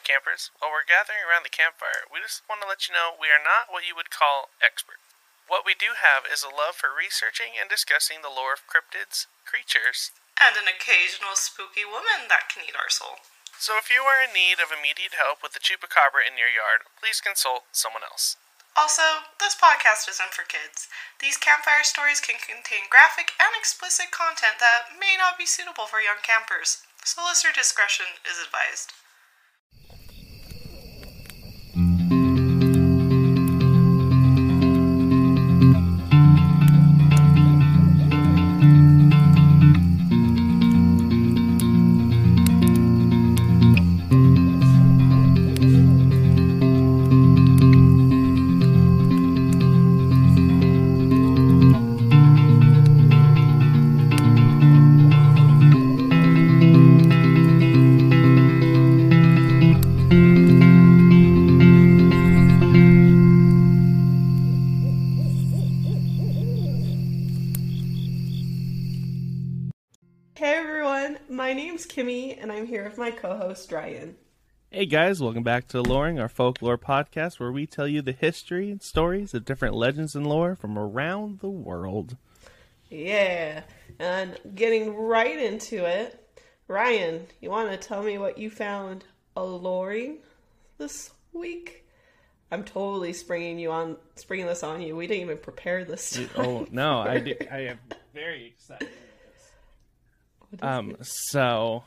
campers. 0.00 0.48
While 0.56 0.72
we're 0.72 0.88
gathering 0.88 1.20
around 1.20 1.44
the 1.44 1.52
campfire, 1.52 2.08
we 2.08 2.24
just 2.24 2.40
want 2.48 2.64
to 2.64 2.68
let 2.68 2.88
you 2.88 2.96
know 2.96 3.12
we 3.12 3.28
are 3.28 3.42
not 3.42 3.68
what 3.68 3.84
you 3.84 3.92
would 3.92 4.08
call 4.08 4.48
experts. 4.64 5.04
What 5.44 5.68
we 5.68 5.76
do 5.76 6.00
have 6.00 6.24
is 6.24 6.40
a 6.40 6.48
love 6.48 6.80
for 6.80 6.88
researching 6.88 7.60
and 7.60 7.68
discussing 7.68 8.24
the 8.24 8.32
lore 8.32 8.56
of 8.56 8.64
cryptids, 8.64 9.28
creatures, 9.44 10.16
And 10.40 10.56
an 10.56 10.64
occasional 10.64 11.36
spooky 11.36 11.84
woman 11.84 12.32
that 12.32 12.48
can 12.48 12.64
eat 12.64 12.72
our 12.72 12.88
soul. 12.88 13.20
So 13.60 13.76
if 13.76 13.92
you 13.92 14.08
are 14.08 14.24
in 14.24 14.32
need 14.32 14.64
of 14.64 14.72
immediate 14.72 15.20
help 15.20 15.44
with 15.44 15.52
the 15.52 15.60
chupacabra 15.60 16.24
in 16.24 16.40
your 16.40 16.48
yard, 16.48 16.88
please 16.96 17.20
consult 17.20 17.68
someone 17.70 18.02
else. 18.02 18.40
Also, 18.72 19.28
this 19.36 19.52
podcast 19.52 20.08
isn't 20.08 20.32
for 20.32 20.48
kids. 20.48 20.88
These 21.20 21.36
campfire 21.36 21.84
stories 21.84 22.24
can 22.24 22.40
contain 22.40 22.88
graphic 22.88 23.36
and 23.36 23.52
explicit 23.52 24.08
content 24.08 24.56
that 24.56 24.96
may 24.96 25.20
not 25.20 25.36
be 25.36 25.44
suitable 25.44 25.84
for 25.84 26.00
young 26.00 26.24
campers, 26.24 26.80
so 27.04 27.20
listener 27.20 27.52
discretion 27.52 28.16
is 28.24 28.40
advised. 28.40 28.96
My 73.52 73.54
co 73.54 73.60
host 73.60 73.72
Ryan. 73.72 74.16
Hey 74.70 74.86
guys, 74.86 75.20
welcome 75.20 75.42
back 75.42 75.68
to 75.68 75.82
Loring, 75.82 76.18
our 76.18 76.30
folklore 76.30 76.78
podcast 76.78 77.38
where 77.38 77.52
we 77.52 77.66
tell 77.66 77.86
you 77.86 78.00
the 78.00 78.12
history 78.12 78.70
and 78.70 78.82
stories 78.82 79.34
of 79.34 79.44
different 79.44 79.74
legends 79.74 80.16
and 80.16 80.26
lore 80.26 80.56
from 80.56 80.78
around 80.78 81.40
the 81.40 81.50
world. 81.50 82.16
Yeah, 82.88 83.64
and 83.98 84.38
getting 84.54 84.94
right 84.94 85.38
into 85.38 85.84
it, 85.84 86.18
Ryan, 86.66 87.26
you 87.42 87.50
want 87.50 87.70
to 87.70 87.76
tell 87.76 88.02
me 88.02 88.16
what 88.16 88.38
you 88.38 88.48
found 88.48 89.04
alluring 89.36 90.20
this 90.78 91.10
week? 91.34 91.86
I'm 92.50 92.64
totally 92.64 93.12
springing 93.12 93.58
you 93.58 93.70
on, 93.70 93.98
springing 94.14 94.46
this 94.46 94.62
on 94.62 94.80
you. 94.80 94.96
We 94.96 95.06
didn't 95.06 95.24
even 95.24 95.38
prepare 95.38 95.84
this. 95.84 96.18
oh 96.36 96.66
no, 96.70 97.00
I 97.00 97.18
do, 97.18 97.34
I 97.50 97.58
am 97.66 97.78
very 98.14 98.46
excited. 98.46 98.88
Um, 100.60 100.96
so 101.02 101.84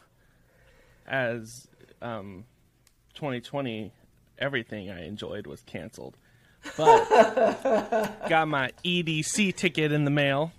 as 1.07 1.67
um, 2.01 2.45
2020, 3.15 3.91
everything 4.37 4.89
I 4.89 5.05
enjoyed 5.05 5.47
was 5.47 5.61
canceled, 5.61 6.17
but 6.77 7.09
got 8.29 8.47
my 8.47 8.71
EDC 8.83 9.55
ticket 9.55 9.91
in 9.91 10.05
the 10.05 10.11
mail. 10.11 10.51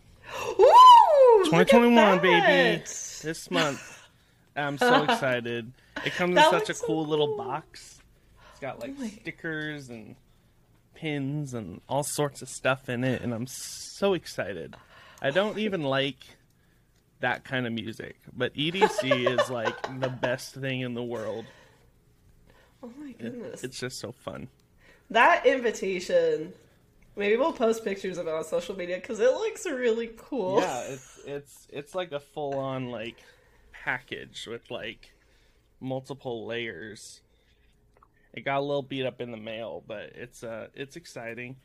Woo! 0.59 1.45
2021, 1.45 2.19
baby, 2.21 2.83
this 3.23 3.51
month. 3.51 3.97
I'm 4.57 4.79
so 4.79 5.03
excited. 5.09 5.73
It 6.05 6.15
comes 6.15 6.37
in 6.37 6.43
such 6.51 6.71
a 6.71 6.75
so 6.75 6.87
cool 6.87 7.07
little 7.07 7.37
box. 7.37 8.01
It's 8.51 8.61
got 8.61 8.81
like 8.81 8.95
Oh 8.99 9.07
stickers 9.07 9.91
and 9.91 10.17
pins 10.95 11.55
and 11.55 11.81
all 11.89 12.03
sorts 12.03 12.43
of 12.43 12.49
stuff 12.49 12.89
in 12.89 13.05
it, 13.05 13.23
and 13.23 13.33
I'm 13.33 13.47
so 13.47 14.15
excited. 14.15 14.77
I 15.21 15.31
don't 15.31 15.59
even 15.67 15.83
like 15.83 16.17
that 17.21 17.45
kind 17.45 17.67
of 17.67 17.73
music, 17.73 18.17
but 18.37 18.55
EDC 18.55 19.41
is 19.41 19.51
like 19.51 20.01
the 20.01 20.09
best 20.09 20.55
thing 20.55 20.81
in 20.81 20.95
the 20.95 21.03
world. 21.03 21.45
Oh 22.83 22.91
my 22.99 23.13
goodness. 23.13 23.65
It's 23.65 23.79
just 23.79 23.99
so 23.99 24.13
fun. 24.13 24.49
That 25.11 25.47
invitation, 25.47 26.53
maybe 27.17 27.37
we'll 27.37 27.53
post 27.53 27.85
pictures 27.85 28.19
of 28.19 28.27
it 28.27 28.35
on 28.35 28.45
social 28.45 28.77
media 28.77 28.97
because 28.97 29.21
it 29.21 29.31
looks 29.31 29.67
really 29.67 30.11
cool. 30.17 30.61
Yeah, 30.61 30.83
it's 30.83 31.21
it's 31.27 31.69
it's 31.73 31.95
like 31.95 32.13
a 32.13 32.21
full 32.21 32.59
on 32.59 32.91
like 32.91 33.17
package 33.73 34.47
with 34.47 34.71
like 34.71 35.13
multiple 35.81 36.47
layers. 36.47 37.21
It 38.33 38.45
got 38.45 38.59
a 38.59 38.61
little 38.61 38.83
beat 38.83 39.07
up 39.07 39.21
in 39.21 39.31
the 39.31 39.39
mail, 39.39 39.83
but 39.87 40.13
it's 40.15 40.45
uh 40.45 40.69
it's 40.75 40.97
exciting. 40.97 41.57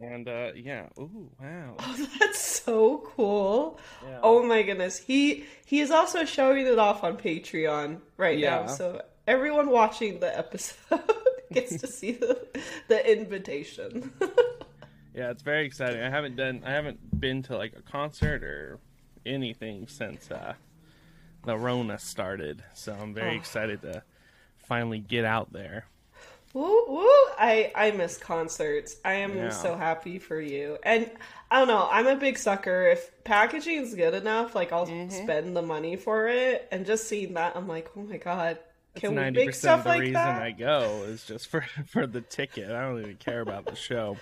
And 0.00 0.28
uh 0.28 0.50
yeah, 0.56 0.86
ooh, 0.98 1.30
wow. 1.40 1.76
Oh, 1.78 2.06
That's 2.20 2.40
so 2.40 2.98
cool. 3.16 3.78
Yeah. 4.06 4.20
Oh 4.22 4.42
my 4.42 4.62
goodness. 4.62 4.98
He 4.98 5.44
he 5.66 5.80
is 5.80 5.90
also 5.90 6.24
showing 6.24 6.66
it 6.66 6.78
off 6.78 7.04
on 7.04 7.16
Patreon 7.16 8.00
right 8.16 8.38
Yeah. 8.38 8.60
now. 8.62 8.66
So 8.66 9.02
everyone 9.26 9.70
watching 9.70 10.20
the 10.20 10.36
episode 10.36 11.00
gets 11.52 11.76
to 11.80 11.86
see 11.86 12.12
the 12.12 12.46
the 12.88 13.10
invitation. 13.12 14.12
Yeah, 15.16 15.30
it's 15.30 15.42
very 15.44 15.64
exciting. 15.64 16.02
I 16.02 16.10
haven't 16.10 16.34
done 16.34 16.62
I 16.66 16.72
haven't 16.72 17.20
been 17.20 17.44
to 17.44 17.56
like 17.56 17.72
a 17.78 17.82
concert 17.82 18.42
or 18.42 18.80
anything 19.24 19.86
since 19.86 20.28
uh 20.28 20.54
the 21.44 21.56
Rona 21.56 22.00
started. 22.00 22.64
So 22.74 22.92
I'm 23.00 23.14
very 23.14 23.34
Oh. 23.34 23.36
excited 23.36 23.82
to 23.82 24.02
finally 24.56 24.98
get 24.98 25.24
out 25.24 25.52
there. 25.52 25.86
Woo 26.54 26.84
woo. 26.88 27.08
I 27.38 27.72
I 27.74 27.90
miss 27.92 28.16
concerts. 28.18 28.96
I 29.04 29.14
am 29.14 29.50
Yeah. 29.50 29.50
so 29.50 29.76
happy 29.76 30.18
for 30.18 30.40
you. 30.40 30.78
And 30.84 31.10
I 31.50 31.58
don't 31.60 31.68
know, 31.68 31.88
I'm 31.90 32.06
a 32.06 32.16
big 32.16 32.38
sucker. 32.38 32.88
If 32.88 33.10
packaging's 33.24 33.94
good 33.94 34.14
enough, 34.14 34.54
like 34.54 34.72
I'll 34.72 34.86
Mm-hmm. 34.86 35.08
spend 35.08 35.56
the 35.56 35.62
money 35.62 35.96
for 35.96 36.28
it. 36.28 36.68
And 36.72 36.86
just 36.86 37.08
seeing 37.08 37.34
that, 37.34 37.56
I'm 37.56 37.68
like, 37.68 37.90
oh 37.96 38.02
my 38.04 38.18
god. 38.18 38.58
Can 38.96 39.14
we 39.16 39.24
ninety 39.24 39.40
make 39.40 39.52
percent 39.52 39.76
stuff 39.76 39.80
of 39.80 39.84
the 39.84 39.92
like 39.92 39.94
reason 39.94 40.38
that? 40.38 40.38
I 40.38 40.52
go 40.52 41.04
is 41.04 41.24
just 41.24 41.48
for 41.48 41.62
for 41.86 42.06
the 42.06 42.20
ticket. 42.22 42.70
I 42.70 42.82
don't 42.82 43.00
even 43.00 43.16
care 43.16 43.40
about 43.40 43.68
the 43.68 43.76
show. 43.76 44.20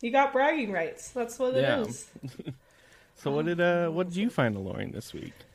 You 0.00 0.10
got 0.12 0.32
bragging 0.32 0.72
rights. 0.72 1.10
That's 1.10 1.38
what 1.38 1.54
it 1.54 1.64
is. 1.64 2.10
Yeah. 2.20 2.22
So 3.16 3.32
what 3.32 3.46
did 3.46 3.60
uh 3.60 3.90
what 3.90 4.08
did 4.08 4.16
you 4.16 4.30
find 4.30 4.56
alluring 4.56 4.92
this 4.92 5.12
week? 5.14 5.46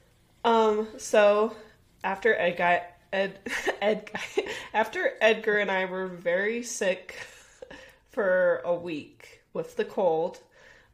Um. 0.43 0.87
So 0.97 1.55
after 2.03 2.39
I 2.39 2.51
got 2.51 2.83
Ed 3.11 3.39
Ed 3.81 4.09
after 4.73 5.13
Edgar 5.21 5.57
and 5.57 5.71
I 5.71 5.85
were 5.85 6.07
very 6.07 6.63
sick 6.63 7.15
for 8.09 8.61
a 8.65 8.73
week 8.73 9.41
with 9.53 9.75
the 9.75 9.85
cold, 9.85 10.39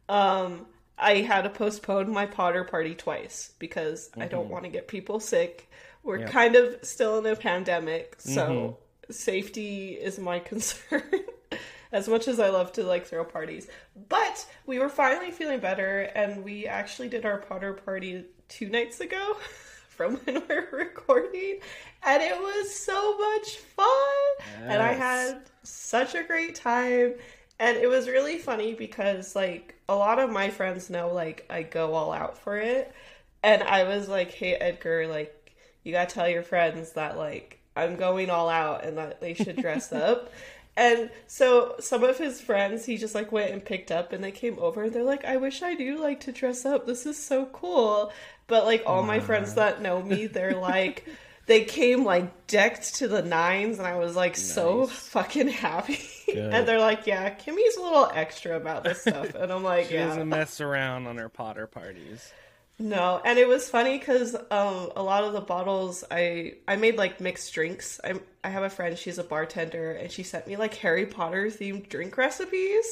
um, 0.08 0.66
I 0.98 1.16
had 1.16 1.42
to 1.42 1.50
postpone 1.50 2.10
my 2.12 2.26
Potter 2.26 2.64
party 2.64 2.94
twice 2.94 3.52
because 3.58 4.10
I 4.18 4.26
don't 4.26 4.48
want 4.48 4.64
to 4.64 4.70
get 4.70 4.88
people 4.88 5.20
sick. 5.20 5.70
We're 6.02 6.20
Yep. 6.20 6.30
kind 6.30 6.56
of 6.56 6.84
still 6.84 7.18
in 7.18 7.26
a 7.26 7.36
pandemic, 7.36 8.16
so 8.18 8.78
safety 9.10 9.90
is 9.92 10.18
my 10.18 10.38
concern. 10.50 11.02
as 11.92 12.08
much 12.08 12.28
as 12.28 12.40
I 12.40 12.48
love 12.50 12.72
to 12.72 12.82
like 12.84 13.06
throw 13.06 13.24
parties. 13.24 13.68
But 14.08 14.46
we 14.66 14.78
were 14.78 14.88
finally 14.88 15.30
feeling 15.30 15.60
better 15.60 16.02
and 16.14 16.44
we 16.44 16.66
actually 16.66 17.08
did 17.08 17.24
our 17.24 17.38
Potter 17.38 17.72
party 17.72 18.24
two 18.48 18.68
nights 18.68 19.00
ago 19.00 19.36
from 19.96 20.16
when 20.24 20.42
we 20.48 20.54
are 20.54 20.68
recording 20.72 21.60
and 22.06 22.22
it 22.22 22.38
was 22.38 22.74
so 22.74 23.18
much 23.18 23.56
fun. 23.56 23.88
And 24.62 24.80
I 24.80 24.92
had 24.92 25.42
such 25.64 26.14
a 26.14 26.22
great 26.22 26.54
time. 26.54 27.14
And 27.58 27.76
it 27.76 27.88
was 27.88 28.06
really 28.06 28.38
funny 28.38 28.74
because 28.74 29.34
like 29.34 29.74
a 29.88 29.94
lot 29.94 30.18
of 30.18 30.30
my 30.30 30.50
friends 30.50 30.88
know 30.88 31.12
like 31.12 31.46
I 31.50 31.62
go 31.62 31.94
all 31.94 32.12
out 32.12 32.38
for 32.38 32.56
it. 32.56 32.92
And 33.42 33.62
I 33.62 33.84
was 33.84 34.08
like, 34.08 34.32
"Hey 34.32 34.54
Edgar, 34.54 35.06
like 35.08 35.54
you 35.82 35.92
got 35.92 36.08
to 36.08 36.14
tell 36.14 36.28
your 36.28 36.42
friends 36.42 36.92
that 36.92 37.16
like 37.16 37.58
I'm 37.74 37.96
going 37.96 38.30
all 38.30 38.48
out 38.48 38.84
and 38.84 38.98
that 38.98 39.20
they 39.20 39.34
should 39.34 39.56
dress 39.56 39.92
up." 39.92 40.30
And 40.76 41.10
so 41.26 41.76
some 41.80 42.04
of 42.04 42.18
his 42.18 42.40
friends 42.40 42.84
he 42.84 42.98
just 42.98 43.14
like 43.14 43.32
went 43.32 43.50
and 43.50 43.64
picked 43.64 43.90
up 43.90 44.12
and 44.12 44.22
they 44.22 44.30
came 44.32 44.58
over 44.58 44.84
and 44.84 44.92
they're 44.92 45.02
like, 45.02 45.24
I 45.24 45.38
wish 45.38 45.62
I 45.62 45.74
do 45.74 45.98
like 45.98 46.20
to 46.20 46.32
dress 46.32 46.66
up. 46.66 46.86
This 46.86 47.06
is 47.06 47.22
so 47.22 47.46
cool. 47.46 48.12
But 48.48 48.64
like 48.64 48.84
all 48.86 49.02
my 49.02 49.20
friends 49.20 49.54
that 49.54 49.82
know 49.82 50.02
me, 50.02 50.26
they're 50.26 50.54
like 50.60 51.04
they 51.46 51.64
came 51.64 52.04
like 52.04 52.46
decked 52.48 52.96
to 52.96 53.08
the 53.08 53.22
nines 53.22 53.78
and 53.78 53.86
I 53.86 53.96
was 53.98 54.16
like 54.16 54.36
so 54.36 54.86
fucking 54.86 55.48
happy. 55.48 55.98
Good. 56.26 56.52
and 56.54 56.66
they're 56.66 56.80
like, 56.80 57.06
Yeah, 57.06 57.30
Kimmy's 57.30 57.76
a 57.76 57.82
little 57.82 58.10
extra 58.12 58.56
about 58.56 58.82
this 58.84 59.00
stuff. 59.02 59.34
And 59.34 59.52
I'm 59.52 59.62
like, 59.62 59.86
She 59.88 59.94
Yeah. 59.94 60.06
doesn't 60.06 60.28
mess 60.28 60.60
around 60.60 61.06
on 61.06 61.16
her 61.18 61.28
Potter 61.28 61.66
parties. 61.66 62.32
No, 62.78 63.22
and 63.24 63.38
it 63.38 63.48
was 63.48 63.70
funny 63.70 63.98
because 63.98 64.34
um, 64.50 64.90
a 64.96 65.02
lot 65.02 65.24
of 65.24 65.32
the 65.32 65.40
bottles 65.40 66.04
I 66.10 66.56
I 66.68 66.76
made 66.76 66.96
like 66.98 67.20
mixed 67.22 67.52
drinks. 67.54 67.98
I 68.04 68.14
I 68.44 68.50
have 68.50 68.64
a 68.64 68.68
friend, 68.70 68.98
she's 68.98 69.16
a 69.18 69.24
bartender, 69.24 69.92
and 69.92 70.12
she 70.12 70.22
sent 70.24 70.46
me 70.46 70.56
like 70.56 70.74
Harry 70.74 71.06
Potter 71.06 71.46
themed 71.46 71.88
drink 71.88 72.16
recipes 72.18 72.84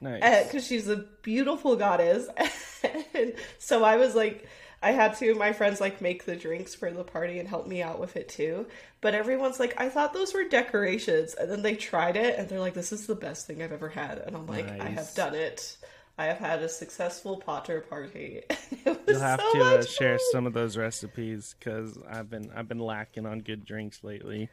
Nice. 0.00 0.44
because 0.44 0.66
she's 0.66 0.88
a 0.88 1.04
beautiful 1.22 1.76
goddess. 1.76 2.28
and 3.14 3.34
so 3.58 3.84
I 3.84 3.96
was 3.96 4.14
like, 4.14 4.46
I 4.82 4.92
had 4.92 5.16
two 5.16 5.30
of 5.30 5.38
my 5.38 5.52
friends 5.52 5.80
like 5.80 6.00
make 6.00 6.24
the 6.24 6.36
drinks 6.36 6.74
for 6.74 6.90
the 6.92 7.04
party 7.04 7.38
and 7.38 7.48
help 7.48 7.66
me 7.66 7.82
out 7.82 7.98
with 7.98 8.16
it 8.16 8.28
too. 8.28 8.66
But 9.00 9.14
everyone's 9.14 9.58
like, 9.58 9.80
I 9.80 9.88
thought 9.88 10.12
those 10.12 10.34
were 10.34 10.44
decorations, 10.44 11.34
and 11.34 11.50
then 11.50 11.62
they 11.62 11.74
tried 11.74 12.16
it 12.16 12.38
and 12.38 12.48
they're 12.48 12.60
like, 12.60 12.74
this 12.74 12.92
is 12.92 13.06
the 13.06 13.14
best 13.14 13.46
thing 13.46 13.62
I've 13.62 13.72
ever 13.72 13.88
had, 13.88 14.18
and 14.18 14.36
I'm 14.36 14.46
like, 14.46 14.68
I 14.80 14.88
have 14.88 15.14
done 15.14 15.34
it. 15.34 15.76
I 16.18 16.26
have 16.26 16.38
had 16.38 16.62
a 16.62 16.68
successful 16.68 17.36
Potter 17.36 17.82
party. 17.82 18.42
it 18.50 18.84
was 18.84 18.96
You'll 19.06 19.20
have 19.20 19.40
so 19.40 19.58
to 19.58 19.64
uh, 19.64 19.84
share 19.84 20.18
some 20.32 20.46
of 20.46 20.54
those 20.54 20.76
recipes 20.76 21.54
because 21.58 21.98
I've 22.08 22.30
been 22.30 22.50
I've 22.54 22.68
been 22.68 22.78
lacking 22.78 23.26
on 23.26 23.40
good 23.40 23.64
drinks 23.66 24.02
lately. 24.02 24.48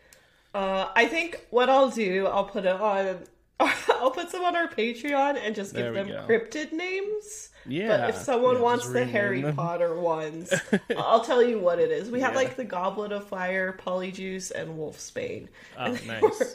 Uh, 0.54 0.90
I 0.96 1.08
think 1.08 1.48
what 1.50 1.70
I'll 1.70 1.90
do, 1.90 2.28
I'll 2.28 2.46
put 2.46 2.66
it 2.66 2.80
on. 2.80 3.20
I'll 4.00 4.12
put 4.12 4.30
some 4.30 4.44
on 4.44 4.56
our 4.56 4.68
Patreon 4.68 5.38
and 5.44 5.56
just 5.56 5.74
give 5.76 5.94
them 5.94 6.08
go. 6.08 6.26
cryptid 6.28 6.72
names. 6.72 7.50
Yeah. 7.66 7.88
But 7.98 8.10
if 8.10 8.16
someone 8.18 8.56
yeah, 8.58 8.62
wants 8.62 8.90
the 8.90 9.06
Harry 9.06 9.42
them. 9.42 9.56
Potter 9.56 9.96
ones, 9.96 10.54
I'll 10.98 11.24
tell 11.24 11.42
you 11.42 11.60
what 11.60 11.80
it 11.80 11.92
is. 11.92 12.10
We 12.12 12.20
have 12.22 12.34
Yeah. 12.34 12.40
like 12.40 12.56
the 12.56 12.66
Goblet 12.66 13.12
of 13.12 13.28
Fire, 13.28 13.78
Polyjuice, 13.86 14.52
and 14.52 14.78
Wolfsbane. 14.78 15.48
Oh, 15.78 15.86
And 15.86 15.96
they 15.98 16.08
nice. 16.08 16.22
Were, 16.22 16.48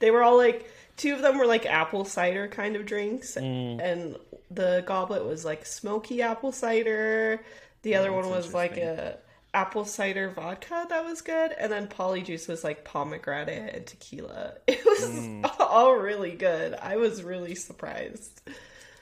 they 0.00 0.10
were 0.10 0.22
all 0.22 0.36
like 0.36 0.70
two 0.96 1.14
of 1.14 1.22
them 1.22 1.38
were 1.38 1.46
like 1.46 1.66
apple 1.66 2.04
cider 2.04 2.48
kind 2.48 2.74
of 2.76 2.84
drinks, 2.86 3.34
Mm. 3.36 3.80
and 3.80 4.16
the 4.50 4.82
goblet 4.86 5.24
was 5.24 5.44
like 5.44 5.64
smoky 5.66 6.22
apple 6.22 6.52
cider. 6.52 7.42
The 7.82 7.94
other 7.94 8.10
Oh, 8.10 8.14
one 8.16 8.30
was 8.30 8.52
like 8.54 8.76
a 8.76 9.18
apple 9.56 9.86
cider 9.86 10.28
vodka 10.28 10.84
that 10.90 11.02
was 11.04 11.22
good, 11.22 11.50
and 11.58 11.72
then 11.72 11.86
Polyjuice 11.88 12.46
was 12.46 12.62
like 12.62 12.84
pomegranate 12.84 13.74
and 13.74 13.86
tequila. 13.86 14.52
It 14.68 14.84
was 14.84 15.00
Mm. 15.10 15.50
all 15.60 15.94
really 15.96 16.32
good. 16.32 16.74
I 16.74 16.96
was 16.96 17.22
really 17.22 17.54
surprised. 17.54 18.42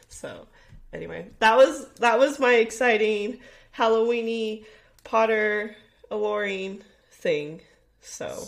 So, 0.08 0.46
anyway, 0.92 1.26
that 1.40 1.56
was 1.56 1.86
that 1.96 2.18
was 2.18 2.38
my 2.38 2.54
exciting 2.54 3.40
Halloweeny 3.76 4.64
Potter 5.02 5.74
alluring 6.10 6.82
thing. 7.10 7.60
So, 8.00 8.44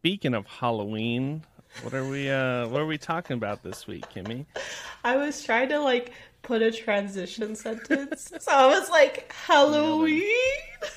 Speaking 0.00 0.34
of 0.34 0.46
Halloween, 0.46 1.44
what 1.82 1.94
are 1.94 2.04
we 2.08 2.28
uh 2.30 2.66
what 2.68 2.80
are 2.80 2.86
we 2.86 2.98
talking 2.98 3.34
about 3.34 3.62
this 3.62 3.86
week, 3.86 4.04
Kimmy? 4.12 4.46
I 5.04 5.16
was 5.16 5.42
trying 5.44 5.68
to 5.68 5.78
like 5.78 6.12
put 6.48 6.62
a 6.62 6.72
transition 6.72 7.54
sentence. 7.54 8.32
so 8.40 8.50
I 8.50 8.66
was 8.66 8.88
like, 8.88 9.30
Halloween. 9.46 10.24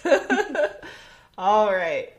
All 1.37 1.73
right. 1.73 2.13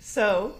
So, 0.00 0.56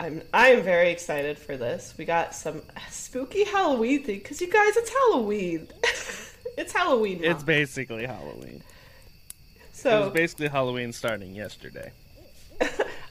I'm 0.00 0.22
I 0.34 0.48
am 0.48 0.62
very 0.62 0.90
excited 0.90 1.38
for 1.38 1.56
this. 1.56 1.94
We 1.96 2.04
got 2.04 2.34
some 2.34 2.60
spooky 2.90 3.44
Halloween 3.44 4.02
thing 4.02 4.18
because 4.18 4.40
you 4.40 4.52
guys, 4.52 4.76
it's 4.76 4.90
Halloween. 4.90 5.68
it's 6.58 6.72
Halloween. 6.72 7.22
It's 7.22 7.44
basically 7.44 8.04
Halloween. 8.04 8.62
It 9.90 10.04
was 10.04 10.12
basically 10.12 10.48
Halloween 10.48 10.92
starting 10.92 11.34
yesterday, 11.34 11.92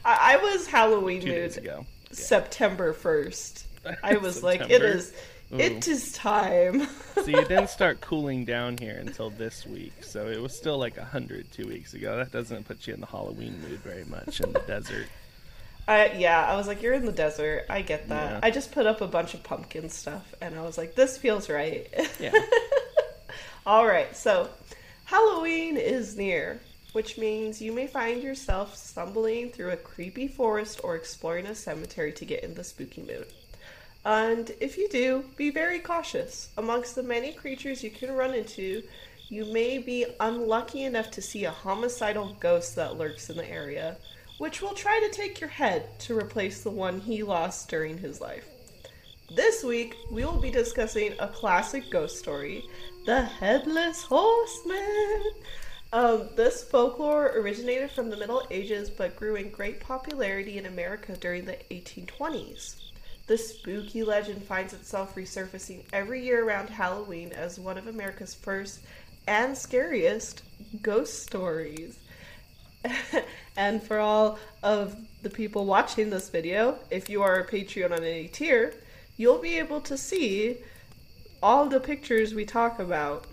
I, 0.05 0.35
I 0.35 0.37
was 0.37 0.67
Halloween 0.67 1.21
two 1.21 1.27
days 1.29 1.55
mood 1.57 1.65
ago. 1.65 1.85
September 2.11 2.93
first. 2.93 3.65
I 4.03 4.17
was 4.17 4.43
like, 4.43 4.61
it 4.61 4.81
is, 4.81 5.13
it 5.51 5.87
is 5.87 6.13
time. 6.13 6.87
So 7.15 7.25
you 7.25 7.43
didn't 7.45 7.69
start 7.69 8.01
cooling 8.01 8.45
down 8.45 8.77
here 8.77 8.97
until 8.97 9.29
this 9.29 9.65
week. 9.65 9.93
So 10.01 10.27
it 10.27 10.41
was 10.41 10.55
still 10.55 10.77
like 10.77 10.97
100 10.97 11.51
two 11.51 11.67
weeks 11.67 11.93
ago. 11.93 12.17
That 12.17 12.31
doesn't 12.31 12.65
put 12.65 12.87
you 12.87 12.93
in 12.93 13.01
the 13.01 13.07
Halloween 13.07 13.59
mood 13.61 13.79
very 13.79 14.05
much 14.05 14.39
in 14.39 14.53
the 14.53 14.59
desert. 14.59 15.07
I, 15.85 16.13
yeah, 16.13 16.45
I 16.45 16.55
was 16.55 16.65
like, 16.65 16.81
you're 16.81 16.93
in 16.93 17.05
the 17.05 17.11
desert. 17.11 17.65
I 17.69 17.81
get 17.81 18.07
that. 18.07 18.31
Yeah. 18.31 18.39
I 18.41 18.51
just 18.51 18.71
put 18.71 18.85
up 18.85 19.01
a 19.01 19.07
bunch 19.07 19.33
of 19.33 19.43
pumpkin 19.43 19.89
stuff, 19.89 20.33
and 20.39 20.57
I 20.57 20.61
was 20.61 20.77
like, 20.77 20.95
this 20.95 21.17
feels 21.17 21.49
right. 21.49 21.87
Yeah. 22.21 22.31
All 23.65 23.85
right, 23.85 24.15
so 24.15 24.49
Halloween 25.13 25.77
is 25.77 26.17
near, 26.17 26.59
which 26.93 27.19
means 27.19 27.61
you 27.61 27.71
may 27.71 27.85
find 27.85 28.23
yourself 28.23 28.75
stumbling 28.75 29.51
through 29.51 29.69
a 29.69 29.77
creepy 29.77 30.27
forest 30.27 30.81
or 30.83 30.95
exploring 30.95 31.45
a 31.45 31.53
cemetery 31.53 32.11
to 32.11 32.25
get 32.25 32.43
in 32.43 32.55
the 32.55 32.63
spooky 32.63 33.03
mood. 33.03 33.27
And 34.03 34.51
if 34.59 34.75
you 34.75 34.89
do, 34.89 35.23
be 35.35 35.51
very 35.51 35.77
cautious. 35.77 36.49
Amongst 36.57 36.95
the 36.95 37.03
many 37.03 37.31
creatures 37.31 37.83
you 37.83 37.91
can 37.91 38.11
run 38.11 38.33
into, 38.33 38.81
you 39.29 39.45
may 39.53 39.77
be 39.77 40.07
unlucky 40.19 40.81
enough 40.81 41.11
to 41.11 41.21
see 41.21 41.45
a 41.45 41.51
homicidal 41.51 42.35
ghost 42.39 42.75
that 42.77 42.97
lurks 42.97 43.29
in 43.29 43.37
the 43.37 43.47
area, 43.47 43.97
which 44.39 44.63
will 44.63 44.73
try 44.73 44.99
to 44.99 45.15
take 45.15 45.39
your 45.39 45.51
head 45.51 45.99
to 45.99 46.17
replace 46.17 46.63
the 46.63 46.71
one 46.71 46.99
he 46.99 47.21
lost 47.21 47.69
during 47.69 47.99
his 47.99 48.19
life. 48.19 48.49
This 49.35 49.63
week, 49.63 49.95
we 50.11 50.25
will 50.25 50.39
be 50.39 50.51
discussing 50.51 51.13
a 51.19 51.27
classic 51.27 51.89
ghost 51.91 52.17
story, 52.17 52.65
The 53.05 53.23
Headless 53.23 54.03
Horseman. 54.03 55.23
Um, 55.91 56.29
this 56.37 56.63
folklore 56.63 57.33
originated 57.35 57.91
from 57.91 58.09
the 58.09 58.15
Middle 58.15 58.47
Ages 58.49 58.89
but 58.89 59.17
grew 59.17 59.35
in 59.35 59.49
great 59.49 59.81
popularity 59.81 60.57
in 60.57 60.67
America 60.67 61.17
during 61.17 61.43
the 61.43 61.57
1820s. 61.69 62.75
The 63.27 63.37
spooky 63.37 64.03
legend 64.03 64.41
finds 64.43 64.71
itself 64.71 65.15
resurfacing 65.15 65.83
every 65.91 66.23
year 66.23 66.45
around 66.45 66.69
Halloween 66.69 67.33
as 67.33 67.59
one 67.59 67.77
of 67.77 67.87
America's 67.87 68.33
first 68.33 68.79
and 69.27 69.57
scariest 69.57 70.43
ghost 70.81 71.23
stories. 71.23 71.99
and 73.57 73.83
for 73.83 73.99
all 73.99 74.39
of 74.63 74.95
the 75.23 75.29
people 75.29 75.65
watching 75.65 76.09
this 76.09 76.29
video, 76.29 76.79
if 76.89 77.09
you 77.09 77.21
are 77.21 77.41
a 77.41 77.47
Patreon 77.47 77.91
on 77.91 78.01
any 78.05 78.29
tier, 78.29 78.73
you'll 79.17 79.39
be 79.39 79.59
able 79.59 79.81
to 79.81 79.97
see 79.97 80.59
all 81.43 81.67
the 81.67 81.79
pictures 81.79 82.33
we 82.33 82.45
talk 82.45 82.79
about 82.79 83.25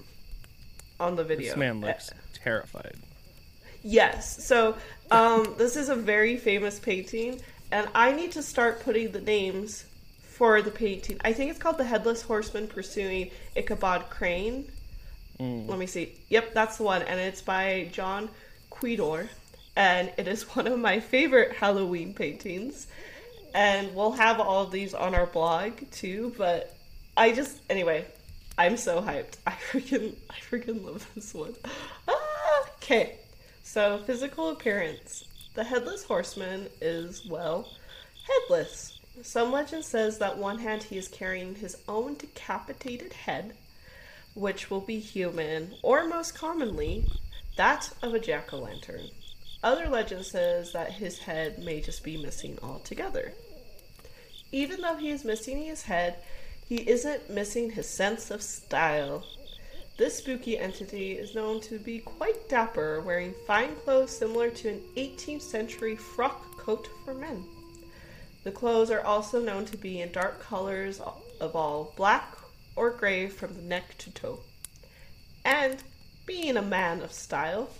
on 0.99 1.15
the 1.17 1.25
video. 1.25 1.47
This 1.47 1.57
man 1.57 1.81
looks 1.81 2.11
terrified. 2.35 2.97
Yes. 3.83 4.45
So, 4.45 4.77
um, 5.11 5.55
this 5.59 5.77
is 5.77 5.89
a 5.89 5.97
very 5.97 6.37
famous 6.37 6.79
painting, 6.79 7.41
and 7.71 7.89
I 7.95 8.13
need 8.13 8.33
to 8.33 8.43
start 8.43 8.83
putting 8.83 9.13
the 9.13 9.21
names 9.21 9.87
for 10.21 10.61
the 10.61 10.71
painting. 10.71 11.19
I 11.25 11.33
think 11.33 11.51
it's 11.51 11.59
called 11.59 11.79
The 11.79 11.85
Headless 11.85 12.23
Horseman 12.23 12.67
Pursuing 12.67 13.31
Ichabod 13.55 14.11
Crane. 14.11 14.71
Let 15.39 15.79
me 15.79 15.87
see. 15.87 16.19
Yep, 16.29 16.53
that's 16.53 16.77
the 16.77 16.83
one, 16.83 17.01
and 17.01 17.19
it's 17.19 17.41
by 17.41 17.89
John 17.93 18.29
Quidor, 18.71 19.29
and 19.75 20.13
it 20.19 20.29
is 20.29 20.43
one 20.57 20.67
of 20.67 20.79
my 20.79 21.01
favorite 21.01 21.53
Halloween 21.57 22.13
paintings. 22.13 22.89
And 23.55 23.95
we'll 23.95 24.13
have 24.13 24.39
all 24.39 24.63
of 24.65 24.71
these 24.71 24.95
on 24.95 25.15
our 25.15 25.27
blog 25.27 25.91
too, 25.91 26.35
but 26.37 26.77
I 27.21 27.33
just 27.33 27.61
anyway, 27.69 28.07
I'm 28.57 28.79
so 28.79 29.03
hyped. 29.03 29.37
I 29.47 29.51
freaking 29.51 30.15
I 30.31 30.37
freaking 30.37 30.83
love 30.83 31.07
this 31.15 31.35
one. 31.35 31.55
Ah, 32.09 32.63
okay. 32.77 33.19
So, 33.63 33.99
physical 34.07 34.49
appearance. 34.49 35.27
The 35.53 35.63
headless 35.63 36.03
horseman 36.03 36.69
is 36.81 37.27
well, 37.27 37.69
headless. 38.27 38.99
Some 39.21 39.53
legend 39.53 39.85
says 39.85 40.17
that 40.17 40.39
one 40.39 40.61
hand 40.61 40.85
he 40.85 40.97
is 40.97 41.09
carrying 41.09 41.57
his 41.57 41.77
own 41.87 42.15
decapitated 42.15 43.13
head, 43.13 43.53
which 44.33 44.71
will 44.71 44.81
be 44.81 44.99
human, 44.99 45.75
or 45.83 46.09
most 46.09 46.35
commonly, 46.35 47.05
that 47.57 47.91
of 48.01 48.15
a 48.15 48.19
jack 48.19 48.55
o' 48.55 48.61
lantern. 48.61 49.11
Other 49.63 49.91
legend 49.91 50.25
says 50.25 50.73
that 50.73 50.93
his 50.93 51.19
head 51.19 51.59
may 51.59 51.83
just 51.83 52.03
be 52.03 52.17
missing 52.17 52.59
altogether. 52.63 53.35
Even 54.53 54.81
though 54.81 54.97
he 54.97 55.11
is 55.11 55.23
missing 55.23 55.63
his 55.63 55.83
head, 55.83 56.17
he 56.71 56.89
isn't 56.89 57.29
missing 57.29 57.69
his 57.69 57.89
sense 57.89 58.31
of 58.31 58.41
style. 58.41 59.25
This 59.99 60.19
spooky 60.19 60.57
entity 60.57 61.19
is 61.19 61.35
known 61.35 61.61
to 61.63 61.81
be 61.81 61.99
quite 61.99 62.49
dapper, 62.49 63.01
wearing 63.01 63.35
fine 63.45 63.75
clothes 63.75 64.17
similar 64.17 64.51
to 64.51 64.69
an 64.69 64.81
18th 64.97 65.43
century 65.43 65.97
frock 65.97 66.57
coat 66.57 66.89
for 67.05 67.13
men. 67.13 67.45
The 68.45 68.53
clothes 68.53 68.93
are 68.93 69.05
also 69.05 69.41
known 69.41 69.65
to 69.65 69.77
be 69.77 70.01
in 70.01 70.13
dark 70.13 70.41
colors 70.41 71.01
of 71.41 71.57
all 71.57 71.93
black 71.97 72.37
or 72.77 72.91
gray 72.91 73.27
from 73.27 73.53
the 73.55 73.63
neck 73.63 73.99
to 73.99 74.13
toe. 74.13 74.39
And, 75.45 75.83
being 76.25 76.57
a 76.57 76.63
man 76.63 77.03
of 77.03 77.13
style, 77.13 77.71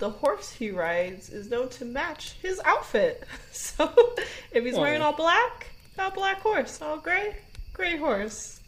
the 0.00 0.10
horse 0.10 0.50
he 0.50 0.72
rides 0.72 1.30
is 1.30 1.50
known 1.50 1.68
to 1.68 1.84
match 1.84 2.32
his 2.42 2.60
outfit. 2.64 3.28
So, 3.52 3.88
if 4.50 4.64
he's 4.64 4.74
wearing 4.74 5.02
all 5.02 5.12
black, 5.12 5.68
got 5.96 6.14
black 6.14 6.40
horse. 6.40 6.82
All 6.82 6.98
gray, 6.98 7.36
gray 7.74 7.98
horse. 7.98 8.60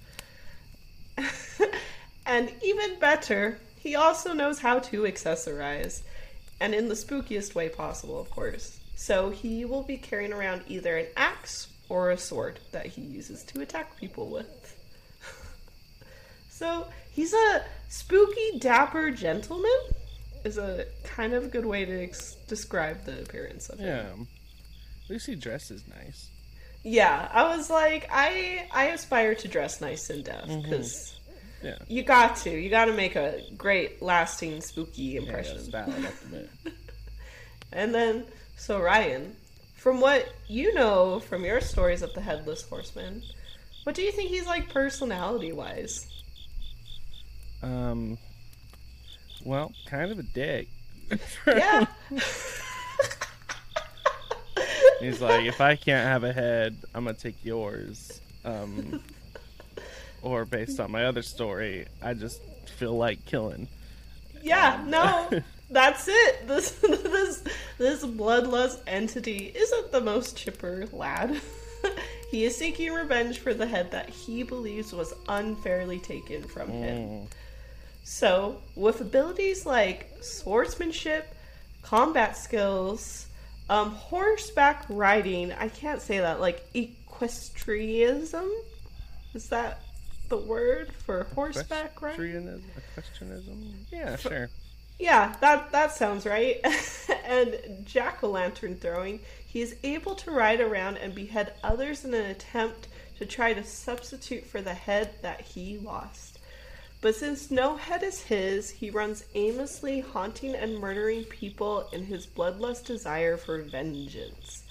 and 2.27 2.53
even 2.63 2.99
better, 2.99 3.59
he 3.79 3.95
also 3.95 4.35
knows 4.35 4.59
how 4.59 4.81
to 4.81 5.03
accessorize, 5.03 6.03
and 6.61 6.75
in 6.75 6.89
the 6.89 6.95
spookiest 6.95 7.55
way 7.55 7.69
possible, 7.71 8.21
of 8.21 8.31
course. 8.31 8.79
So 8.97 9.31
he 9.31 9.65
will 9.65 9.83
be 9.83 9.97
carrying 9.97 10.33
around 10.33 10.63
either 10.69 10.97
an 10.97 11.07
axe 11.17 11.69
or 11.89 12.11
a 12.11 12.19
sword 12.19 12.59
that 12.73 12.87
he 12.87 13.03
uses 13.03 13.45
to 13.45 13.61
attack 13.61 13.97
people 13.97 14.29
with. 14.29 14.77
so 16.51 16.87
he's 17.13 17.33
a 17.33 17.65
spooky, 17.89 18.59
dapper 18.59 19.11
gentleman. 19.11 19.79
Is 20.45 20.59
a 20.59 20.87
kind 21.03 21.33
of 21.33 21.51
good 21.51 21.67
way 21.67 21.85
to 21.85 22.05
ex- 22.05 22.37
describe 22.47 23.05
the 23.05 23.21
appearance 23.21 23.69
of 23.69 23.81
him. 23.81 24.29
Yeah. 25.09 25.19
He 25.19 25.35
dresses 25.35 25.83
nice. 25.89 26.29
Yeah, 26.89 27.29
I 27.33 27.57
was 27.57 27.69
like, 27.69 28.09
I 28.13 28.69
I 28.73 28.87
aspire 28.91 29.35
to 29.35 29.49
dress 29.49 29.81
nice 29.81 30.09
and 30.09 30.23
death 30.25 30.47
because 30.63 31.19
Yeah. 31.63 31.79
you 31.89 32.05
got 32.05 32.37
to, 32.45 32.51
you 32.51 32.71
got 32.71 32.85
to 32.85 32.93
make 32.93 33.17
a 33.17 33.41
great, 33.57 34.01
lasting, 34.01 34.61
spooky 34.61 35.17
impression. 35.17 35.57
that's 35.57 35.67
valid. 35.67 35.95
I 35.97 36.01
have 36.01 36.31
to. 36.31 36.49
And 37.73 37.93
then, 37.93 38.25
so 38.57 38.81
Ryan, 38.81 39.35
from 39.75 40.01
what 40.01 40.33
you 40.47 40.73
know 40.75 41.19
from 41.19 41.45
your 41.45 41.61
stories 41.61 42.03
of 42.03 42.15
the 42.15 42.21
Headless 42.21 42.63
Horseman, 42.63 43.23
what 43.83 43.97
do 43.97 44.03
you 44.03 44.13
think 44.13 44.31
he's 44.31 44.47
like 44.47 44.73
personality 44.73 45.53
wise? 45.53 46.07
Um. 47.63 48.17
Well, 49.45 49.73
kind 49.89 50.13
of 50.13 50.19
a 50.21 50.23
dick. 50.23 50.69
Yeah. 51.47 51.87
He's 55.01 55.21
like, 55.21 55.45
if 55.47 55.61
I 55.61 55.77
can't 55.77 56.07
have 56.07 56.25
a 56.25 56.33
head, 56.33 56.77
I'm 56.95 57.05
gonna 57.05 57.17
take 57.17 57.45
yours. 57.45 58.21
Um, 58.45 59.01
or 60.23 60.45
based 60.45 60.81
on 60.81 60.91
my 60.91 61.05
other 61.05 61.23
story, 61.23 61.87
I 62.03 62.15
just 62.15 62.41
feel 62.79 62.97
like 62.97 63.25
killing. 63.27 63.69
Yeah, 64.43 64.83
no, 64.87 65.31
that's 65.71 66.09
it. 66.09 66.47
This 66.47 66.71
this 66.73 67.45
this 67.79 68.05
bloodlust 68.05 68.81
entity 68.87 69.53
isn't 69.55 69.93
the 69.93 70.01
most 70.01 70.37
chipper 70.37 70.87
lad. 70.93 71.41
he 72.31 72.45
is 72.45 72.57
seeking 72.57 72.93
revenge 72.93 73.39
for 73.39 73.55
the 73.55 73.67
head 73.67 73.91
that 73.91 74.09
he 74.09 74.43
believes 74.43 74.93
was 74.93 75.15
unfairly 75.29 75.99
taken 75.99 76.43
from 76.43 76.71
him. 76.71 77.09
Mm. 77.09 77.27
So, 78.05 78.63
with 78.77 79.01
abilities 79.01 79.67
like 79.67 80.13
swordsmanship, 80.21 81.35
combat 81.83 82.37
skills, 82.37 83.27
um, 83.69 83.91
horseback 83.93 84.85
riding, 84.89 85.53
I 85.53 85.69
can't 85.69 86.01
say 86.01 86.19
that, 86.19 86.41
like 86.41 86.65
equestrianism? 86.75 88.51
Is 89.35 89.49
that 89.49 89.83
the 90.29 90.37
word 90.39 90.93
for 90.93 91.25
horseback 91.35 92.01
riding? 92.01 92.63
Equestrianism? 92.77 93.73
Yeah, 93.91 94.17
sure. 94.17 94.51
Yeah, 94.99 95.35
that 95.41 95.73
that 95.73 95.93
sounds 95.93 96.25
right. 96.25 96.61
and 97.27 97.85
jack 97.85 98.23
o' 98.23 98.31
lantern 98.31 98.77
throwing, 98.77 99.21
he 99.47 99.61
is 99.61 99.77
able 99.83 100.15
to 100.17 100.31
ride 100.31 100.61
around 100.61 100.97
and 100.97 101.15
behead 101.15 101.53
others 101.63 102.05
in 102.05 102.15
an 102.15 102.27
attempt 102.27 102.89
to 103.19 103.27
try 103.27 103.53
to 103.53 103.65
substitute 103.65 104.47
for 104.47 104.63
the 104.63 104.75
head 104.75 105.11
that 105.23 105.41
he 105.41 105.79
lost. 105.79 106.36
But 107.01 107.15
since 107.15 107.51
no 107.51 107.77
head 107.77 108.03
is 108.03 108.23
his, 108.23 108.71
he 108.71 108.91
runs 108.91 109.25
aimlessly, 109.35 110.01
haunting 110.01 110.55
and 110.55 110.79
murdering 110.79 111.25
people 111.25 111.89
in 111.93 112.05
his 112.05 112.27
bloodlust 112.27 112.87
desire 112.87 113.37
for 113.37 113.63
vengeance. 113.63 114.65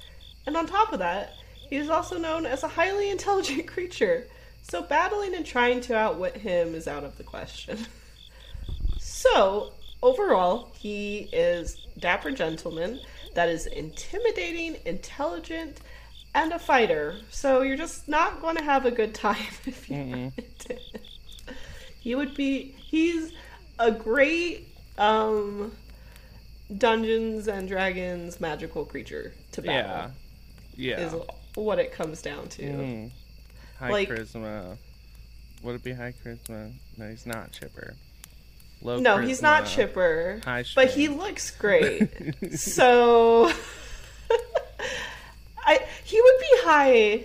And 0.46 0.58
on 0.58 0.66
top 0.66 0.92
of 0.92 1.00
that, 1.00 1.34
he 1.70 1.78
is 1.78 1.90
also 1.90 2.18
known 2.18 2.46
as 2.46 2.64
a 2.64 2.68
highly 2.68 3.10
intelligent 3.12 3.68
creature, 3.68 4.28
so 4.64 4.82
battling 4.82 5.36
and 5.36 5.46
trying 5.46 5.82
to 5.82 5.96
outwit 5.96 6.38
him 6.38 6.74
is 6.76 6.88
out 6.88 7.04
of 7.04 7.18
the 7.18 7.24
question. 7.24 7.78
So, 8.98 9.72
overall, 10.04 10.72
he 10.78 11.30
is 11.32 11.78
dapper 12.00 12.32
gentleman 12.32 13.00
that 13.34 13.50
is 13.50 13.66
intimidating, 13.66 14.78
intelligent, 14.86 15.80
and 16.34 16.52
a 16.52 16.60
fighter. 16.60 17.16
So 17.32 17.62
you're 17.62 17.78
just 17.78 18.08
not 18.08 18.42
going 18.42 18.58
to 18.58 18.64
have 18.64 18.86
a 18.86 18.92
good 18.92 19.14
time 19.14 19.38
if 19.66 19.90
you 19.90 19.96
Mm-mm. 19.96 20.32
Run 22.14 22.28
into 22.28 22.32
him. 22.32 22.32
He 22.32 22.32
would 22.32 22.36
be 22.36 22.76
he's 22.78 23.34
a 23.80 23.92
great 23.92 24.68
um 24.98 25.72
Dungeons 26.78 27.48
and 27.48 27.68
Dragons 27.68 28.40
magical 28.42 28.86
creature 28.86 29.34
to 29.52 29.62
Yeah. 29.62 29.82
battle. 29.82 30.12
Yeah. 30.76 31.00
Is 31.00 31.14
what 31.56 31.80
it 31.80 31.92
comes 31.92 32.22
down 32.22 32.48
to. 32.50 32.64
Mm. 32.64 33.12
High 33.80 33.90
Like- 33.92 34.10
charisma. 34.10 34.78
Would 35.64 35.76
it 35.76 35.84
be 35.84 35.94
high 35.94 36.14
charisma? 36.24 36.74
No, 36.98 37.10
he's 37.10 37.26
not 37.26 37.52
chipper. 37.52 37.96
Low 38.82 39.00
No, 39.00 39.18
he's 39.18 39.42
not 39.42 39.66
chipper. 39.66 40.42
High 40.44 40.64
But 40.76 40.92
he 40.92 41.08
looks 41.08 41.50
great. 41.52 42.10
so 42.60 43.52
I 45.66 45.80
he 46.04 46.22
would 46.22 46.40
be 46.40 46.48
high 46.64 47.24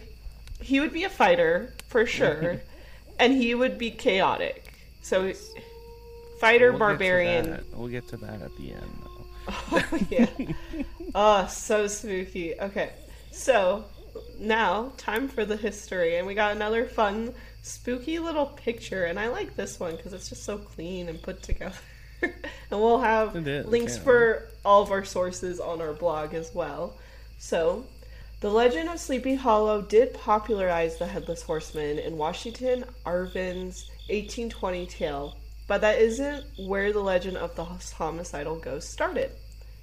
he 0.63 0.81
would 0.81 0.93
be 0.93 1.05
a 1.05 1.11
fighter 1.11 1.73
for 1.89 2.07
sure. 2.07 2.61
and 3.19 3.33
he 3.35 3.55
would 3.55 3.77
be 3.79 3.91
chaotic. 3.91 4.70
So 5.03 5.33
fighter 6.39 6.71
We'll 6.71 6.79
barbarian. 6.79 7.65
We'll 7.75 7.89
get 7.89 8.09
to 8.09 8.17
that 8.19 8.43
at 8.43 8.57
the 8.57 8.73
end, 8.73 8.99
though. 9.03 9.09
Oh 9.73 9.99
yeah. 10.11 10.27
oh, 11.15 11.47
so 11.47 11.87
spooky. 11.87 12.59
Okay. 12.61 12.93
So 13.33 13.85
now 14.39 14.93
time 14.97 15.29
for 15.29 15.45
the 15.45 15.57
history 15.57 16.17
and 16.17 16.27
we 16.27 16.35
got 16.35 16.55
another 16.55 16.87
fun 16.87 17.33
spooky 17.63 18.19
little 18.19 18.47
picture 18.47 19.05
and 19.05 19.21
I 19.21 19.29
like 19.29 19.55
this 19.55 19.79
one 19.79 19.97
cuz 19.99 20.13
it's 20.13 20.29
just 20.29 20.45
so 20.45 20.59
clean 20.59 21.09
and 21.09 21.21
put 21.21 21.43
together. 21.43 21.77
and 22.23 22.33
we'll 22.71 23.01
have 23.01 23.35
links 23.35 23.97
yeah. 23.97 24.03
for 24.03 24.49
all 24.65 24.83
of 24.83 24.91
our 24.91 25.05
sources 25.05 25.59
on 25.61 25.81
our 25.81 25.93
blog 25.93 26.35
as 26.35 26.55
well. 26.55 26.97
So, 27.39 27.87
the 28.41 28.51
legend 28.51 28.89
of 28.89 29.01
Sleepy 29.01 29.35
Hollow 29.35 29.83
did 29.83 30.15
popularize 30.15 30.99
the 30.99 31.07
Headless 31.07 31.43
Horseman 31.43 31.99
in 31.99 32.17
Washington 32.19 32.85
Irving's 33.07 33.91
1820 34.11 34.87
tale, 34.87 35.37
but 35.67 35.81
that 35.81 36.01
isn't 36.01 36.45
where 36.59 36.93
the 36.93 37.01
legend 37.01 37.37
of 37.37 37.55
the 37.55 37.65
homicidal 37.65 38.57
ghost 38.57 38.91
started. 38.91 39.31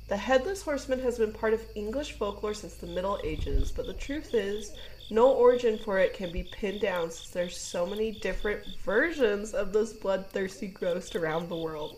The 0.07 0.17
Headless 0.17 0.61
Horseman 0.61 0.99
has 0.99 1.17
been 1.17 1.33
part 1.33 1.53
of 1.53 1.65
English 1.75 2.13
folklore 2.13 2.53
since 2.53 2.75
the 2.75 2.87
Middle 2.87 3.19
Ages, 3.23 3.71
but 3.71 3.87
the 3.87 3.93
truth 3.93 4.33
is, 4.33 4.73
no 5.09 5.31
origin 5.31 5.77
for 5.77 5.99
it 5.99 6.13
can 6.13 6.31
be 6.31 6.43
pinned 6.43 6.81
down 6.81 7.11
since 7.11 7.29
there's 7.29 7.57
so 7.57 7.85
many 7.85 8.11
different 8.11 8.63
versions 8.83 9.53
of 9.53 9.73
this 9.73 9.93
bloodthirsty 9.93 10.67
ghost 10.67 11.15
around 11.15 11.49
the 11.49 11.57
world. 11.57 11.97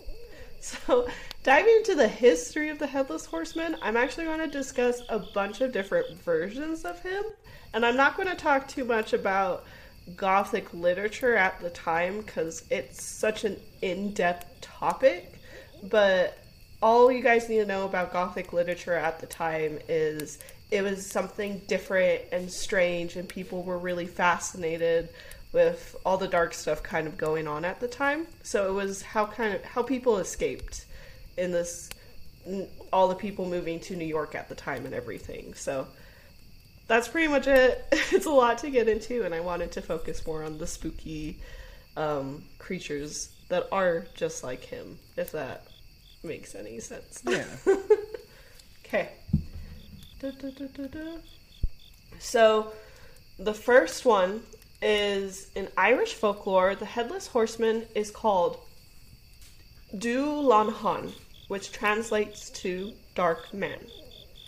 So, 0.62 1.07
diving 1.43 1.74
into 1.77 1.95
the 1.95 2.07
history 2.07 2.67
of 2.69 2.79
the 2.79 2.88
Headless 2.88 3.25
Horseman, 3.25 3.77
I'm 3.81 3.95
actually 3.95 4.25
going 4.25 4.39
to 4.39 4.48
discuss 4.48 5.01
a 5.07 5.19
bunch 5.19 5.62
of 5.62 5.71
different 5.71 6.21
versions 6.21 6.83
of 6.83 7.01
him. 7.01 7.24
And 7.74 7.86
I'm 7.86 7.95
not 7.95 8.17
going 8.17 8.27
to 8.27 8.36
talk 8.36 8.67
too 8.67 8.83
much 8.83 9.13
about 9.13 9.63
Gothic 10.16 10.74
literature 10.74 11.36
at 11.36 11.60
the 11.60 11.70
time 11.70 12.22
because 12.22 12.63
it's 12.70 13.04
such 13.04 13.44
an 13.44 13.60
in 13.82 14.13
depth 14.13 14.62
topic. 14.62 15.34
But 15.84 16.38
all 16.82 17.12
you 17.12 17.22
guys 17.22 17.50
need 17.50 17.58
to 17.58 17.66
know 17.66 17.86
about 17.86 18.13
Gothic 18.13 18.54
literature 18.54 18.94
at 18.94 19.20
the 19.20 19.28
time 19.28 19.80
is 19.88 20.39
it 20.72 20.82
was 20.82 21.06
something 21.06 21.62
different 21.68 22.22
and 22.32 22.51
strange, 22.51 23.16
and 23.16 23.28
people 23.28 23.63
were 23.63 23.78
really 23.78 24.06
fascinated 24.06 25.10
with 25.51 25.96
all 26.06 26.18
the 26.18 26.28
dark 26.28 26.54
stuff 26.54 26.84
kind 26.84 27.08
of 27.08 27.18
going 27.18 27.48
on 27.48 27.66
at 27.66 27.80
the 27.80 27.88
time. 27.88 28.28
So 28.44 28.70
it 28.70 28.74
was 28.74 29.01
how 29.01 29.25
kind 29.25 29.56
of 29.56 29.63
how 29.63 29.82
people 29.82 30.18
escaped 30.20 30.86
in 31.38 31.51
this 31.51 31.89
all 32.92 33.08
the 33.08 33.16
people 33.16 33.48
moving 33.48 33.80
to 33.80 33.96
New 33.96 34.06
York 34.06 34.34
at 34.36 34.50
the 34.50 34.56
time 34.56 34.86
and 34.86 34.94
everything. 34.94 35.54
So 35.54 35.88
that's 36.89 37.08
pretty 37.08 37.29
much 37.29 37.48
it. 37.48 37.86
It's 38.12 38.25
a 38.25 38.31
lot 38.31 38.58
to 38.60 38.69
get 38.69 38.89
into, 38.89 39.24
and 39.24 39.34
I 39.34 39.39
wanted 39.39 39.72
to 39.74 39.81
focus 39.81 40.25
more 40.25 40.43
on 40.43 40.58
the 40.58 40.67
spooky 40.67 41.39
um, 41.96 42.43
creatures 42.58 43.29
that 43.48 43.67
are 43.72 44.08
just 44.15 44.43
like 44.43 44.63
him, 44.63 44.98
if 45.15 45.31
that 45.31 45.67
makes 46.24 46.55
any 46.55 46.79
sense. 46.81 47.24
Yeah. 47.25 47.46
Okay. 48.86 49.10
So, 52.17 52.74
the 53.38 53.53
first 53.53 54.03
one 54.03 54.41
is 54.81 55.51
in 55.53 55.67
Irish 55.77 56.15
folklore, 56.15 56.74
the 56.74 56.86
headless 56.86 57.27
horseman 57.27 57.86
is 57.93 58.10
called 58.10 58.58
Dullahan, 59.96 61.13
which 61.50 61.72
translates 61.72 62.50
to 62.62 62.93
dark 63.13 63.53
man. 63.53 63.79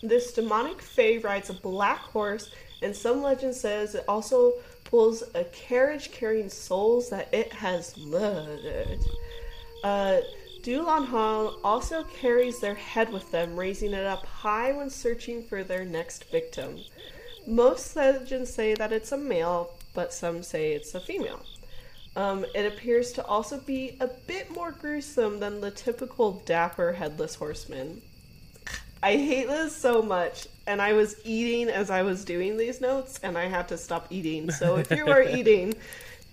This 0.04 0.34
demonic 0.34 0.82
fae 0.82 1.18
rides 1.18 1.50
a 1.50 1.54
black 1.54 2.00
horse, 2.00 2.52
and 2.82 2.96
some 2.96 3.22
legend 3.22 3.56
says 3.56 3.96
it 3.96 4.06
also 4.08 4.54
pulls 4.84 5.24
a 5.36 5.44
carriage 5.46 6.12
carrying 6.12 6.50
souls 6.50 7.10
that 7.10 7.34
it 7.34 7.54
has 7.54 7.96
murdered. 7.98 9.00
Uh, 9.84 10.22
Dullahan 10.62 11.56
also 11.64 12.04
carries 12.04 12.60
their 12.60 12.76
head 12.76 13.12
with 13.12 13.32
them, 13.32 13.56
raising 13.56 13.94
it 13.94 14.06
up 14.06 14.26
high 14.26 14.72
when 14.72 14.90
searching 14.90 15.44
for 15.44 15.64
their 15.64 15.86
next 15.86 16.26
victim. 16.32 16.80
Most 17.48 17.96
legends 17.96 18.54
say 18.54 18.76
that 18.76 18.92
it's 18.92 19.12
a 19.12 19.18
male, 19.18 19.72
but 19.96 20.14
some 20.14 20.44
say 20.44 20.74
it's 20.74 20.94
a 20.94 21.00
female. 21.00 21.42
Um, 22.16 22.46
it 22.54 22.72
appears 22.72 23.12
to 23.14 23.26
also 23.26 23.58
be 23.60 23.98
a 24.00 24.08
bit 24.08 24.52
more 24.52 24.72
gruesome 24.72 25.40
than 25.40 25.62
the 25.62 25.72
typical 25.72 26.44
dapper 26.46 26.94
headless 26.94 27.36
horseman. 27.36 28.02
I 29.04 29.18
hate 29.18 29.48
this 29.48 29.76
so 29.76 30.02
much, 30.02 30.48
and 30.68 30.82
I 30.82 30.94
was 30.94 31.16
eating 31.24 31.70
as 31.70 31.90
I 31.90 32.04
was 32.04 32.24
doing 32.24 32.58
these 32.58 32.82
notes, 32.82 33.20
and 33.24 33.38
I 33.38 33.48
had 33.48 33.68
to 33.70 33.78
stop 33.78 34.08
eating. 34.12 34.52
So 34.52 34.78
if 34.78 34.92
you 34.92 35.08
are 35.08 35.24
eating, 35.38 35.74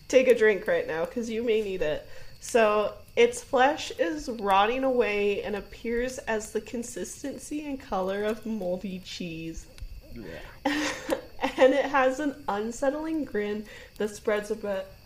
take 0.09 0.29
a 0.29 0.35
drink 0.35 0.67
right 0.67 0.87
now 0.87 1.05
because 1.07 1.31
you 1.31 1.43
may 1.43 1.63
need 1.63 1.83
it. 1.83 2.07
So 2.41 2.93
its 3.17 3.43
flesh 3.43 3.91
is 3.99 4.29
rotting 4.29 4.85
away 4.85 5.43
and 5.43 5.57
appears 5.57 6.19
as 6.19 6.53
the 6.53 6.61
consistency 6.61 7.67
and 7.67 7.81
color 7.81 8.25
of 8.25 8.45
moldy 8.47 9.01
cheese. 9.01 9.67
and 10.65 11.75
it 11.75 11.85
has 11.85 12.21
an 12.21 12.45
unsettling 12.49 13.25
grin 13.25 13.65
that 13.97 14.11
spreads 14.11 14.53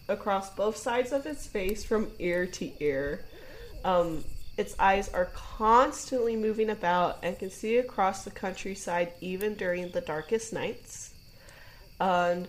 across 0.09 0.51
both 0.51 0.77
sides 0.77 1.13
of 1.13 1.27
its 1.27 1.47
face 1.47 1.85
from 1.85 2.11
ear 2.19 2.47
to 2.47 2.71
ear. 2.81 3.25
Um, 3.85 4.25
its 4.57 4.75
eyes 4.79 5.09
are 5.11 5.31
constantly 5.35 6.37
moving 6.37 6.71
about 6.71 7.19
and 7.23 7.39
can 7.39 7.51
see 7.51 7.79
across 7.79 8.25
the 8.25 8.31
countryside 8.31 9.13
even 9.21 9.55
during 9.55 9.91
the 9.91 10.01
darkest 10.01 10.53
nights. 10.53 11.15
And 12.01 12.49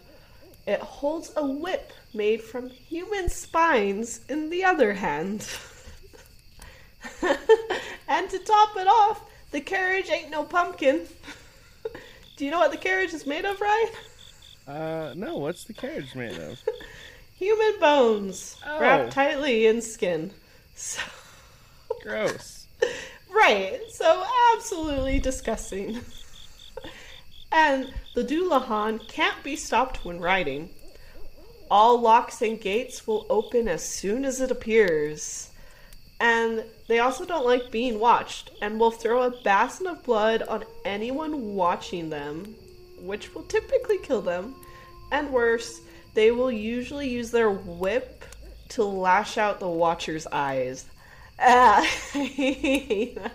it 0.67 0.79
holds 0.79 1.31
a 1.35 1.45
whip 1.45 1.91
made 2.13 2.41
from 2.41 2.69
human 2.69 3.29
spines 3.29 4.21
in 4.29 4.49
the 4.49 4.63
other 4.65 4.93
hand. 4.93 5.47
and 8.07 8.29
to 8.29 8.39
top 8.39 8.77
it 8.77 8.87
off, 8.87 9.21
the 9.51 9.61
carriage 9.61 10.09
ain't 10.09 10.29
no 10.31 10.43
pumpkin. 10.43 11.05
Do 12.37 12.45
you 12.45 12.51
know 12.51 12.59
what 12.59 12.71
the 12.71 12.77
carriage 12.77 13.13
is 13.13 13.25
made 13.25 13.45
of, 13.45 13.59
Ryan? 13.61 13.89
Uh, 14.67 15.13
no. 15.15 15.37
What's 15.37 15.65
the 15.65 15.73
carriage 15.73 16.15
made 16.15 16.37
of? 16.37 16.59
Human 17.37 17.79
bones 17.79 18.57
Oh. 18.65 18.79
wrapped 18.79 19.11
tightly 19.11 19.67
in 19.67 19.81
skin. 19.81 20.31
So, 20.75 21.01
Gross. 22.03 22.67
right, 23.33 23.79
so 23.89 24.25
absolutely 24.53 25.19
disgusting. 25.19 26.01
and 27.51 27.93
the 28.13 28.25
Dullahan 28.25 29.07
can't 29.07 29.41
be 29.41 29.55
stopped 29.55 30.03
when 30.03 30.19
riding. 30.19 30.69
All 31.71 31.97
locks 31.99 32.41
and 32.41 32.59
gates 32.59 33.07
will 33.07 33.25
open 33.29 33.69
as 33.69 33.87
soon 33.87 34.25
as 34.25 34.41
it 34.41 34.51
appears. 34.51 35.49
And 36.19 36.65
they 36.89 36.99
also 36.99 37.23
don't 37.23 37.45
like 37.45 37.71
being 37.71 37.99
watched 37.99 38.51
and 38.61 38.77
will 38.77 38.91
throw 38.91 39.23
a 39.23 39.41
basin 39.41 39.87
of 39.87 40.03
blood 40.03 40.43
on 40.43 40.65
anyone 40.83 41.55
watching 41.55 42.09
them, 42.09 42.53
which 42.99 43.33
will 43.33 43.43
typically 43.43 43.97
kill 43.99 44.21
them. 44.21 44.55
And 45.13 45.31
worse, 45.31 45.79
they 46.15 46.31
will 46.31 46.51
usually 46.51 47.07
use 47.07 47.31
their 47.31 47.49
whip 47.49 48.25
to 48.69 48.83
lash 48.83 49.37
out 49.37 49.61
the 49.61 49.69
watcher's 49.69 50.27
eyes. 50.27 50.85
Ah, 51.39 51.85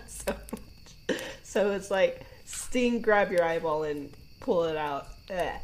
so 0.07 0.33
much. 0.33 1.19
So 1.43 1.71
it's 1.71 1.91
like 1.91 2.25
sting, 2.45 3.01
grab 3.01 3.31
your 3.31 3.43
eyeball, 3.43 3.83
and 3.83 4.11
pull 4.39 4.63
it 4.65 4.77
out. 4.77 5.07
Ah. 5.31 5.59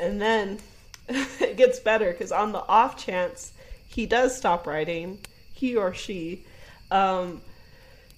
And 0.00 0.20
then 0.20 0.58
it 1.08 1.56
gets 1.56 1.80
better 1.80 2.12
because 2.12 2.32
on 2.32 2.52
the 2.52 2.64
off 2.66 2.96
chance 2.96 3.52
he 3.86 4.06
does 4.06 4.36
stop 4.36 4.66
writing, 4.66 5.18
he 5.52 5.76
or 5.76 5.94
she, 5.94 6.44
um, 6.90 7.40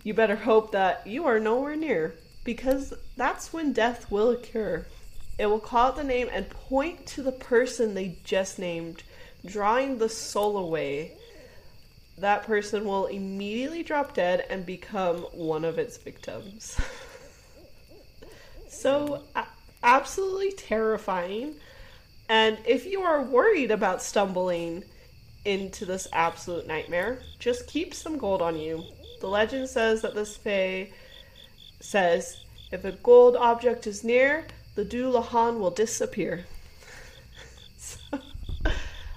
you 0.02 0.14
better 0.14 0.36
hope 0.36 0.72
that 0.72 1.06
you 1.06 1.26
are 1.26 1.38
nowhere 1.38 1.76
near 1.76 2.14
because 2.44 2.94
that's 3.16 3.52
when 3.52 3.72
death 3.72 4.10
will 4.10 4.30
occur. 4.30 4.86
It 5.38 5.46
will 5.46 5.60
call 5.60 5.88
out 5.88 5.96
the 5.96 6.04
name 6.04 6.28
and 6.32 6.48
point 6.48 7.06
to 7.08 7.22
the 7.22 7.32
person 7.32 7.94
they 7.94 8.16
just 8.24 8.58
named, 8.58 9.02
drawing 9.44 9.98
the 9.98 10.08
soul 10.08 10.56
away. 10.56 11.12
That 12.18 12.44
person 12.44 12.84
will 12.84 13.06
immediately 13.06 13.82
drop 13.82 14.14
dead 14.14 14.46
and 14.48 14.64
become 14.64 15.18
one 15.32 15.64
of 15.64 15.78
its 15.78 15.96
victims. 15.98 16.80
so, 18.68 19.22
a- 19.34 19.46
absolutely 19.82 20.52
terrifying. 20.52 21.56
And 22.28 22.58
if 22.64 22.86
you 22.86 23.02
are 23.02 23.22
worried 23.22 23.70
about 23.70 24.02
stumbling 24.02 24.84
into 25.44 25.84
this 25.84 26.08
absolute 26.12 26.66
nightmare, 26.66 27.20
just 27.38 27.68
keep 27.68 27.94
some 27.94 28.18
gold 28.18 28.42
on 28.42 28.56
you. 28.56 28.82
The 29.20 29.28
legend 29.28 29.68
says 29.68 30.02
that 30.02 30.14
this 30.14 30.36
fae 30.36 30.90
says 31.80 32.44
if 32.72 32.84
a 32.84 32.92
gold 32.92 33.36
object 33.36 33.86
is 33.86 34.02
near, 34.02 34.46
the 34.74 34.84
Dullahan 34.84 35.58
will 35.58 35.70
disappear. 35.70 36.46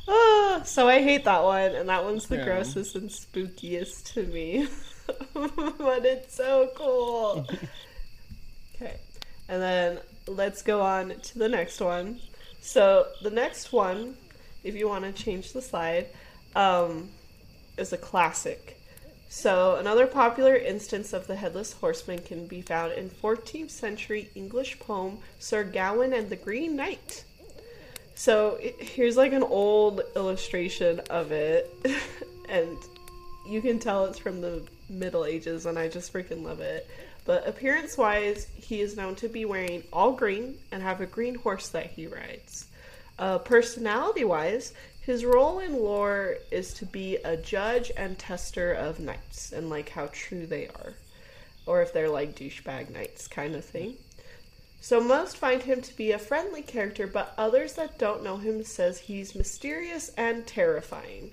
So, 0.10 0.16
ah, 0.16 0.62
so 0.66 0.88
I 0.88 1.02
hate 1.02 1.26
that 1.26 1.44
one, 1.44 1.76
and 1.76 1.90
that 1.90 2.04
one's 2.04 2.28
the 2.28 2.38
Yeah. 2.38 2.46
grossest 2.46 2.96
and 2.96 3.10
spookiest 3.10 4.14
to 4.14 4.24
me. 4.24 4.68
but 5.34 6.06
it's 6.06 6.36
so 6.36 6.72
cool. 6.76 7.48
okay, 8.76 8.98
and 9.48 9.62
then 9.62 10.00
let's 10.28 10.62
go 10.62 10.82
on 10.82 11.10
to 11.10 11.40
the 11.40 11.50
next 11.50 11.80
one. 11.80 12.20
So 12.62 13.08
the 13.22 13.30
next 13.32 13.72
one, 13.72 14.18
if 14.64 14.76
you 14.76 14.88
want 14.88 15.06
to 15.06 15.24
change 15.24 15.54
the 15.54 15.62
slide, 15.62 16.08
um, 16.56 17.10
is 17.78 17.94
a 17.94 17.98
classic. 17.98 18.76
So 19.30 19.76
another 19.76 20.08
popular 20.08 20.56
instance 20.56 21.14
of 21.14 21.28
the 21.28 21.36
headless 21.36 21.74
horseman 21.74 22.20
can 22.20 22.48
be 22.48 22.62
found 22.62 22.94
in 22.94 23.10
14th 23.10 23.70
century 23.70 24.30
English 24.36 24.80
poem 24.80 25.20
Sir 25.38 25.64
Gawain 25.64 26.14
and 26.14 26.30
the 26.30 26.36
Green 26.36 26.76
Knight. 26.76 27.24
So 28.20 28.58
here's 28.60 29.16
like 29.16 29.32
an 29.32 29.44
old 29.44 30.02
illustration 30.14 31.00
of 31.10 31.32
it, 31.32 31.74
and 32.50 32.78
you 33.48 33.62
can 33.62 33.80
tell 33.80 34.04
it's 34.04 34.20
from 34.20 34.42
the 34.42 34.62
Middle 34.90 35.24
Ages, 35.24 35.66
and 35.66 35.80
I 35.80 35.88
just 35.88 36.12
freaking 36.12 36.44
love 36.44 36.60
it. 36.60 36.86
But 37.24 37.48
appearance 37.48 37.98
wise, 37.98 38.48
he 38.58 38.82
is 38.82 38.98
known 38.98 39.16
to 39.16 39.30
be 39.30 39.46
wearing 39.46 39.86
all 39.94 40.12
green 40.12 40.58
and 40.74 40.84
have 40.84 41.00
a 41.00 41.06
green 41.06 41.36
horse 41.36 41.70
that 41.70 41.86
he 41.86 42.08
rides. 42.08 42.68
Uh, 43.18 43.38
personality 43.38 44.26
wise, 44.26 44.74
his 45.00 45.24
role 45.24 45.60
in 45.60 45.76
lore 45.76 46.40
is 46.52 46.74
to 46.74 46.86
be 46.86 47.16
a 47.24 47.38
judge 47.38 47.90
and 47.96 48.20
tester 48.20 48.74
of 48.74 49.00
knights 49.00 49.54
and 49.54 49.70
like 49.70 49.88
how 49.88 50.10
true 50.12 50.46
they 50.46 50.68
are, 50.68 50.92
or 51.66 51.82
if 51.82 51.94
they're 51.94 52.10
like 52.10 52.36
douchebag 52.36 52.90
knights 52.90 53.30
kind 53.30 53.56
of 53.56 53.64
thing. 53.64 53.96
So 54.82 55.02
most 55.02 55.38
find 55.38 55.62
him 55.64 55.82
to 55.82 55.96
be 55.98 56.12
a 56.12 56.20
friendly 56.20 56.62
character, 56.62 57.06
but 57.06 57.34
others 57.38 57.74
that 57.74 57.98
don't 57.98 58.24
know 58.24 58.38
him 58.38 58.64
says 58.64 58.98
he's 59.00 59.36
mysterious 59.36 60.10
and 60.18 60.48
terrifying, 60.48 61.32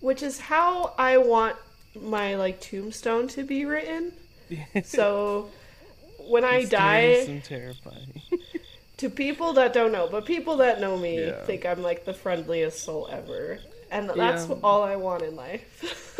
which 0.00 0.22
is 0.22 0.40
how 0.40 0.94
I 0.98 1.18
want 1.18 1.56
my 2.00 2.34
like 2.36 2.60
tombstone 2.60 3.28
to 3.28 3.42
be 3.44 3.64
written. 3.64 4.12
So 4.84 5.50
when 6.20 6.44
I 6.44 6.60
Mysterious 6.60 6.70
die, 7.26 7.32
and 7.32 7.44
terrifying. 7.44 8.22
to 8.96 9.10
people 9.10 9.52
that 9.54 9.72
don't 9.74 9.92
know, 9.92 10.08
but 10.10 10.24
people 10.24 10.56
that 10.58 10.80
know 10.80 10.96
me 10.96 11.20
Yeah. 11.26 11.44
think 11.44 11.66
I'm 11.66 11.82
like 11.82 12.04
the 12.06 12.14
friendliest 12.14 12.80
soul 12.80 13.08
ever, 13.12 13.58
and 13.90 14.08
that's 14.10 14.48
Yeah. 14.48 14.56
all 14.64 14.82
I 14.82 14.96
want 14.96 15.22
in 15.22 15.36
life. 15.36 16.14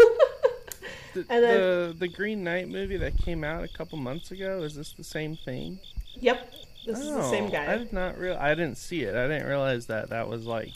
The, 1.15 1.21
And 1.31 1.43
then- 1.43 1.61
the 1.61 1.95
the 2.01 2.09
Green 2.09 2.45
Knight 2.45 2.69
movie 2.69 2.99
that 2.99 3.17
came 3.17 3.43
out 3.43 3.65
a 3.65 3.69
couple 3.69 3.97
months 3.97 4.31
ago 4.31 4.63
is 4.63 4.75
this 4.75 4.93
the 4.93 5.05
same 5.05 5.37
thing? 5.37 5.79
Yep, 6.21 6.53
this 6.87 6.99
is 6.99 7.11
the 7.11 7.29
same 7.31 7.47
Oh, 7.47 7.51
guy. 7.51 7.73
I 7.75 7.79
did 7.79 7.93
not 7.93 8.19
real. 8.19 8.37
I 8.39 8.55
didn't 8.55 8.77
see 8.77 9.03
it. 9.03 9.15
I 9.15 9.29
didn't 9.29 9.47
realize 9.47 9.87
that 9.87 10.11
that 10.11 10.29
was 10.29 10.47
like 10.47 10.71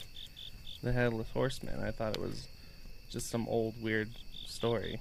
the 0.81 0.91
headless 0.91 1.29
horseman. 1.33 1.83
I 1.83 1.91
thought 1.91 2.15
it 2.15 2.21
was 2.21 2.47
just 3.09 3.29
some 3.29 3.47
old 3.47 3.81
weird 3.81 4.09
story. 4.47 4.99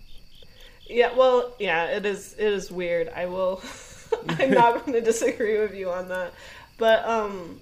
Yeah, 0.89 1.17
well, 1.17 1.55
yeah, 1.59 1.87
it 1.87 2.05
is. 2.07 2.35
It 2.39 2.53
is 2.53 2.71
weird. 2.71 3.09
I 3.09 3.27
will. 3.27 3.63
I'm 4.29 4.51
not 4.51 4.81
going 4.81 4.93
to 4.99 5.01
disagree 5.01 5.59
with 5.59 5.75
you 5.75 5.91
on 5.91 6.09
that, 6.09 6.35
but 6.79 7.05
um, 7.09 7.61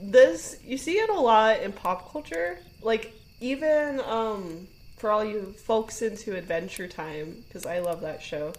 this 0.00 0.58
you 0.64 0.76
see 0.76 0.98
it 0.98 1.10
a 1.10 1.20
lot 1.20 1.60
in 1.60 1.72
pop 1.72 2.12
culture. 2.12 2.58
Like 2.82 3.12
even 3.40 4.00
um, 4.00 4.66
for 4.96 5.10
all 5.10 5.24
you 5.24 5.54
folks 5.64 6.02
into 6.02 6.36
Adventure 6.36 6.88
Time, 6.88 7.36
because 7.46 7.64
I 7.66 7.78
love 7.80 8.00
that 8.02 8.22
show. 8.22 8.52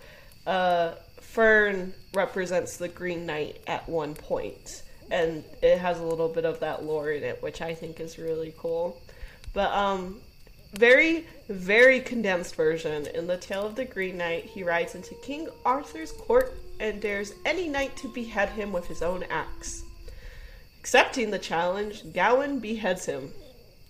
Uh, 0.48 0.94
Fern 1.22 1.94
represents 2.14 2.78
the 2.78 2.88
Green 2.88 3.26
Knight 3.26 3.62
at 3.68 3.88
one 3.88 4.16
point, 4.16 4.84
and 5.12 5.44
it 5.62 5.78
has 5.78 6.00
a 6.00 6.04
little 6.04 6.30
bit 6.30 6.46
of 6.46 6.60
that 6.62 6.84
lore 6.84 7.12
in 7.12 7.24
it, 7.24 7.42
which 7.42 7.62
I 7.62 7.74
think 7.74 8.00
is 8.00 8.18
really 8.18 8.54
cool. 8.58 9.02
But 9.54 9.72
um, 9.72 10.22
very, 10.74 11.28
very 11.48 12.00
condensed 12.00 12.56
version. 12.56 13.08
In 13.08 13.28
the 13.28 13.38
Tale 13.38 13.66
of 13.66 13.76
the 13.76 13.86
Green 13.86 14.18
Knight, 14.18 14.46
he 14.46 14.64
rides 14.64 14.96
into 14.96 15.16
King 15.16 15.48
Arthur's 15.66 16.12
court 16.12 16.54
and 16.80 17.02
dares 17.02 17.34
any 17.46 17.68
knight 17.68 17.96
to 17.98 18.14
behead 18.14 18.50
him 18.50 18.72
with 18.72 18.88
his 18.88 19.02
own 19.02 19.24
axe. 19.30 19.84
Accepting 20.80 21.32
the 21.32 21.40
challenge, 21.40 22.14
Gawain 22.14 22.60
beheads 22.60 23.06
him. 23.06 23.32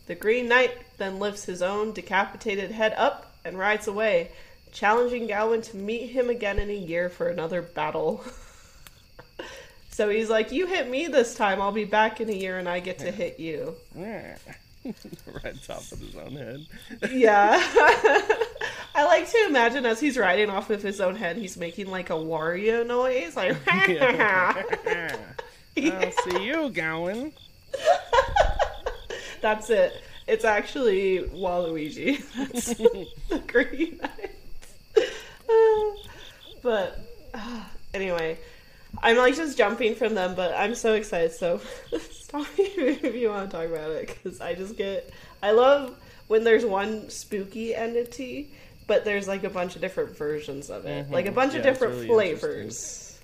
The 0.08 0.16
Green 0.16 0.48
Knight 0.48 0.76
then 0.98 1.20
lifts 1.20 1.46
his 1.46 1.62
own 1.62 1.94
decapitated 1.94 2.72
head 2.72 2.94
up 2.98 3.36
and 3.46 3.60
rides 3.60 3.88
away, 3.88 4.32
challenging 4.72 5.28
Gawain 5.28 5.62
to 5.62 5.78
meet 5.78 6.08
him 6.08 6.30
again 6.30 6.60
in 6.60 6.70
a 6.70 6.76
year 6.76 7.10
for 7.10 7.28
another 7.28 7.62
battle. 7.62 8.24
so 9.90 10.10
he's 10.10 10.30
like, 10.30 10.52
You 10.52 10.68
hit 10.68 10.90
me 10.90 11.08
this 11.08 11.36
time, 11.36 11.62
I'll 11.62 11.72
be 11.72 11.86
back 11.86 12.22
in 12.22 12.30
a 12.30 12.34
year 12.34 12.58
and 12.58 12.68
I 12.68 12.80
get 12.80 13.00
to 13.00 13.12
hit 13.12 13.40
you. 13.40 13.76
right 15.44 15.56
top 15.66 15.82
of 15.92 16.00
his 16.00 16.16
own 16.16 16.32
head. 16.32 16.66
Yeah. 17.12 17.60
I 18.96 19.06
like 19.06 19.30
to 19.30 19.46
imagine 19.48 19.86
as 19.86 20.00
he's 20.00 20.18
riding 20.18 20.50
off 20.50 20.70
with 20.70 20.82
his 20.82 21.00
own 21.00 21.16
head, 21.16 21.38
he's 21.38 21.58
making 21.58 21.88
like 21.88 22.10
a 22.10 22.14
Wario 22.14 22.86
noise. 22.86 23.36
Like, 23.36 23.56
I'll 23.68 24.54
see 26.12 26.46
you, 26.46 26.70
Gowan. 26.70 27.32
that's 29.42 29.70
it. 29.70 29.94
It's 30.28 30.46
actually 30.46 31.20
Waluigi. 31.34 32.24
That's 32.36 32.74
the 33.30 33.40
Green 33.48 34.00
Knight. 34.02 34.32
but 36.62 37.00
uh, 37.34 37.64
anyway, 37.94 38.38
I'm 39.02 39.18
like 39.18 39.36
just 39.36 39.58
jumping 39.58 39.96
from 39.96 40.16
them, 40.16 40.36
but 40.36 40.54
I'm 40.56 40.76
so 40.76 40.94
excited. 40.94 41.32
So 41.34 41.60
stop 42.12 42.46
me 42.58 42.66
if 42.78 43.16
you 43.16 43.30
want 43.30 43.50
to 43.50 43.58
talk 43.58 43.68
about 43.68 43.92
it 43.92 44.08
because 44.08 44.42
I 44.42 44.54
just 44.56 44.78
get. 44.78 45.10
I 45.42 45.52
love 45.52 45.96
when 46.28 46.44
there's 46.44 46.66
one 46.66 47.10
spooky 47.10 47.74
entity, 47.74 48.50
but 48.88 49.06
there's 49.06 49.28
like 49.28 49.44
a 49.44 49.50
bunch 49.50 49.76
of 49.76 49.82
different 49.82 50.18
versions 50.18 50.70
of 50.70 50.86
it, 50.86 51.08
Mhm. 51.08 51.12
like 51.12 51.26
a 51.26 51.32
bunch 51.32 51.54
Yeah, 51.54 51.60
of 51.60 51.66
it's 51.66 51.80
different 51.80 51.94
really 51.96 52.08
flavors. 52.08 53.20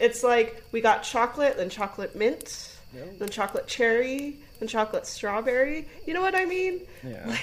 It's 0.00 0.22
like 0.24 0.62
we 0.72 0.80
got 0.80 1.02
chocolate, 1.04 1.56
then 1.56 1.70
chocolate 1.70 2.16
mint, 2.16 2.76
then 3.18 3.28
chocolate 3.28 3.68
cherry, 3.68 4.36
then 4.58 4.68
chocolate 4.68 5.06
strawberry. 5.06 5.86
You 6.06 6.14
know 6.14 6.20
what 6.20 6.34
I 6.34 6.44
mean? 6.44 6.80
Yeah. 7.06 7.36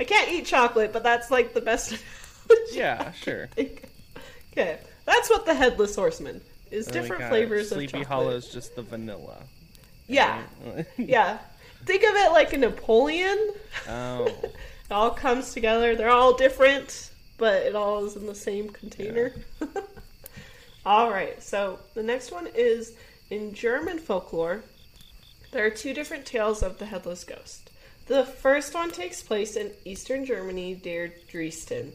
I 0.00 0.04
can't 0.04 0.30
eat 0.32 0.46
chocolate, 0.46 0.92
but 0.92 1.02
that's 1.02 1.30
like 1.30 1.52
the 1.54 1.60
best. 1.60 1.94
Yeah, 2.72 3.12
sure. 3.12 3.48
Okay, 3.58 4.78
that's 5.04 5.30
what 5.30 5.44
the 5.46 5.54
headless 5.54 5.94
horseman 5.94 6.40
is. 6.70 6.86
Then 6.86 7.02
Different 7.02 7.24
flavors 7.28 7.68
Sleepy 7.68 7.84
of 7.84 7.90
chocolate. 7.90 8.06
Hollow 8.08 8.30
is 8.30 8.48
just 8.48 8.74
the 8.76 8.82
vanilla. 8.82 9.42
Yeah, 10.08 10.42
yeah. 10.96 11.38
Think 11.84 12.02
of 12.04 12.14
it 12.14 12.32
like 12.32 12.52
a 12.52 12.58
Napoleon. 12.58 13.38
oh. 13.88 14.28
It 14.90 14.94
all 14.94 15.10
comes 15.12 15.54
together. 15.54 15.96
They're 15.96 16.10
all 16.10 16.34
different, 16.34 17.12
but 17.38 17.62
it 17.62 17.74
all 17.74 18.04
is 18.04 18.14
in 18.14 18.26
the 18.26 18.34
same 18.34 18.68
container. 18.68 19.32
all 20.84 21.10
right. 21.10 21.42
So 21.42 21.78
the 21.94 22.02
next 22.02 22.30
one 22.30 22.46
is 22.54 22.92
in 23.30 23.54
German 23.54 23.98
folklore. 23.98 24.62
There 25.50 25.64
are 25.64 25.70
two 25.70 25.94
different 25.94 26.26
tales 26.26 26.62
of 26.62 26.78
the 26.78 26.84
headless 26.84 27.24
ghost. 27.24 27.70
The 28.06 28.24
first 28.26 28.74
one 28.74 28.90
takes 28.90 29.22
place 29.22 29.56
in 29.56 29.70
eastern 29.86 30.26
Germany 30.26 30.78
near 30.84 31.14
Dresden. 31.30 31.92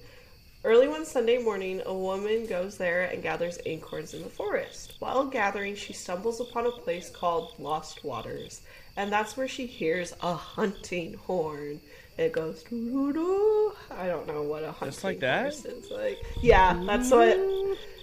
Early 0.67 0.89
one 0.89 1.05
Sunday 1.05 1.37
morning, 1.37 1.81
a 1.85 1.93
woman 1.93 2.45
goes 2.45 2.75
there 2.75 3.03
and 3.03 3.23
gathers 3.23 3.57
acorns 3.65 4.13
in 4.13 4.21
the 4.21 4.29
forest. 4.29 4.95
While 4.99 5.23
gathering, 5.27 5.75
she 5.75 5.93
stumbles 5.93 6.41
upon 6.41 6.65
a 6.65 6.71
place 6.71 7.09
called 7.09 7.53
Lost 7.57 8.03
Waters, 8.03 8.59
and 8.97 9.09
that's 9.09 9.37
where 9.37 9.47
she 9.47 9.65
hears 9.65 10.13
a 10.21 10.33
hunting 10.33 11.13
horn. 11.13 11.79
It 12.17 12.33
goes 12.33 12.63
doo-doo-doo. 12.63 13.75
I 13.91 14.07
don't 14.07 14.27
know 14.27 14.43
what 14.43 14.65
a 14.65 14.73
hunting 14.73 14.89
Just 14.89 15.05
like 15.05 15.21
that? 15.21 15.53
is 15.53 15.89
like. 15.89 16.17
Yeah, 16.41 16.77
that's 16.85 17.11
what. 17.11 17.39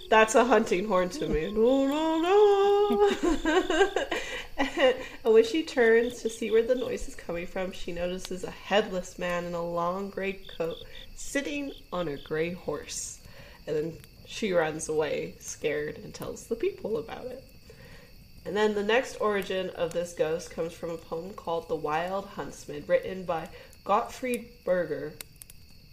That's 0.09 0.33
a 0.33 0.43
hunting 0.43 0.87
horn 0.87 1.09
to 1.09 1.27
me. 1.27 1.51
No, 1.51 1.85
no, 1.85 2.19
no. 2.19 4.05
and 4.57 4.95
when 5.33 5.43
she 5.43 5.61
turns 5.61 6.19
to 6.23 6.31
see 6.31 6.49
where 6.49 6.63
the 6.63 6.73
noise 6.73 7.07
is 7.07 7.13
coming 7.13 7.45
from, 7.45 7.71
she 7.71 7.91
notices 7.91 8.43
a 8.43 8.49
headless 8.49 9.19
man 9.19 9.45
in 9.45 9.53
a 9.53 9.63
long 9.63 10.09
gray 10.09 10.39
coat 10.57 10.77
sitting 11.15 11.71
on 11.91 12.07
a 12.07 12.17
gray 12.17 12.53
horse. 12.53 13.19
And 13.67 13.75
then 13.75 13.93
she 14.27 14.53
runs 14.53 14.89
away, 14.89 15.35
scared, 15.39 15.97
and 15.97 16.13
tells 16.13 16.47
the 16.47 16.55
people 16.55 16.97
about 16.97 17.25
it. 17.25 17.43
And 18.45 18.55
then 18.55 18.75
the 18.75 18.83
next 18.83 19.15
origin 19.19 19.71
of 19.71 19.91
this 19.91 20.13
ghost 20.13 20.51
comes 20.51 20.73
from 20.73 20.91
a 20.91 20.97
poem 20.97 21.33
called 21.33 21.67
The 21.67 21.75
Wild 21.75 22.25
Huntsman, 22.27 22.83
written 22.85 23.23
by 23.23 23.49
Gottfried 23.83 24.45
Berger. 24.63 25.13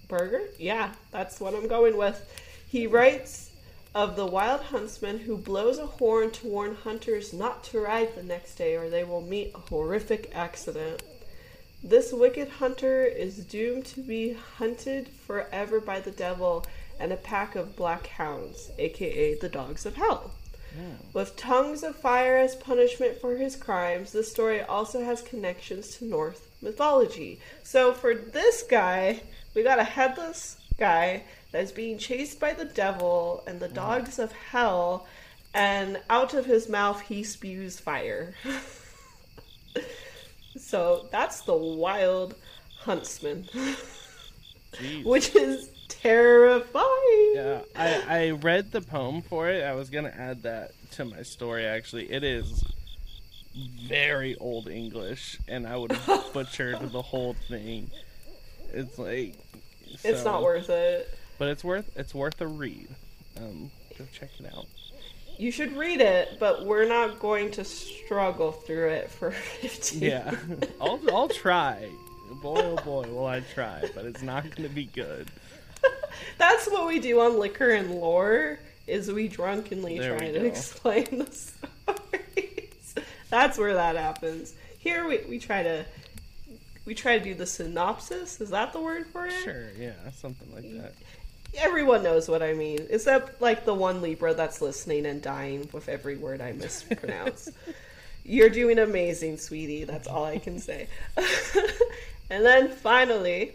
Berger? 0.08 0.42
Yeah, 0.58 0.92
that's 1.10 1.40
what 1.40 1.54
I'm 1.54 1.68
going 1.68 1.96
with. 1.96 2.20
He 2.68 2.86
writes 2.86 3.50
of 3.94 4.16
the 4.16 4.26
wild 4.26 4.62
huntsman 4.62 5.18
who 5.18 5.36
blows 5.36 5.78
a 5.78 5.86
horn 5.86 6.30
to 6.30 6.46
warn 6.46 6.74
hunters 6.74 7.32
not 7.32 7.62
to 7.64 7.80
ride 7.80 8.14
the 8.14 8.22
next 8.22 8.54
day 8.54 8.76
or 8.76 8.88
they 8.88 9.04
will 9.04 9.20
meet 9.20 9.52
a 9.54 9.58
horrific 9.58 10.30
accident. 10.34 11.02
This 11.82 12.12
wicked 12.12 12.48
hunter 12.48 13.04
is 13.04 13.44
doomed 13.44 13.86
to 13.86 14.00
be 14.00 14.34
hunted 14.34 15.08
forever 15.08 15.80
by 15.80 16.00
the 16.00 16.12
devil 16.12 16.64
and 17.00 17.12
a 17.12 17.16
pack 17.16 17.56
of 17.56 17.74
black 17.74 18.06
hounds, 18.06 18.70
aka 18.78 19.34
the 19.38 19.48
dogs 19.48 19.84
of 19.84 19.96
hell. 19.96 20.32
With 21.12 21.36
tongues 21.36 21.82
of 21.82 21.96
fire 21.96 22.36
as 22.36 22.56
punishment 22.56 23.20
for 23.20 23.36
his 23.36 23.56
crimes, 23.56 24.12
this 24.12 24.30
story 24.30 24.62
also 24.62 25.04
has 25.04 25.20
connections 25.20 25.96
to 25.96 26.06
Norse 26.06 26.40
mythology. 26.62 27.40
So 27.62 27.92
for 27.92 28.14
this 28.14 28.62
guy, 28.62 29.20
we 29.54 29.62
got 29.62 29.78
a 29.78 29.84
headless 29.84 30.56
guy 30.78 31.24
that's 31.50 31.72
being 31.72 31.98
chased 31.98 32.40
by 32.40 32.54
the 32.54 32.64
devil 32.64 33.42
and 33.46 33.60
the 33.60 33.68
mm. 33.68 33.74
dogs 33.74 34.18
of 34.18 34.32
hell, 34.32 35.06
and 35.52 36.00
out 36.08 36.32
of 36.32 36.46
his 36.46 36.68
mouth 36.68 37.02
he 37.02 37.22
spews 37.22 37.78
fire. 37.78 38.34
so 40.72 41.06
that's 41.10 41.42
the 41.42 41.54
wild 41.54 42.34
huntsman, 42.78 43.46
which 45.04 45.36
is 45.36 45.68
terrifying. 45.88 47.32
Yeah, 47.34 47.60
I, 47.76 48.04
I 48.08 48.30
read 48.30 48.72
the 48.72 48.80
poem 48.80 49.20
for 49.20 49.50
it. 49.50 49.64
I 49.64 49.74
was 49.74 49.90
gonna 49.90 50.14
add 50.16 50.44
that 50.44 50.70
to 50.92 51.04
my 51.04 51.24
story. 51.24 51.66
Actually, 51.66 52.10
it 52.10 52.24
is 52.24 52.64
very 53.86 54.34
old 54.38 54.66
English, 54.66 55.38
and 55.46 55.66
I 55.66 55.76
would 55.76 55.92
have 56.06 56.32
butchered 56.32 56.80
the 56.90 57.02
whole 57.02 57.34
thing. 57.34 57.90
It's 58.72 58.98
like 58.98 59.34
It's 60.02 60.24
not 60.24 60.42
worth 60.42 60.70
it. 60.70 61.06
but 61.38 61.48
it's 61.48 61.62
worth 61.62 61.90
it's 61.96 62.14
worth 62.14 62.40
a 62.40 62.46
read. 62.46 62.88
Um, 63.36 63.70
go 63.98 64.06
check 64.10 64.30
it 64.40 64.46
out. 64.56 64.64
You 65.42 65.50
should 65.50 65.76
read 65.76 66.00
it, 66.00 66.36
but 66.38 66.66
we're 66.66 66.86
not 66.86 67.18
going 67.18 67.50
to 67.52 67.64
struggle 67.64 68.52
through 68.52 68.90
it 68.90 69.10
for 69.10 69.32
15 69.32 70.00
Yeah, 70.00 70.36
I'll 70.80 71.00
I'll 71.12 71.28
try. 71.28 71.88
Boy, 72.40 72.60
oh 72.60 72.76
boy, 72.76 73.08
will 73.08 73.26
I 73.26 73.40
try! 73.40 73.82
But 73.92 74.04
it's 74.04 74.22
not 74.22 74.54
gonna 74.54 74.68
be 74.68 74.84
good. 74.84 75.26
That's 76.38 76.68
what 76.68 76.86
we 76.86 77.00
do 77.00 77.20
on 77.20 77.40
Liquor 77.40 77.70
and 77.70 77.96
Lore, 77.96 78.60
is 78.86 79.10
we 79.10 79.26
drunkenly 79.26 79.98
There 79.98 80.16
try 80.16 80.28
we 80.28 80.32
to 80.32 80.44
explain 80.44 81.06
the 81.10 81.32
stories. 81.32 82.94
That's 83.30 83.58
where 83.58 83.74
that 83.74 83.96
happens. 83.96 84.54
Here 84.78 85.08
we, 85.08 85.22
we 85.28 85.40
try 85.40 85.64
to 85.64 85.84
we 86.84 86.94
try 86.94 87.18
to 87.18 87.24
do 87.24 87.34
the 87.34 87.46
synopsis. 87.46 88.40
Is 88.40 88.50
that 88.50 88.72
the 88.72 88.80
word 88.80 89.08
for 89.08 89.26
it? 89.26 89.32
Sure, 89.42 89.70
yeah, 89.76 89.94
something 90.12 90.54
like 90.54 90.70
that. 90.80 90.94
Everyone 91.58 92.02
knows 92.02 92.28
what 92.28 92.42
I 92.42 92.54
mean. 92.54 92.86
Except 92.90 93.40
like 93.40 93.64
the 93.64 93.74
one 93.74 94.02
Libra 94.02 94.34
that's 94.34 94.60
listening 94.60 95.06
and 95.06 95.20
dying 95.20 95.68
with 95.72 95.88
every 95.88 96.16
word 96.16 96.40
I 96.40 96.52
mispronounce. 96.52 97.50
You're 98.24 98.50
doing 98.50 98.78
amazing, 98.78 99.38
sweetie. 99.38 99.84
That's 99.84 100.06
all 100.06 100.24
I 100.24 100.38
can 100.38 100.58
say. 100.60 100.88
and 102.30 102.44
then 102.44 102.68
finally, 102.68 103.52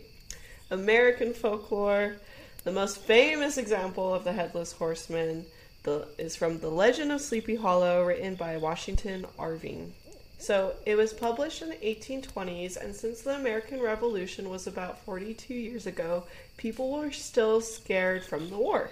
American 0.70 1.34
folklore. 1.34 2.18
The 2.64 2.72
most 2.74 2.98
famous 2.98 3.58
example 3.58 4.14
of 4.14 4.26
the 4.26 4.34
headless 4.34 4.74
horseman 4.74 5.46
the, 5.84 6.06
is 6.18 6.36
from 6.36 6.60
The 6.60 6.70
Legend 6.70 7.14
of 7.14 7.22
Sleepy 7.22 7.56
Hollow, 7.56 8.04
written 8.04 8.36
by 8.36 8.58
Washington 8.58 9.26
Irving. 9.40 9.94
So 10.40 10.76
it 10.86 10.96
was 10.96 11.14
published 11.14 11.62
in 11.62 11.70
the 11.70 11.76
1820s, 11.76 12.78
and 12.78 12.96
since 12.96 13.22
the 13.22 13.36
American 13.36 13.82
Revolution 13.82 14.50
was 14.50 14.68
about 14.68 15.04
42 15.04 15.54
years 15.54 15.88
ago, 15.88 16.24
people 16.58 16.92
were 16.92 17.12
still 17.12 17.60
scared 17.60 18.24
from 18.24 18.50
the 18.50 18.58
war. 18.58 18.92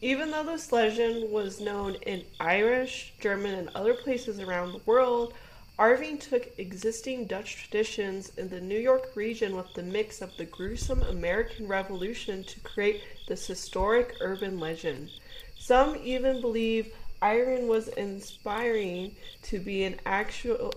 Even 0.00 0.30
though 0.30 0.44
this 0.44 0.70
legend 0.70 1.30
was 1.30 1.60
known 1.60 1.94
in 2.06 2.24
Irish, 2.38 3.14
German, 3.20 3.54
and 3.54 3.68
other 3.74 3.94
places 3.94 4.38
around 4.38 4.72
the 4.72 4.82
world, 4.86 5.34
Irving 5.76 6.18
took 6.18 6.56
existing 6.56 7.24
Dutch 7.24 7.56
traditions 7.56 8.30
in 8.36 8.48
the 8.48 8.60
New 8.60 8.78
York 8.78 9.10
region 9.16 9.56
with 9.56 9.74
the 9.74 9.82
mix 9.82 10.22
of 10.22 10.36
the 10.36 10.44
gruesome 10.44 11.02
American 11.02 11.66
Revolution 11.66 12.44
to 12.44 12.60
create 12.60 13.02
this 13.26 13.48
historic 13.48 14.14
urban 14.20 14.60
legend. 14.60 15.10
Some 15.58 15.96
even 15.96 16.40
believe 16.40 16.94
Iron 17.24 17.68
was 17.68 17.88
inspiring 17.88 19.16
to 19.44 19.58
be 19.58 19.84
an 19.84 19.98
actual 20.04 20.74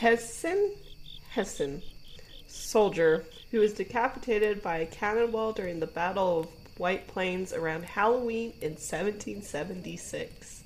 Hessen 0.00 0.72
Hessen 1.32 1.80
soldier 2.48 3.24
who 3.52 3.60
was 3.60 3.72
decapitated 3.72 4.60
by 4.64 4.78
a 4.78 4.86
cannonball 4.86 5.52
during 5.52 5.78
the 5.78 5.86
Battle 5.86 6.40
of 6.40 6.48
White 6.76 7.06
Plains 7.06 7.52
around 7.52 7.84
Halloween 7.84 8.52
in 8.60 8.72
1776. 8.72 10.64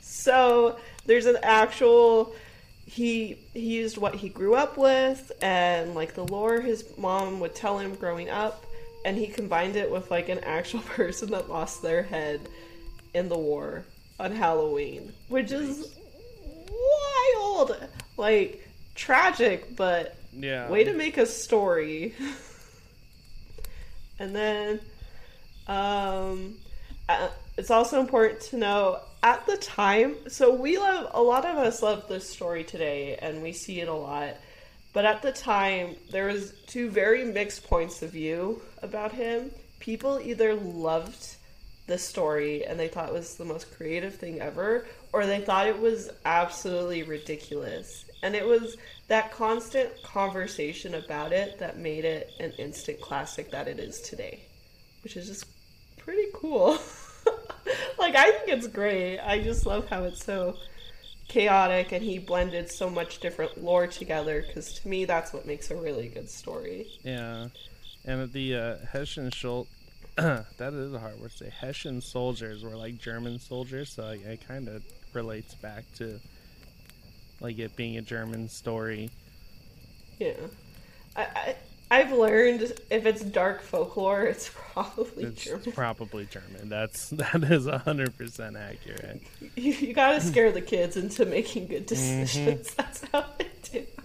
So 0.00 0.78
there's 1.06 1.26
an 1.26 1.38
actual 1.42 2.32
he 2.86 3.36
he 3.54 3.78
used 3.78 3.98
what 3.98 4.14
he 4.14 4.28
grew 4.28 4.54
up 4.54 4.76
with 4.76 5.32
and 5.42 5.96
like 5.96 6.14
the 6.14 6.22
lore 6.22 6.60
his 6.60 6.84
mom 6.96 7.40
would 7.40 7.56
tell 7.56 7.80
him 7.80 7.96
growing 7.96 8.30
up 8.30 8.64
and 9.04 9.18
he 9.18 9.26
combined 9.26 9.74
it 9.74 9.90
with 9.90 10.12
like 10.12 10.28
an 10.28 10.38
actual 10.44 10.78
person 10.94 11.32
that 11.32 11.50
lost 11.50 11.82
their 11.82 12.04
head 12.04 12.40
in 13.12 13.28
the 13.28 13.36
war 13.36 13.84
on 14.18 14.32
Halloween, 14.32 15.12
which 15.28 15.52
is 15.52 15.94
wild. 16.68 17.76
Like 18.16 18.66
tragic, 18.94 19.76
but 19.76 20.16
Yeah. 20.32 20.70
way 20.70 20.84
to 20.84 20.92
make 20.92 21.18
a 21.18 21.26
story. 21.26 22.14
and 24.18 24.34
then 24.34 24.80
um 25.66 26.56
uh, 27.08 27.28
it's 27.56 27.70
also 27.70 28.00
important 28.00 28.40
to 28.40 28.56
know 28.56 28.98
at 29.22 29.44
the 29.46 29.56
time 29.58 30.14
so 30.28 30.54
we 30.54 30.78
love 30.78 31.10
a 31.12 31.22
lot 31.22 31.44
of 31.44 31.56
us 31.56 31.82
love 31.82 32.06
this 32.08 32.28
story 32.28 32.64
today 32.64 33.16
and 33.20 33.42
we 33.42 33.52
see 33.52 33.80
it 33.80 33.88
a 33.88 33.92
lot 33.92 34.36
but 34.92 35.04
at 35.04 35.22
the 35.22 35.32
time 35.32 35.94
there 36.10 36.26
was 36.26 36.52
two 36.66 36.88
very 36.88 37.24
mixed 37.24 37.66
points 37.66 38.02
of 38.02 38.10
view 38.10 38.60
about 38.82 39.12
him 39.12 39.50
people 39.80 40.20
either 40.22 40.54
loved 40.54 41.36
the 41.86 41.98
story 41.98 42.64
and 42.64 42.78
they 42.78 42.88
thought 42.88 43.08
it 43.08 43.14
was 43.14 43.34
the 43.34 43.44
most 43.44 43.74
creative 43.76 44.14
thing 44.14 44.40
ever, 44.40 44.86
or 45.12 45.26
they 45.26 45.40
thought 45.40 45.66
it 45.66 45.78
was 45.78 46.10
absolutely 46.24 47.02
ridiculous. 47.02 48.04
And 48.22 48.34
it 48.34 48.46
was 48.46 48.76
that 49.08 49.32
constant 49.32 50.02
conversation 50.02 50.94
about 50.94 51.32
it 51.32 51.58
that 51.58 51.78
made 51.78 52.04
it 52.04 52.30
an 52.40 52.52
instant 52.58 53.00
classic 53.00 53.50
that 53.52 53.68
it 53.68 53.78
is 53.78 54.00
today, 54.00 54.40
which 55.02 55.16
is 55.16 55.28
just 55.28 55.46
pretty 55.96 56.26
cool. 56.34 56.72
like, 57.98 58.16
I 58.16 58.32
think 58.32 58.48
it's 58.48 58.66
great. 58.66 59.20
I 59.20 59.40
just 59.42 59.64
love 59.64 59.88
how 59.88 60.04
it's 60.04 60.24
so 60.24 60.56
chaotic 61.28 61.92
and 61.92 62.02
he 62.04 62.18
blended 62.18 62.70
so 62.70 62.88
much 62.88 63.18
different 63.18 63.62
lore 63.62 63.88
together 63.88 64.44
because 64.46 64.74
to 64.74 64.86
me 64.86 65.04
that's 65.04 65.32
what 65.32 65.44
makes 65.44 65.72
a 65.72 65.76
really 65.76 66.06
good 66.06 66.30
story 66.30 66.86
Yeah, 67.02 67.48
and 68.04 68.32
the 68.32 68.54
uh, 68.54 68.76
Hessian 68.92 69.30
Schultz. 69.32 69.68
that 70.56 70.72
is 70.72 70.92
a 70.94 70.98
hard 70.98 71.20
word 71.20 71.30
to 71.32 71.36
say. 71.36 71.50
Hessian 71.60 72.00
soldiers 72.00 72.62
were 72.64 72.76
like 72.76 72.98
German 72.98 73.38
soldiers, 73.38 73.92
so 73.92 74.08
it, 74.08 74.20
it 74.26 74.46
kind 74.48 74.68
of 74.68 74.82
relates 75.12 75.54
back 75.54 75.84
to 75.96 76.20
like 77.40 77.58
it 77.58 77.76
being 77.76 77.96
a 77.98 78.02
German 78.02 78.48
story. 78.48 79.10
yeah 80.18 80.32
I, 81.14 81.22
I 81.22 81.56
I've 81.88 82.10
learned 82.10 82.62
if 82.90 83.06
it's 83.06 83.22
dark 83.22 83.62
folklore, 83.62 84.22
it's 84.24 84.50
probably 84.72 85.24
It's 85.24 85.44
German. 85.44 85.72
probably 85.74 86.26
German. 86.26 86.68
That's 86.68 87.10
that 87.10 87.44
is 87.44 87.66
hundred 87.68 88.16
percent 88.16 88.56
accurate. 88.56 89.22
You, 89.54 89.72
you 89.72 89.92
gotta 89.94 90.20
scare 90.20 90.50
the 90.50 90.62
kids 90.62 90.96
into 90.96 91.24
making 91.26 91.66
good 91.68 91.86
Mm-hmm. 91.86 92.20
decisions. 92.22 92.74
That's 92.74 93.02
how 93.12 93.20
I 93.38 93.46
do 93.70 93.78
it. 93.78 93.98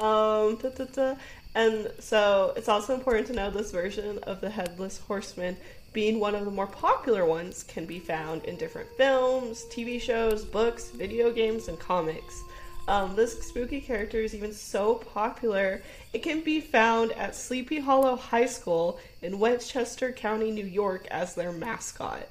Um, 0.00 0.56
da, 0.56 0.70
da, 0.70 0.84
da. 0.86 1.14
And 1.54 1.90
so 2.00 2.52
it's 2.56 2.68
also 2.68 2.94
important 2.94 3.28
to 3.28 3.32
know 3.32 3.50
this 3.50 3.70
version 3.70 4.18
of 4.24 4.40
the 4.40 4.50
Headless 4.50 4.98
Horseman, 4.98 5.56
being 5.92 6.18
one 6.18 6.34
of 6.34 6.44
the 6.44 6.50
more 6.50 6.66
popular 6.66 7.24
ones, 7.24 7.62
can 7.62 7.86
be 7.86 8.00
found 8.00 8.44
in 8.44 8.56
different 8.56 8.88
films, 8.96 9.64
TV 9.70 10.00
shows, 10.00 10.44
books, 10.44 10.90
video 10.90 11.30
games, 11.30 11.68
and 11.68 11.78
comics. 11.78 12.42
Um, 12.86 13.16
this 13.16 13.40
spooky 13.48 13.80
character 13.80 14.18
is 14.18 14.34
even 14.34 14.52
so 14.52 14.96
popular, 14.96 15.82
it 16.12 16.22
can 16.22 16.42
be 16.42 16.60
found 16.60 17.12
at 17.12 17.34
Sleepy 17.34 17.78
Hollow 17.78 18.16
High 18.16 18.44
School 18.44 18.98
in 19.22 19.38
Westchester 19.38 20.12
County, 20.12 20.50
New 20.50 20.66
York, 20.66 21.06
as 21.10 21.34
their 21.34 21.52
mascot. 21.52 22.28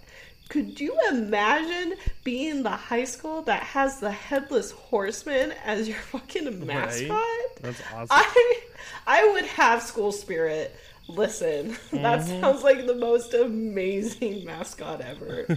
Could 0.49 0.79
you 0.79 0.97
imagine 1.10 1.95
being 2.23 2.63
the 2.63 2.69
high 2.69 3.06
school 3.06 3.41
that 3.43 3.63
has 3.63 3.99
the 3.99 4.12
headless 4.12 4.71
horseman 4.71 5.53
as 5.65 5.88
your 5.88 5.97
fucking 6.12 6.65
mascot? 6.65 7.23
That's 7.62 7.82
awesome. 7.93 8.08
I 8.12 8.60
I 9.08 9.32
would 9.34 9.45
have 9.45 9.82
school 9.82 10.12
spirit. 10.12 10.75
Listen, 11.08 11.69
that 11.91 12.21
mm-hmm. 12.21 12.41
sounds 12.41 12.63
like 12.63 12.86
the 12.86 12.95
most 12.95 13.34
amazing 13.34 14.45
mascot 14.45 15.01
ever. 15.01 15.47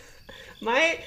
My 0.60 1.00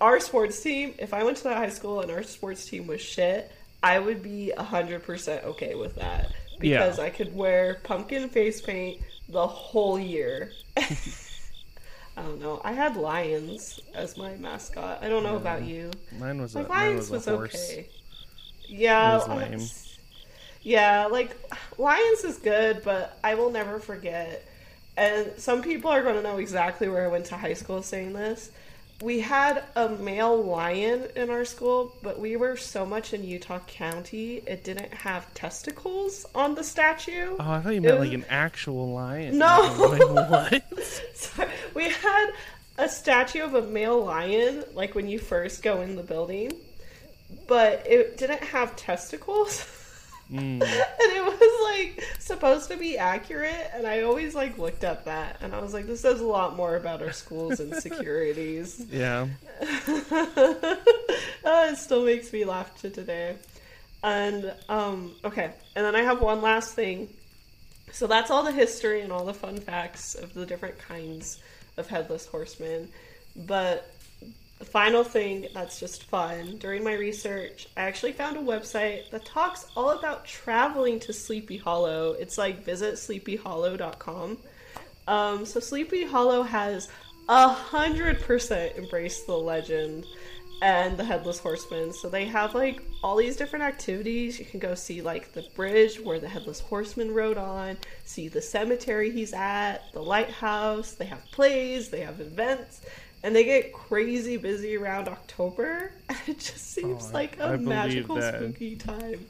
our 0.00 0.18
sports 0.20 0.60
team, 0.60 0.94
if 0.98 1.14
I 1.14 1.22
went 1.22 1.36
to 1.38 1.44
that 1.44 1.56
high 1.56 1.68
school 1.68 2.00
and 2.00 2.10
our 2.10 2.22
sports 2.22 2.66
team 2.66 2.86
was 2.86 3.00
shit, 3.00 3.50
I 3.82 3.98
would 3.98 4.22
be 4.22 4.52
100% 4.56 5.44
okay 5.44 5.74
with 5.76 5.94
that 5.96 6.32
because 6.58 6.98
Yeah. 6.98 7.04
I 7.04 7.10
could 7.10 7.34
wear 7.34 7.76
pumpkin 7.84 8.28
face 8.28 8.60
paint 8.60 9.00
the 9.28 9.46
whole 9.46 9.98
year. 9.98 10.52
I 12.18 12.22
don't 12.22 12.40
know. 12.40 12.60
I 12.64 12.72
had 12.72 12.96
lions 12.96 13.80
as 13.94 14.16
my 14.16 14.34
mascot. 14.36 14.98
I 15.02 15.08
don't 15.08 15.22
know 15.22 15.36
about 15.36 15.62
you. 15.62 15.90
mine 16.18 16.40
was 16.42 16.54
a 16.54 16.58
Like 16.58 16.68
mine 16.68 16.78
lions 16.94 17.10
was 17.10 17.10
was, 17.10 17.26
a 17.28 17.36
horse. 17.36 17.54
okay. 17.54 17.88
Yeah, 18.68 19.14
was 19.14 19.28
uh, 19.28 19.34
lame. 19.36 19.60
yeah, 20.62 21.06
like 21.06 21.36
lions 21.78 22.24
is 22.24 22.38
good, 22.38 22.82
but 22.84 23.18
I 23.22 23.34
will 23.34 23.50
never 23.50 23.78
forget. 23.78 24.44
And 24.96 25.32
some 25.36 25.62
people 25.62 25.90
are 25.90 26.02
going 26.02 26.16
to 26.16 26.22
know 26.22 26.38
exactly 26.38 26.88
where 26.88 27.04
I 27.04 27.08
went 27.08 27.26
to 27.26 27.36
high 27.36 27.54
school 27.54 27.82
saying 27.82 28.14
this. 28.14 28.50
We 29.00 29.20
had 29.20 29.62
a 29.76 29.88
male 29.90 30.42
lion 30.42 31.06
in 31.14 31.30
our 31.30 31.44
school, 31.44 31.94
but 32.02 32.18
we 32.18 32.34
were 32.34 32.56
so 32.56 32.84
much 32.84 33.14
in 33.14 33.22
Utah 33.22 33.60
County, 33.60 34.42
it 34.44 34.64
didn't 34.64 34.92
have 34.92 35.32
testicles 35.34 36.26
on 36.34 36.56
the 36.56 36.64
statue. 36.64 37.36
Oh, 37.38 37.50
I 37.52 37.60
thought 37.60 37.74
you 37.74 37.80
meant 37.80 37.94
It 37.94 38.00
like 38.00 38.12
an 38.12 38.24
actual 38.28 38.92
lion. 38.92 39.38
No. 39.38 39.74
Like, 39.88 40.30
what? 40.30 40.82
So 41.14 41.48
we 41.74 41.84
had 41.84 42.30
a 42.76 42.88
statue 42.88 43.42
of 43.42 43.54
a 43.54 43.62
male 43.62 44.04
lion, 44.04 44.64
like 44.74 44.96
when 44.96 45.08
you 45.08 45.20
first 45.20 45.62
go 45.62 45.80
in 45.80 45.94
the 45.94 46.02
building, 46.02 46.52
but 47.46 47.86
it 47.86 48.16
didn't 48.18 48.42
have 48.42 48.74
testicles. 48.74 49.64
Mm. 50.30 50.60
and 50.60 50.62
it 50.62 51.24
was 51.24 51.70
like 51.70 52.04
supposed 52.18 52.70
to 52.70 52.76
be 52.76 52.98
accurate 52.98 53.70
and 53.72 53.86
i 53.86 54.02
always 54.02 54.34
like 54.34 54.58
looked 54.58 54.84
at 54.84 55.06
that 55.06 55.38
and 55.40 55.54
i 55.54 55.60
was 55.60 55.72
like 55.72 55.86
this 55.86 56.00
says 56.02 56.20
a 56.20 56.26
lot 56.26 56.54
more 56.54 56.76
about 56.76 57.00
our 57.00 57.12
schools 57.12 57.60
and 57.60 57.74
securities 57.74 58.84
Yeah. 58.90 59.28
uh, 59.62 60.76
it 61.44 61.78
still 61.78 62.04
makes 62.04 62.30
me 62.32 62.44
laugh 62.44 62.78
to 62.82 62.90
today 62.90 63.36
and 64.02 64.52
um 64.68 65.14
okay 65.24 65.50
and 65.74 65.84
then 65.84 65.96
i 65.96 66.02
have 66.02 66.20
one 66.20 66.42
last 66.42 66.74
thing 66.74 67.08
so 67.90 68.06
that's 68.06 68.30
all 68.30 68.42
the 68.44 68.52
history 68.52 69.00
and 69.00 69.10
all 69.10 69.24
the 69.24 69.34
fun 69.34 69.58
facts 69.58 70.14
of 70.14 70.34
the 70.34 70.44
different 70.44 70.78
kinds 70.78 71.40
of 71.78 71.88
headless 71.88 72.26
horsemen 72.26 72.88
but 73.34 73.90
the 74.58 74.64
final 74.64 75.04
thing 75.04 75.46
that's 75.54 75.78
just 75.78 76.04
fun 76.04 76.56
during 76.58 76.82
my 76.82 76.94
research 76.94 77.68
i 77.76 77.82
actually 77.82 78.12
found 78.12 78.36
a 78.36 78.40
website 78.40 79.08
that 79.10 79.24
talks 79.24 79.66
all 79.76 79.90
about 79.90 80.24
traveling 80.24 80.98
to 80.98 81.12
sleepy 81.12 81.56
hollow. 81.56 82.12
It's 82.18 82.38
like 82.38 82.64
visit 82.64 82.94
sleepyhollow.com 82.94 84.38
um, 85.08 85.46
so 85.46 85.58
sleepy 85.58 86.04
hollow 86.04 86.42
has 86.42 86.88
a 87.30 87.48
hundred 87.48 88.20
percent 88.20 88.76
embraced 88.76 89.26
the 89.26 89.36
legend 89.36 90.06
and 90.60 90.98
the 90.98 91.04
headless 91.04 91.38
horseman. 91.38 91.92
So 91.92 92.10
they 92.10 92.26
have 92.26 92.54
like 92.54 92.82
all 93.02 93.16
these 93.16 93.36
different 93.36 93.64
activities. 93.64 94.38
You 94.38 94.44
can 94.44 94.60
go 94.60 94.74
see 94.74 95.00
like 95.00 95.32
the 95.32 95.46
bridge 95.54 95.98
where 95.98 96.18
the 96.18 96.28
headless 96.28 96.60
horseman 96.60 97.14
rode 97.14 97.38
on 97.38 97.78
see 98.04 98.28
the 98.28 98.42
cemetery 98.42 99.10
he's 99.10 99.32
at 99.32 99.90
the 99.92 100.02
lighthouse. 100.02 100.92
They 100.92 101.06
have 101.06 101.24
plays 101.30 101.88
they 101.88 102.00
have 102.00 102.20
events 102.20 102.82
and 103.22 103.34
they 103.34 103.44
get 103.44 103.72
crazy 103.72 104.36
busy 104.36 104.76
around 104.76 105.08
october 105.08 105.92
and 106.08 106.18
it 106.26 106.38
just 106.38 106.72
seems 106.72 107.08
Oh, 107.10 107.14
like 107.14 107.36
a 107.40 107.58
magical 107.58 108.16
that. 108.16 108.34
spooky 108.34 108.76
time 108.76 109.26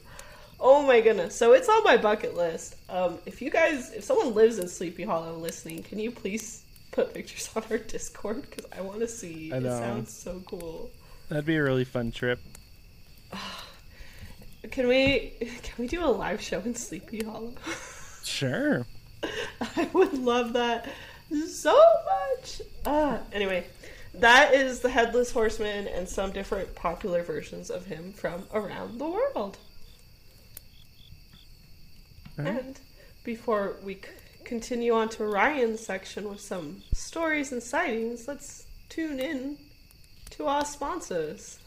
Oh 0.61 0.83
my 0.85 1.01
goodness. 1.01 1.37
So 1.37 1.53
it's 1.53 1.69
on 1.69 1.85
my 1.85 1.97
bucket 1.97 2.35
list. 2.37 2.75
Um, 2.89 3.19
if 3.27 3.41
you 3.41 3.49
guys, 3.49 3.93
if 3.93 4.03
someone 4.03 4.35
lives 4.35 4.59
in 4.59 4.67
Sleepy 4.67 5.05
Hollow 5.05 5.35
listening, 5.37 5.85
can 5.85 6.01
you 6.01 6.11
please 6.11 6.65
put 6.91 7.15
pictures 7.15 7.49
on 7.57 7.63
our 7.71 7.79
Discord? 7.79 8.43
Because 8.43 8.67
I 8.77 8.81
want 8.81 8.99
to 8.99 9.07
see. 9.07 9.53
I 9.53 9.59
It 9.59 9.63
sounds 9.63 10.13
so 10.13 10.43
cool. 10.51 10.91
That'd 11.29 11.47
be 11.47 11.55
a 11.55 11.63
really 11.63 11.85
fun 11.85 12.11
trip. 12.11 12.41
Can 14.73 14.89
we, 14.89 15.33
can 15.63 15.75
we 15.79 15.87
do 15.87 16.05
a 16.05 16.11
live 16.11 16.41
show 16.41 16.59
in 16.61 16.75
Sleepy 16.75 17.25
Hollow? 17.25 17.53
Sure. 18.25 18.85
I 19.61 19.89
would 19.93 20.15
love 20.15 20.53
that 20.55 20.89
so 21.47 21.79
much. 22.37 22.63
Ah, 22.87 23.21
anyway, 23.33 23.67
that 24.15 24.55
is 24.55 24.81
the 24.81 24.89
Headless 24.89 25.31
Horseman 25.31 25.87
and 25.89 26.09
some 26.09 26.33
different 26.33 26.75
popular 26.75 27.23
versions 27.23 27.71
of 27.71 27.87
him 27.87 28.13
from 28.13 28.45
around 28.53 28.99
the 28.99 29.09
world. 29.09 29.59
Alright. 32.39 32.55
And 32.65 32.81
before 33.25 33.77
we 33.83 33.95
c- 33.95 34.01
continue 34.45 34.93
on 34.95 35.09
to 35.11 35.25
Ryan's 35.25 35.81
section 35.85 36.29
with 36.29 36.41
some 36.41 36.83
stories 36.95 37.53
and 37.53 37.63
sightings, 37.63 38.27
let's 38.29 38.67
tune 38.89 39.19
in 39.19 39.59
to 40.31 40.47
our 40.47 40.65
sponsors. 40.65 41.59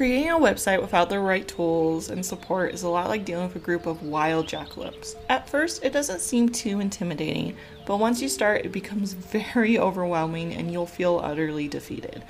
Creating 0.00 0.30
a 0.30 0.38
website 0.38 0.80
without 0.80 1.10
the 1.10 1.20
right 1.20 1.46
tools 1.46 2.08
and 2.08 2.24
support 2.24 2.72
is 2.72 2.84
a 2.84 2.88
lot 2.88 3.10
like 3.10 3.26
dealing 3.26 3.48
with 3.48 3.56
a 3.56 3.58
group 3.58 3.84
of 3.84 4.02
wild 4.02 4.46
jackalopes. 4.46 5.14
At 5.28 5.50
first, 5.50 5.84
it 5.84 5.92
doesn't 5.92 6.22
seem 6.22 6.48
too 6.48 6.80
intimidating, 6.80 7.54
but 7.84 7.98
once 7.98 8.22
you 8.22 8.30
start, 8.30 8.64
it 8.64 8.72
becomes 8.72 9.12
very 9.52 9.78
overwhelming 9.78 10.54
and 10.54 10.72
you'll 10.72 10.86
feel 10.86 11.20
utterly 11.22 11.68
defeated. 11.68 12.24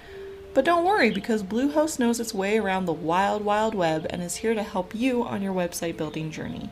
But 0.52 0.64
don't 0.64 0.84
worry 0.84 1.12
because 1.12 1.44
Bluehost 1.44 2.00
knows 2.00 2.18
its 2.18 2.34
way 2.34 2.58
around 2.58 2.86
the 2.86 2.92
wild, 2.92 3.44
wild 3.44 3.76
web 3.76 4.04
and 4.10 4.20
is 4.20 4.34
here 4.34 4.54
to 4.54 4.64
help 4.64 4.92
you 4.92 5.22
on 5.22 5.40
your 5.40 5.54
website 5.54 5.96
building 5.96 6.32
journey. 6.32 6.68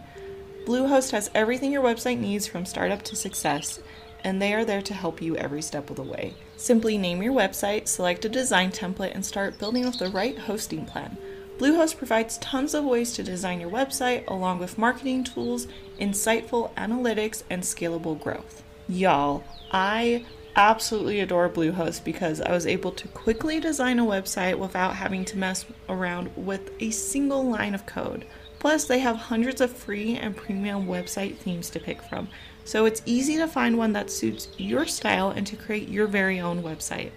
Bluehost 0.67 1.13
has 1.13 1.31
everything 1.33 1.71
your 1.71 1.85
website 1.85 2.19
needs 2.19 2.49
from 2.49 2.67
startup 2.67 3.03
to 3.03 3.15
success, 3.15 3.79
and 4.25 4.41
they 4.41 4.55
are 4.55 4.65
there 4.65 4.83
to 4.83 4.95
help 4.95 5.23
you 5.23 5.37
every 5.37 5.63
step 5.63 5.91
of 5.91 5.97
the 5.97 6.03
way. 6.03 6.35
Simply 6.57 6.99
name 6.99 7.23
your 7.23 7.33
website, 7.33 7.89
select 7.89 8.25
a 8.25 8.29
design 8.29 8.73
template, 8.73 9.15
and 9.15 9.25
start 9.25 9.59
building 9.59 9.85
with 9.85 9.99
the 9.99 10.11
right 10.11 10.39
hosting 10.39 10.85
plan. 10.85 11.17
Bluehost 11.59 11.99
provides 11.99 12.39
tons 12.39 12.73
of 12.73 12.85
ways 12.85 13.13
to 13.15 13.23
design 13.23 13.61
your 13.61 13.71
website, 13.71 14.27
along 14.29 14.59
with 14.61 14.79
marketing 14.79 15.25
tools, 15.25 15.67
insightful 16.01 16.73
analytics, 16.75 17.43
and 17.51 17.63
scalable 17.63 18.21
growth. 18.21 18.63
Y'all, 18.89 19.43
I 19.73 20.25
absolutely 20.55 21.21
adore 21.21 21.49
Bluehost 21.49 22.05
because 22.05 22.41
I 22.41 22.53
was 22.53 22.67
able 22.67 22.93
to 22.93 23.09
quickly 23.09 23.61
design 23.61 23.99
a 23.99 24.05
website 24.05 24.59
without 24.59 24.97
having 24.97 25.25
to 25.27 25.39
mess 25.39 25.65
around 25.89 26.31
with 26.37 26.71
a 26.81 26.91
single 26.91 27.49
line 27.49 27.75
of 27.75 27.87
code. 27.87 28.25
Plus, 28.59 28.85
they 28.85 28.99
have 28.99 29.17
hundreds 29.17 29.61
of 29.61 29.73
free 29.73 30.17
and 30.17 30.37
premium 30.37 30.87
website 30.87 31.37
themes 31.37 31.71
to 31.71 31.81
pick 31.81 32.03
from, 32.03 32.29
so 32.65 32.85
it's 32.85 33.03
easy 33.07 33.37
to 33.37 33.47
find 33.47 33.79
one 33.79 33.93
that 33.95 34.11
suits 34.11 34.49
your 34.59 34.85
style 34.87 35.31
and 35.31 35.47
to 35.47 35.57
create 35.57 35.89
your 35.89 36.07
very 36.07 36.41
own 36.41 36.63
website. 36.63 37.13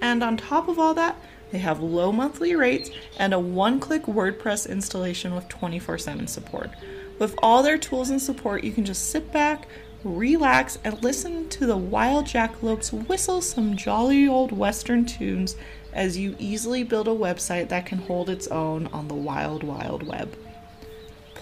And 0.00 0.22
on 0.22 0.36
top 0.36 0.68
of 0.68 0.78
all 0.78 0.92
that, 0.94 1.16
they 1.50 1.58
have 1.58 1.80
low 1.80 2.12
monthly 2.12 2.54
rates 2.56 2.90
and 3.18 3.32
a 3.32 3.38
one 3.38 3.78
click 3.78 4.02
WordPress 4.02 4.68
installation 4.68 5.34
with 5.34 5.48
24 5.48 5.98
7 5.98 6.26
support. 6.26 6.70
With 7.18 7.34
all 7.42 7.62
their 7.62 7.78
tools 7.78 8.10
and 8.10 8.20
support, 8.20 8.64
you 8.64 8.72
can 8.72 8.84
just 8.84 9.10
sit 9.10 9.32
back, 9.32 9.68
relax, 10.02 10.78
and 10.82 11.02
listen 11.02 11.48
to 11.50 11.64
the 11.64 11.76
wild 11.76 12.26
jackalopes 12.26 12.92
whistle 13.06 13.40
some 13.40 13.76
jolly 13.76 14.26
old 14.26 14.50
Western 14.50 15.06
tunes 15.06 15.56
as 15.92 16.18
you 16.18 16.34
easily 16.38 16.82
build 16.82 17.06
a 17.06 17.12
website 17.12 17.68
that 17.68 17.86
can 17.86 17.98
hold 17.98 18.28
its 18.28 18.48
own 18.48 18.88
on 18.88 19.06
the 19.06 19.14
wild, 19.14 19.62
wild 19.62 20.02
web. 20.02 20.36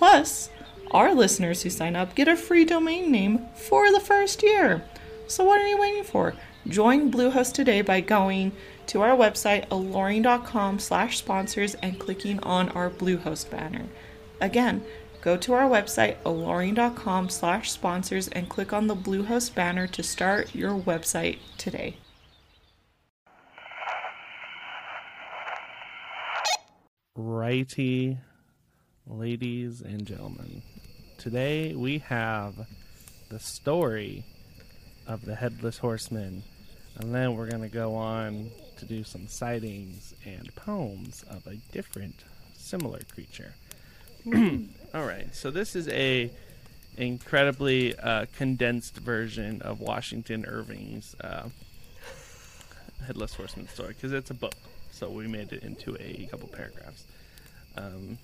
Plus, 0.02 0.50
our 0.90 1.14
listeners 1.14 1.62
who 1.62 1.70
sign 1.70 1.94
up 1.94 2.16
get 2.16 2.26
a 2.26 2.34
free 2.34 2.64
domain 2.64 3.12
name 3.12 3.46
for 3.54 3.92
the 3.92 4.00
first 4.00 4.42
year. 4.42 4.82
So, 5.28 5.44
what 5.44 5.60
are 5.60 5.66
you 5.68 5.78
waiting 5.78 6.02
for? 6.02 6.34
Join 6.66 7.08
Bluehost 7.08 7.52
today 7.52 7.82
by 7.82 8.00
going 8.00 8.50
to 8.88 9.00
our 9.02 9.16
website, 9.16 9.64
alluring.com 9.70 10.80
slash 10.80 11.18
sponsors, 11.18 11.76
and 11.76 12.00
clicking 12.00 12.40
on 12.40 12.68
our 12.70 12.90
Bluehost 12.90 13.48
banner. 13.48 13.84
Again, 14.40 14.82
go 15.20 15.36
to 15.36 15.52
our 15.52 15.70
website, 15.70 16.16
alluring.com 16.24 17.28
slash 17.28 17.70
sponsors, 17.70 18.26
and 18.26 18.48
click 18.48 18.72
on 18.72 18.88
the 18.88 18.96
Bluehost 18.96 19.54
banner 19.54 19.86
to 19.86 20.02
start 20.02 20.52
your 20.52 20.76
website 20.76 21.38
today. 21.58 21.96
Righty, 27.14 28.18
ladies 29.06 29.80
and 29.80 30.06
gentlemen. 30.06 30.62
Today 31.18 31.74
we 31.74 31.98
have 31.98 32.66
the 33.28 33.38
story 33.38 34.24
of 35.06 35.24
the 35.24 35.34
Headless 35.34 35.78
Horseman, 35.78 36.42
and 36.96 37.14
then 37.14 37.36
we're 37.36 37.48
going 37.48 37.62
to 37.62 37.68
go 37.68 37.94
on 37.94 38.50
to 38.78 38.84
do 38.84 39.02
some 39.04 39.26
sightings 39.26 40.14
and 40.24 40.54
poems 40.54 41.24
of 41.28 41.46
a 41.46 41.56
different, 41.72 42.24
similar 42.54 43.00
creature. 43.12 43.54
All 44.94 45.06
right, 45.06 45.34
so 45.34 45.50
this 45.50 45.74
is 45.74 45.88
a 45.88 46.30
incredibly 46.96 47.96
uh, 47.98 48.26
condensed 48.36 48.96
version 48.98 49.62
of 49.62 49.80
Washington 49.80 50.44
Irving's 50.46 51.16
uh, 51.20 51.48
Headless 53.04 53.34
Horseman 53.34 53.68
story 53.68 53.94
because 53.94 54.12
it's 54.12 54.30
a 54.30 54.34
book, 54.34 54.54
so 54.92 55.10
we 55.10 55.26
made 55.26 55.52
it 55.52 55.64
into 55.64 55.96
a 55.98 56.28
couple 56.30 56.46
paragraphs. 56.48 57.04
Um, 57.76 58.18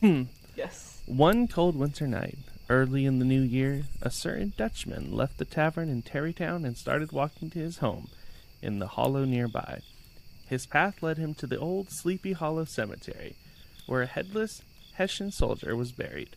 Hmm. 0.00 0.24
Yes. 0.56 1.02
one 1.06 1.48
cold 1.48 1.76
winter 1.76 2.06
night, 2.06 2.38
early 2.68 3.04
in 3.04 3.18
the 3.18 3.24
new 3.24 3.40
year, 3.42 3.84
a 4.02 4.10
certain 4.10 4.52
Dutchman 4.56 5.12
left 5.12 5.38
the 5.38 5.44
tavern 5.44 5.88
in 5.88 6.02
Tarrytown 6.02 6.64
and 6.64 6.76
started 6.76 7.12
walking 7.12 7.50
to 7.50 7.58
his 7.58 7.78
home 7.78 8.08
in 8.60 8.78
the 8.78 8.88
hollow 8.88 9.24
nearby. 9.24 9.80
His 10.46 10.66
path 10.66 11.02
led 11.02 11.18
him 11.18 11.34
to 11.34 11.46
the 11.46 11.58
old 11.58 11.90
Sleepy 11.90 12.32
Hollow 12.32 12.64
Cemetery, 12.64 13.36
where 13.86 14.02
a 14.02 14.06
headless 14.06 14.62
Hessian 14.94 15.30
soldier 15.30 15.76
was 15.76 15.92
buried. 15.92 16.30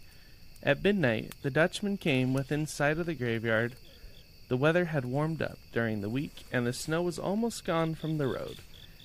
At 0.64 0.84
midnight, 0.84 1.34
the 1.42 1.50
Dutchman 1.50 1.98
came 1.98 2.34
within 2.34 2.68
sight 2.68 3.00
of 3.00 3.06
the 3.08 3.16
graveyard. 3.16 3.76
The 4.50 4.58
weather 4.58 4.86
had 4.86 5.06
warmed 5.06 5.42
up 5.42 5.58
during 5.72 6.02
the 6.02 6.10
week, 6.10 6.44
and 6.52 6.68
the 6.68 6.74
snow 6.74 7.02
was 7.02 7.18
almost 7.18 7.66
gone 7.66 7.96
from 7.96 8.18
the 8.18 8.28
road. 8.28 8.58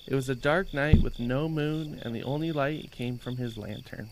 It 0.05 0.13
was 0.15 0.29
a 0.29 0.35
dark 0.35 0.73
night 0.73 1.01
with 1.01 1.19
no 1.19 1.49
moon, 1.49 1.99
and 2.03 2.13
the 2.15 2.23
only 2.23 2.51
light 2.51 2.91
came 2.91 3.17
from 3.17 3.37
his 3.37 3.57
lantern. 3.57 4.09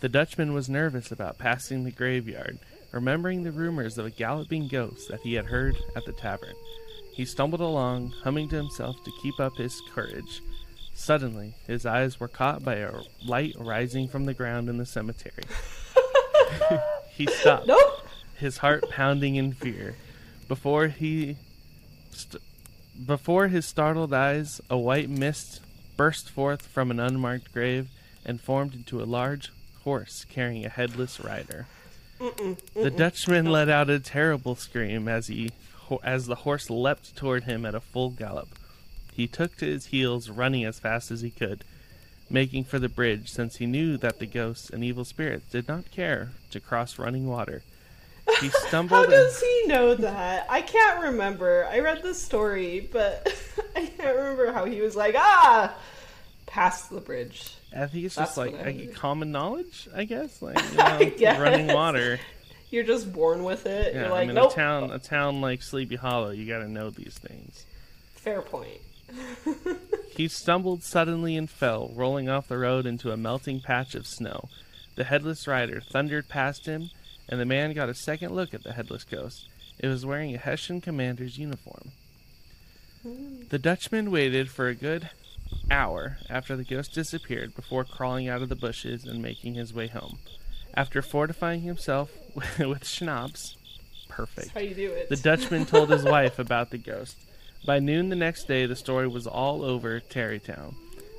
The 0.00 0.08
Dutchman 0.08 0.54
was 0.54 0.70
nervous 0.70 1.12
about 1.12 1.36
passing 1.36 1.84
the 1.84 1.90
graveyard, 1.90 2.58
remembering 2.90 3.42
the 3.42 3.52
rumors 3.52 3.98
of 3.98 4.06
a 4.06 4.10
galloping 4.10 4.66
ghost 4.66 5.08
that 5.10 5.20
he 5.20 5.34
had 5.34 5.46
heard 5.46 5.76
at 5.94 6.06
the 6.06 6.12
tavern. 6.12 6.54
He 7.12 7.26
stumbled 7.26 7.60
along, 7.60 8.14
humming 8.22 8.48
to 8.48 8.56
himself 8.56 8.96
to 9.04 9.12
keep 9.22 9.38
up 9.38 9.56
his 9.56 9.78
courage. 9.92 10.40
Suddenly, 10.94 11.54
his 11.66 11.84
eyes 11.84 12.18
were 12.18 12.28
caught 12.28 12.64
by 12.64 12.76
a 12.76 12.92
light 13.26 13.54
rising 13.58 14.08
from 14.08 14.24
the 14.24 14.32
ground 14.32 14.70
in 14.70 14.78
the 14.78 14.86
cemetery. 14.86 15.44
he 17.10 17.26
stopped, 17.26 17.66
Nope. 17.66 18.06
his 18.36 18.58
heart 18.58 18.88
pounding 18.90 19.36
in 19.36 19.52
fear. 19.52 19.96
Before 20.48 20.88
he, 20.88 21.36
st- 22.10 22.42
before 23.06 23.48
his 23.48 23.66
startled 23.66 24.14
eyes, 24.14 24.62
a 24.70 24.78
white 24.78 25.10
mist 25.10 25.60
burst 25.98 26.30
forth 26.30 26.62
from 26.62 26.90
an 26.90 27.00
unmarked 27.00 27.52
grave 27.52 27.88
and 28.24 28.40
formed 28.40 28.74
into 28.74 29.02
a 29.02 29.04
large 29.04 29.52
horse 29.84 30.24
carrying 30.28 30.64
a 30.64 30.68
headless 30.70 31.20
rider. 31.20 31.66
The 32.74 32.90
Dutchman 32.90 33.46
let 33.46 33.68
out 33.68 33.88
a 33.88 33.98
terrible 33.98 34.54
scream 34.54 35.08
as 35.08 35.28
he 35.28 35.50
as 36.04 36.26
the 36.26 36.36
horse 36.36 36.70
leapt 36.70 37.16
toward 37.16 37.44
him 37.44 37.64
at 37.66 37.74
a 37.74 37.80
full 37.80 38.10
gallop. 38.10 38.48
He 39.12 39.26
took 39.26 39.56
to 39.56 39.66
his 39.66 39.86
heels, 39.86 40.30
running 40.30 40.64
as 40.64 40.78
fast 40.78 41.10
as 41.10 41.22
he 41.22 41.30
could, 41.30 41.64
making 42.28 42.64
for 42.64 42.78
the 42.78 42.88
bridge, 42.88 43.30
since 43.30 43.56
he 43.56 43.66
knew 43.66 43.96
that 43.96 44.18
the 44.18 44.26
ghosts 44.26 44.70
and 44.70 44.84
evil 44.84 45.04
spirits 45.04 45.50
did 45.50 45.66
not 45.66 45.90
care 45.90 46.30
to 46.50 46.60
cross 46.60 46.98
running 46.98 47.26
water. 47.26 47.62
He 48.40 48.48
How 48.50 48.58
stumbled 48.68 49.04
and 49.04 49.10
does 49.10 49.40
he 49.40 49.66
know 49.66 49.94
that? 49.96 50.46
I 50.48 50.62
can't 50.62 51.02
remember. 51.02 51.66
I 51.70 51.80
read 51.80 52.02
the 52.02 52.14
story, 52.14 52.88
but 52.92 53.26
I 53.76 53.86
can't 53.86 54.16
remember 54.16 54.52
how 54.52 54.64
he 54.66 54.80
was 54.80 54.94
like, 54.94 55.14
ah, 55.18 55.74
past 56.46 56.90
the 56.90 57.00
bridge. 57.00 57.54
I 57.76 57.86
think 57.86 58.04
it's 58.04 58.16
That's 58.16 58.30
just 58.30 58.38
like 58.38 58.52
what 58.52 58.66
I 58.66 58.70
a 58.70 58.86
common 58.88 59.30
knowledge, 59.32 59.88
I 59.94 60.04
guess. 60.04 60.42
Like 60.42 60.58
you 60.70 60.76
know, 60.76 61.10
guess. 61.16 61.40
running 61.40 61.68
water. 61.68 62.18
You're 62.70 62.84
just 62.84 63.12
born 63.12 63.42
with 63.42 63.66
it. 63.66 63.94
Yeah, 63.94 64.02
You're 64.02 64.10
like, 64.10 64.22
I 64.22 64.26
mean, 64.26 64.34
nope. 64.36 64.52
a 64.52 64.54
town, 64.54 64.90
a 64.92 64.98
town 64.98 65.40
like 65.40 65.62
Sleepy 65.62 65.96
Hollow, 65.96 66.30
you 66.30 66.46
got 66.46 66.60
to 66.60 66.68
know 66.68 66.90
these 66.90 67.18
things. 67.18 67.66
Fair 68.14 68.42
point. 68.42 68.80
He 70.20 70.28
stumbled 70.28 70.82
suddenly 70.82 71.34
and 71.34 71.48
fell, 71.48 71.92
rolling 71.94 72.28
off 72.28 72.48
the 72.48 72.58
road 72.58 72.84
into 72.84 73.10
a 73.10 73.16
melting 73.16 73.60
patch 73.60 73.94
of 73.94 74.06
snow. 74.06 74.50
The 74.96 75.04
headless 75.04 75.46
rider 75.46 75.80
thundered 75.80 76.28
past 76.28 76.66
him, 76.66 76.90
and 77.26 77.40
the 77.40 77.46
man 77.46 77.72
got 77.72 77.88
a 77.88 77.94
second 77.94 78.34
look 78.34 78.52
at 78.52 78.62
the 78.62 78.74
headless 78.74 79.04
ghost. 79.04 79.48
It 79.78 79.86
was 79.86 80.04
wearing 80.04 80.34
a 80.34 80.38
Hessian 80.38 80.82
commander's 80.82 81.38
uniform. 81.38 81.92
Hmm. 83.02 83.44
The 83.48 83.58
Dutchman 83.58 84.10
waited 84.10 84.50
for 84.50 84.68
a 84.68 84.74
good 84.74 85.08
hour 85.70 86.18
after 86.28 86.56
the 86.56 86.64
ghost 86.64 86.92
disappeared 86.92 87.54
before 87.54 87.84
crawling 87.84 88.28
out 88.28 88.42
of 88.42 88.48
the 88.48 88.56
bushes 88.56 89.04
and 89.04 89.22
making 89.22 89.54
his 89.54 89.72
way 89.72 89.86
home. 89.86 90.18
After 90.74 91.02
fortifying 91.02 91.62
himself 91.62 92.12
with 92.58 92.86
schnapps, 92.86 93.56
perfect. 94.08 94.48
That's 94.48 94.50
how 94.50 94.60
you 94.60 94.74
do 94.74 94.92
it. 94.92 95.08
The 95.08 95.16
Dutchman 95.16 95.66
told 95.66 95.90
his 95.90 96.04
wife 96.04 96.38
about 96.38 96.70
the 96.70 96.78
ghost. 96.78 97.16
By 97.66 97.78
noon 97.78 98.08
the 98.08 98.16
next 98.16 98.48
day, 98.48 98.66
the 98.66 98.76
story 98.76 99.06
was 99.06 99.26
all 99.26 99.62
over 99.62 100.00
Tarrytown. 100.00 100.74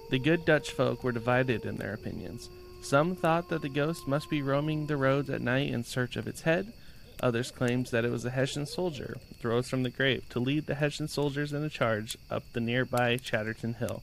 The 0.09 0.19
good 0.19 0.43
Dutch 0.45 0.71
folk 0.71 1.03
were 1.03 1.11
divided 1.11 1.65
in 1.65 1.77
their 1.77 1.93
opinions. 1.93 2.49
Some 2.81 3.15
thought 3.15 3.49
that 3.49 3.61
the 3.61 3.69
ghost 3.69 4.07
must 4.07 4.29
be 4.29 4.41
roaming 4.41 4.87
the 4.87 4.97
roads 4.97 5.29
at 5.29 5.41
night 5.41 5.71
in 5.71 5.83
search 5.83 6.15
of 6.15 6.27
its 6.27 6.41
head. 6.41 6.73
Others 7.21 7.51
claimed 7.51 7.87
that 7.87 8.03
it 8.03 8.11
was 8.11 8.25
a 8.25 8.31
Hessian 8.31 8.65
soldier 8.65 9.17
rose 9.43 9.69
from 9.69 9.83
the 9.83 9.91
grave 9.91 10.27
to 10.29 10.39
lead 10.39 10.65
the 10.65 10.75
Hessian 10.75 11.07
soldiers 11.07 11.53
in 11.53 11.63
a 11.63 11.69
charge 11.69 12.17
up 12.31 12.43
the 12.53 12.59
nearby 12.59 13.17
Chatterton 13.17 13.75
Hill, 13.75 14.01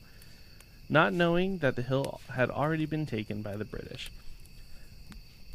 not 0.88 1.12
knowing 1.12 1.59
that 1.59 1.77
the 1.77 1.83
hill 1.83 2.20
had 2.35 2.51
already 2.51 2.87
been 2.87 3.07
taken 3.07 3.42
by 3.42 3.57
the 3.57 3.64
British. 3.64 4.11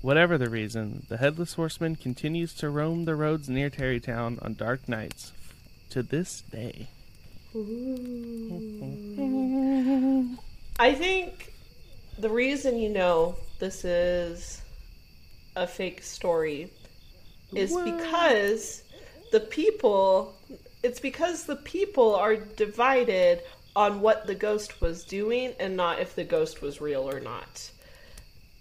Whatever 0.02 0.38
the 0.38 0.50
reason, 0.50 1.06
the 1.10 1.18
headless 1.18 1.54
horseman 1.54 1.96
continues 1.96 2.54
to 2.56 2.70
roam 2.70 3.06
the 3.06 3.16
roads 3.16 3.48
near 3.48 3.70
Tarrytown 3.70 4.38
on 4.42 4.54
dark 4.54 4.88
nights 4.90 5.32
to 5.92 6.04
this 6.04 6.42
day. 6.42 6.88
I 10.80 10.94
think 10.94 11.54
the 12.18 12.30
reason 12.30 12.78
you 12.78 12.90
know 12.90 13.36
this 13.60 13.86
is 13.86 14.62
a 15.56 15.68
fake 15.68 16.04
story 16.04 16.72
is 17.56 17.72
What? 17.72 17.86
because 17.86 18.84
the 19.32 19.40
people 19.40 20.36
it's 20.82 21.00
because 21.00 21.46
the 21.46 21.56
people 21.58 22.16
are 22.16 22.36
divided 22.36 23.42
on 23.76 24.02
what 24.02 24.28
the 24.28 24.36
ghost 24.36 24.82
was 24.82 25.04
doing 25.04 25.54
and 25.60 25.76
not 25.76 26.00
if 26.00 26.16
the 26.16 26.24
ghost 26.24 26.62
was 26.62 26.80
real 26.82 27.10
or 27.10 27.20
not. 27.20 27.72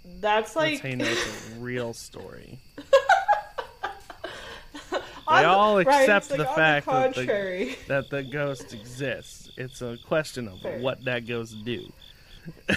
That's 0.04 0.54
That's 0.54 0.56
like 0.56 0.80
how 0.80 0.88
you 0.88 0.96
know 0.96 1.04
it's 1.06 1.50
a 1.50 1.54
real 1.60 1.92
story. 1.92 2.58
They 5.28 5.42
the- 5.42 5.48
all 5.48 5.76
right, 5.78 5.86
accept 5.86 6.26
it's 6.26 6.30
like 6.30 6.38
the 6.38 6.54
fact 6.54 6.86
that 6.86 7.14
the- 7.14 7.76
That 7.88 8.10
the 8.10 8.22
ghost 8.22 8.74
exists. 8.74 9.50
It's 9.56 9.80
a 9.80 9.96
question 10.06 10.48
of 10.48 10.60
Fair. 10.60 10.80
what 10.80 11.04
that 11.04 11.26
ghost 11.26 11.64
do. 11.64 11.90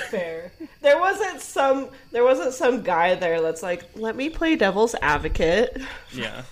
Fair. 0.10 0.52
There 0.82 1.00
wasn't 1.00 1.42
some 1.42 1.90
there 2.12 2.24
wasn't 2.24 2.54
some 2.54 2.84
guy 2.84 3.16
there 3.16 3.42
that's 3.42 3.64
like, 3.64 3.84
let 3.96 4.16
me 4.16 4.30
play 4.30 4.56
devil's 4.56 4.96
advocate. 5.02 5.82
Yeah. 6.14 6.44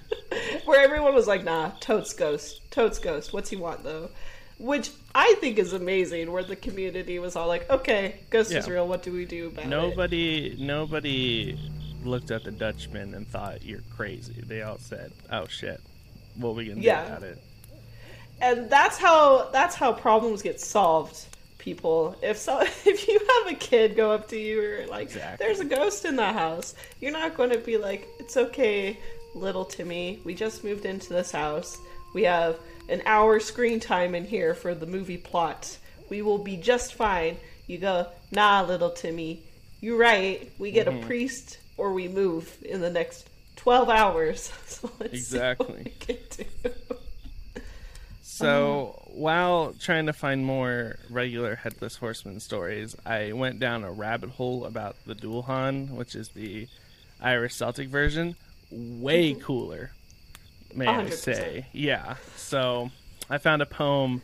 Where 0.64 0.80
everyone 0.80 1.14
was 1.14 1.26
like, 1.26 1.44
nah, 1.44 1.72
totes 1.80 2.14
ghost. 2.14 2.62
Totes 2.70 2.98
ghost. 2.98 3.32
What's 3.32 3.50
he 3.50 3.56
want 3.56 3.84
though? 3.84 4.10
Which 4.58 4.90
I 5.14 5.34
think 5.40 5.58
is 5.58 5.72
amazing. 5.72 6.30
Where 6.32 6.42
the 6.42 6.56
community 6.56 7.18
was 7.18 7.36
all 7.36 7.48
like, 7.48 7.68
"Okay, 7.70 8.16
ghost 8.30 8.52
is 8.52 8.68
real. 8.68 8.86
What 8.88 9.02
do 9.02 9.12
we 9.12 9.24
do 9.24 9.48
about 9.48 9.64
it?" 9.66 9.68
Nobody, 9.68 10.56
nobody 10.58 11.58
looked 12.04 12.30
at 12.30 12.44
the 12.44 12.50
Dutchman 12.50 13.14
and 13.14 13.26
thought 13.26 13.64
you're 13.64 13.82
crazy. 13.96 14.42
They 14.46 14.62
all 14.62 14.78
said, 14.78 15.12
"Oh 15.32 15.46
shit, 15.48 15.80
what 16.36 16.54
we 16.54 16.66
gonna 16.66 16.80
Yeah. 16.80 17.02
do 17.04 17.06
about 17.08 17.22
it?" 17.24 17.38
and 18.40 18.70
that's 18.70 18.96
how 18.98 19.48
that's 19.50 19.74
how 19.74 19.92
problems 19.92 20.42
get 20.42 20.60
solved 20.60 21.26
people 21.58 22.14
if 22.22 22.38
so 22.38 22.60
if 22.86 23.08
you 23.08 23.18
have 23.18 23.52
a 23.52 23.56
kid 23.56 23.96
go 23.96 24.12
up 24.12 24.28
to 24.28 24.38
you 24.38 24.62
or 24.62 24.86
like 24.86 25.08
Exactly. 25.08 25.44
there's 25.44 25.58
a 25.58 25.64
ghost 25.64 26.04
in 26.04 26.14
the 26.14 26.32
house 26.32 26.74
you're 27.00 27.10
not 27.10 27.36
going 27.36 27.50
to 27.50 27.58
be 27.58 27.76
like 27.76 28.06
it's 28.20 28.36
okay 28.36 28.96
little 29.34 29.64
timmy 29.64 30.20
we 30.24 30.34
just 30.34 30.62
moved 30.62 30.84
into 30.84 31.08
this 31.12 31.32
house 31.32 31.76
we 32.14 32.22
have 32.22 32.56
an 32.88 33.02
hour 33.06 33.38
screen 33.40 33.80
time 33.80 34.14
in 34.14 34.24
here 34.24 34.54
for 34.54 34.74
the 34.74 34.86
movie 34.86 35.16
plot 35.18 35.76
we 36.10 36.22
will 36.22 36.38
be 36.38 36.56
just 36.56 36.94
fine 36.94 37.36
you 37.66 37.78
go 37.78 38.06
nah 38.30 38.62
little 38.62 38.90
timmy 38.90 39.42
you're 39.80 39.98
right 39.98 40.50
we 40.58 40.70
get 40.70 40.86
Mm-hmm. 40.86 41.02
a 41.02 41.06
priest 41.06 41.58
or 41.76 41.92
we 41.92 42.08
move 42.08 42.56
in 42.64 42.80
the 42.80 42.90
next 42.90 43.28
12 43.56 43.88
hours 43.88 44.52
so 44.66 44.90
let's 45.00 45.12
see 45.28 45.38
what 45.38 45.52
Exactly. 45.58 45.82
we 45.84 45.90
can 46.00 46.16
do. 46.36 46.44
So 48.22 49.02
while 49.06 49.74
trying 49.80 50.06
to 50.06 50.12
find 50.12 50.44
more 50.44 50.96
regular 51.10 51.56
headless 51.56 51.96
horseman 51.96 52.40
stories, 52.40 52.94
I 53.04 53.32
went 53.32 53.58
down 53.58 53.82
a 53.84 53.90
rabbit 53.92 54.30
hole 54.30 54.64
about 54.64 54.96
the 55.06 55.14
Dullahan, 55.14 55.90
which 55.90 56.14
is 56.14 56.28
the 56.30 56.68
Irish 57.20 57.54
Celtic 57.56 57.88
version. 57.88 58.36
Way 58.70 59.34
cooler, 59.34 59.90
may 60.74 60.86
I 60.86 61.04
100%. 61.04 61.12
say? 61.12 61.66
Yeah. 61.72 62.16
So 62.36 62.90
I 63.30 63.38
found 63.38 63.62
a 63.62 63.66
poem, 63.66 64.22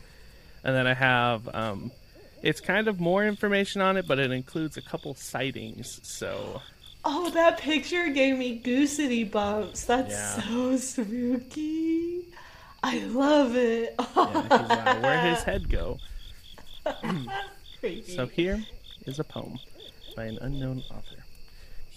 and 0.63 0.75
then 0.75 0.87
I 0.87 0.93
have. 0.93 1.47
Um, 1.53 1.91
it's 2.41 2.61
kind 2.61 2.87
of 2.87 2.99
more 2.99 3.25
information 3.25 3.81
on 3.81 3.97
it, 3.97 4.07
but 4.07 4.19
it 4.19 4.31
includes 4.31 4.77
a 4.77 4.81
couple 4.81 5.15
sightings. 5.15 5.99
So 6.03 6.61
Oh, 7.03 7.29
that 7.31 7.57
picture 7.59 8.09
gave 8.09 8.37
me 8.37 8.55
goosey 8.57 9.23
bumps. 9.23 9.85
That's 9.85 10.11
Yeah. 10.11 10.41
so 10.41 10.77
spooky. 10.77 12.21
I 12.83 12.99
love 13.05 13.55
it. 13.55 13.95
yeah, 13.97 14.03
uh, 14.15 14.99
where 15.01 15.19
his 15.21 15.43
head 15.43 15.69
go? 15.69 15.97
So 18.07 18.25
here 18.25 18.63
is 19.05 19.19
a 19.19 19.23
poem 19.23 19.59
by 20.15 20.25
an 20.25 20.39
unknown 20.41 20.81
author. 20.89 21.23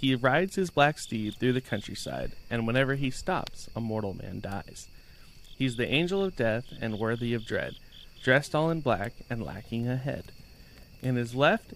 He 0.00 0.14
rides 0.14 0.54
his 0.54 0.70
black 0.70 0.96
steed 1.00 1.34
through 1.34 1.54
the 1.54 1.60
countryside, 1.60 2.32
and 2.48 2.68
whenever 2.68 2.94
he 2.94 3.10
stops, 3.10 3.68
a 3.74 3.80
mortal 3.80 4.14
man 4.14 4.38
dies. 4.38 4.86
He's 5.56 5.74
the 5.74 5.88
angel 5.92 6.22
of 6.22 6.36
death 6.36 6.66
and 6.80 7.00
worthy 7.00 7.34
of 7.34 7.44
dread, 7.44 7.74
dressed 8.22 8.54
all 8.54 8.70
in 8.70 8.80
black 8.80 9.14
and 9.28 9.42
lacking 9.42 9.88
a 9.88 9.96
head. 9.96 10.30
In 11.02 11.16
his 11.16 11.34
left 11.34 11.74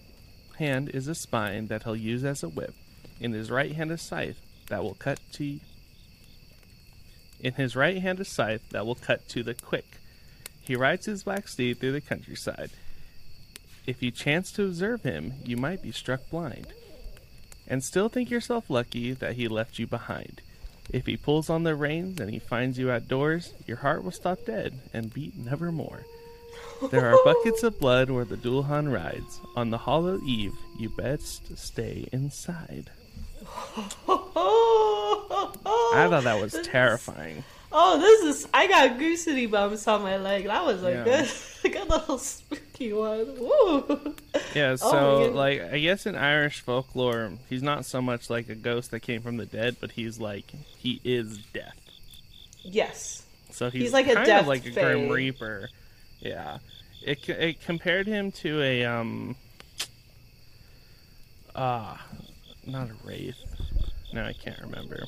hand 0.57 0.89
is 0.93 1.09
a 1.09 1.15
spine 1.15 1.67
that 1.67 1.83
he'll 1.83 1.97
use 1.97 2.23
as 2.23 2.43
a 2.43 2.47
whip. 2.47 2.73
In 3.19 3.33
his 3.33 3.51
right 3.51 3.73
hand 3.73 3.91
a 3.91 3.97
scythe 3.97 4.39
that 4.69 4.83
will 4.83 4.93
cut 4.93 5.19
to 5.33 5.59
in 7.41 7.55
his 7.55 7.75
right 7.75 8.01
hand 8.01 8.21
a 8.21 8.25
scythe 8.25 8.69
that 8.69 8.85
will 8.85 8.95
cut 8.95 9.27
to 9.27 9.43
the 9.43 9.53
quick. 9.53 9.97
He 10.61 10.77
rides 10.77 11.07
his 11.07 11.23
black 11.23 11.49
steed 11.49 11.77
through 11.77 11.91
the 11.91 11.99
countryside. 11.99 12.71
If 13.85 14.01
you 14.01 14.11
chance 14.11 14.49
to 14.53 14.63
observe 14.63 15.03
him, 15.03 15.33
you 15.43 15.57
might 15.57 15.81
be 15.81 15.91
struck 15.91 16.29
blind, 16.29 16.67
and 17.67 17.83
still 17.83 18.09
think 18.09 18.29
yourself 18.29 18.69
lucky 18.69 19.13
that 19.13 19.35
he 19.35 19.47
left 19.47 19.79
you 19.79 19.87
behind. 19.87 20.41
If 20.91 21.05
he 21.05 21.17
pulls 21.17 21.49
on 21.49 21.63
the 21.63 21.75
reins 21.75 22.19
and 22.19 22.29
he 22.29 22.39
finds 22.39 22.77
you 22.77 22.91
outdoors, 22.91 23.53
your 23.65 23.77
heart 23.77 24.03
will 24.03 24.11
stop 24.11 24.45
dead 24.45 24.79
and 24.93 25.13
beat 25.13 25.37
nevermore. 25.37 26.05
There 26.91 27.09
are 27.09 27.23
buckets 27.23 27.63
of 27.63 27.79
blood 27.79 28.09
where 28.09 28.25
the 28.25 28.35
Dullahan 28.35 28.91
rides. 28.91 29.39
On 29.55 29.69
the 29.69 29.77
hollow 29.77 30.19
eve, 30.25 30.53
you 30.77 30.89
best 30.89 31.57
stay 31.57 32.09
inside. 32.11 32.91
I 34.07 36.07
thought 36.09 36.23
that 36.23 36.41
was 36.41 36.59
terrifying. 36.63 37.43
Oh, 37.75 37.99
this 37.99 38.35
is. 38.35 38.47
I 38.53 38.67
got 38.67 38.99
goosey 38.99 39.47
bumps 39.47 39.87
on 39.87 40.03
my 40.03 40.17
leg. 40.17 40.45
That 40.45 40.63
was 40.63 40.83
like 40.83 40.93
Yeah. 40.95 41.03
good, 41.03 41.31
a 41.65 41.69
good 41.69 41.89
little 41.89 42.17
spooky 42.19 42.93
one. 42.93 43.35
Woo. 43.39 44.15
Yeah, 44.53 44.71
Oh, 44.73 44.91
so 44.91 45.21
yeah. 45.25 45.27
like 45.31 45.61
I 45.61 45.79
guess 45.79 46.05
in 46.05 46.15
Irish 46.15 46.59
folklore, 46.61 47.31
he's 47.49 47.63
not 47.63 47.85
so 47.85 48.01
much 48.01 48.29
like 48.29 48.47
a 48.49 48.55
ghost 48.55 48.91
that 48.91 48.99
came 48.99 49.21
from 49.21 49.37
the 49.37 49.45
dead, 49.47 49.77
but 49.79 49.91
he's 49.91 50.19
like 50.19 50.51
he 50.77 51.01
is 51.03 51.39
death. 51.53 51.75
Yes. 52.61 53.23
So 53.51 53.69
he's, 53.69 53.83
He's 53.83 53.93
like 53.93 54.07
a 54.07 54.15
death 54.23 54.41
of 54.41 54.47
like 54.47 54.65
a 54.65 54.71
grim 54.71 55.09
reaper. 55.09 55.69
Yeah, 56.19 56.59
it 57.03 57.27
it 57.27 57.61
compared 57.61 58.07
him 58.07 58.31
to 58.33 58.61
a 58.61 58.85
um 58.85 59.35
ah 61.55 62.03
not 62.65 62.89
a 62.89 62.93
wraith. 63.07 63.35
No, 64.13 64.23
I 64.23 64.33
can't 64.33 64.59
remember. 64.61 65.03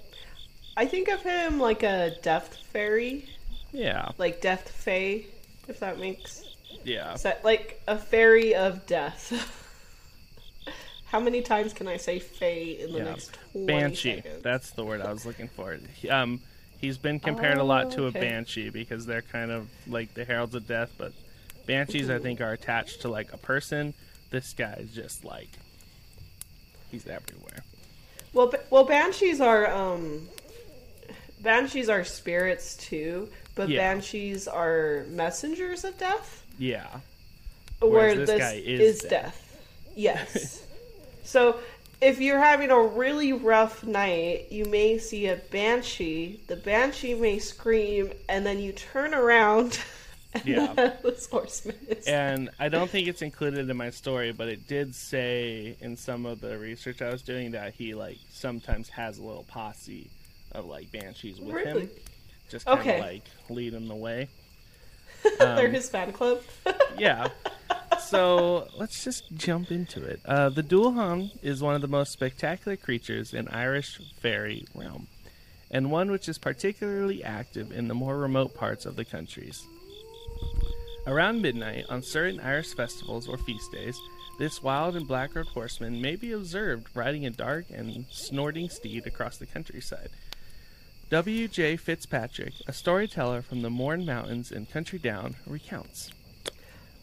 I 0.77 0.85
think 0.85 1.07
of 1.09 1.21
him 1.21 1.59
like 1.59 1.83
a 1.83 2.15
death 2.21 2.55
fairy, 2.71 3.29
Yeah, 3.71 4.09
like 4.17 4.41
death 4.41 4.69
fae, 4.69 5.25
if 5.67 5.79
that 5.79 5.99
makes 5.99 6.43
yeah. 6.83 7.17
Like 7.43 7.81
a 7.87 7.97
fairy 7.97 8.53
of 8.55 8.85
death. 8.85 9.31
How 11.07 11.19
many 11.19 11.41
times 11.41 11.73
can 11.73 11.87
I 11.87 11.97
say 11.97 12.19
fae 12.19 12.77
in 12.79 12.91
the 12.91 12.97
Yeah. 12.99 13.03
next 13.05 13.37
20 13.53 13.65
Banshee. 13.67 14.15
seconds? 14.17 14.43
That's 14.43 14.71
the 14.71 14.83
word 14.83 15.01
I 15.01 15.11
was 15.11 15.25
looking 15.25 15.47
for. 15.47 15.77
Um, 16.09 16.41
he's 16.79 16.97
been 16.97 17.19
compared 17.19 17.57
a 17.57 17.63
lot 17.63 17.91
to 17.91 18.03
Oh, 18.03 18.07
a 18.07 18.11
banshee 18.11 18.69
because 18.69 19.05
they're 19.05 19.21
kind 19.21 19.49
of 19.51 19.67
like 19.87 20.13
the 20.13 20.25
heralds 20.25 20.53
of 20.55 20.67
death, 20.67 20.91
but 20.97 21.13
banshees 21.65 22.09
I 22.09 22.19
think 22.19 22.41
are 22.41 22.51
attached 22.53 23.01
to 23.01 23.07
like 23.09 23.31
a 23.33 23.37
person. 23.37 23.93
This 24.29 24.53
guy 24.53 24.73
is 24.79 24.91
just 24.93 25.23
like 25.23 25.49
he's 26.91 27.07
everywhere. 27.07 27.63
Well, 28.33 28.53
well, 28.69 28.83
banshees 28.83 29.39
are 29.39 29.71
um, 29.71 30.27
banshees 31.45 31.87
are 31.87 32.03
spirits 32.03 32.75
too, 32.75 33.29
but 33.55 33.69
Yeah. 33.69 33.79
banshees 33.79 34.47
are 34.47 35.05
messengers 35.09 35.85
of 35.85 35.97
death. 35.97 36.43
Yeah. 36.59 36.87
Where 37.79 38.15
this 38.15 38.29
this, 38.29 38.39
guy 38.39 38.53
is 38.65 38.79
is, 38.95 38.99
death. 39.01 39.09
death. 39.09 39.57
Yes. 39.95 40.63
so 41.23 41.59
if 42.01 42.19
you're 42.19 42.39
having 42.39 42.71
a 42.71 42.81
really 42.81 43.31
rough 43.31 43.83
night, 43.83 44.47
you 44.51 44.65
may 44.65 44.97
see 44.97 45.27
a 45.27 45.37
banshee. 45.37 46.41
The 46.47 46.57
banshee 46.57 47.13
may 47.15 47.39
scream, 47.39 48.11
and 48.27 48.45
then 48.45 48.59
you 48.59 48.71
turn 48.73 49.13
around, 49.13 49.79
and 50.33 50.45
Yeah. 50.45 50.73
the 50.75 50.89
headless 50.89 51.27
horseman 51.27 51.77
is. 51.89 52.05
And 52.07 52.49
I 52.59 52.69
don't 52.69 52.89
think 52.89 53.07
it's 53.07 53.21
included 53.21 53.69
in 53.69 53.77
my 53.77 53.91
story, 53.91 54.31
but 54.33 54.49
it 54.49 54.67
did 54.67 54.93
say 54.95 55.77
in 55.79 55.95
some 55.95 56.25
of 56.25 56.41
the 56.41 56.57
research 56.57 57.01
I 57.01 57.09
was 57.11 57.21
doing 57.21 57.51
that 57.51 57.73
he 57.73 57.93
like 57.93 58.17
sometimes 58.31 58.89
has 58.89 59.17
a 59.19 59.23
little 59.23 59.43
posse 59.47 60.09
of 60.55 60.65
like 60.65 60.91
banshees 60.91 61.39
with 61.39 61.55
Really? 61.55 61.81
him, 61.83 61.89
just 62.49 62.65
kind 62.65 62.79
of 62.79 62.85
Okay. 62.87 62.99
like 63.01 63.23
lead 63.49 63.73
him 63.73 63.87
the 63.87 63.95
way. 63.95 64.27
They're 65.39 65.67
Um, 65.67 65.71
his 65.71 65.89
fan 65.89 66.11
club. 66.13 66.41
yeah. 66.97 67.27
So 68.07 68.67
let's 68.77 69.03
just 69.03 69.23
jump 69.35 69.71
into 69.71 70.03
it. 70.03 70.19
Uh, 70.25 70.49
the 70.49 70.61
Dullahan 70.61 71.31
is 71.41 71.61
one 71.61 71.75
of 71.75 71.81
the 71.81 71.87
most 71.87 72.11
spectacular 72.11 72.77
creatures 72.77 73.33
in 73.33 73.47
Irish 73.47 73.99
fairy 74.21 74.65
realm, 74.75 75.07
and 75.71 75.89
one 75.91 76.11
which 76.11 76.29
is 76.29 76.37
particularly 76.37 77.23
active 77.23 77.71
in 77.71 77.87
the 77.87 77.95
more 77.95 78.17
remote 78.17 78.53
parts 78.53 78.85
of 78.85 78.95
the 78.95 79.05
countries. 79.05 79.65
Around 81.07 81.41
midnight, 81.41 81.85
on 81.89 82.01
certain 82.03 82.39
Irish 82.39 82.73
festivals 82.75 83.27
or 83.27 83.37
feast 83.37 83.71
days, 83.71 83.97
this 84.39 84.61
wild 84.61 84.95
and 84.95 85.07
black 85.07 85.33
robed 85.35 85.49
horseman 85.49 86.01
may 86.01 86.15
be 86.15 86.31
observed 86.31 86.87
riding 86.95 87.25
a 87.25 87.29
dark 87.29 87.65
and 87.71 88.05
snorting 88.11 88.69
steed 88.69 89.07
across 89.07 89.37
the 89.37 89.45
countryside. 89.45 90.09
W. 91.11 91.47
J. 91.47 91.77
Fitzpatrick, 91.77 92.53
a 92.67 92.73
storyteller 92.73 93.41
from 93.41 93.61
the 93.61 93.69
Mourne 93.69 94.05
Mountains 94.05 94.51
in 94.51 94.65
Country 94.65 94.97
Down, 94.97 95.35
recounts. 95.45 96.11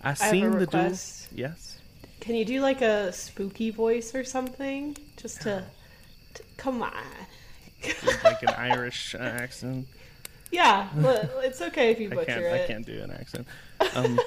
I 0.02 0.10
I 0.10 0.14
seen 0.14 0.50
the 0.58 0.66
duel. 0.66 0.92
Yes. 1.32 1.78
Can 2.20 2.34
you 2.34 2.44
do 2.44 2.60
like 2.60 2.82
a 2.82 3.12
spooky 3.12 3.70
voice 3.70 4.14
or 4.14 4.24
something? 4.24 4.96
Just 5.16 5.42
to, 5.42 5.64
to 6.34 6.42
come 6.56 6.82
on. 6.82 6.92
like 8.24 8.42
an 8.42 8.54
Irish 8.56 9.14
uh, 9.14 9.18
accent. 9.18 9.86
Yeah, 10.50 10.88
it's 11.42 11.62
okay 11.62 11.92
if 11.92 12.00
you 12.00 12.10
I 12.10 12.14
butcher 12.14 12.26
can't. 12.26 12.44
it. 12.44 12.64
I 12.64 12.66
can't 12.66 12.86
do 12.86 13.00
an 13.02 13.10
accent. 13.10 13.46
Um, 13.94 14.20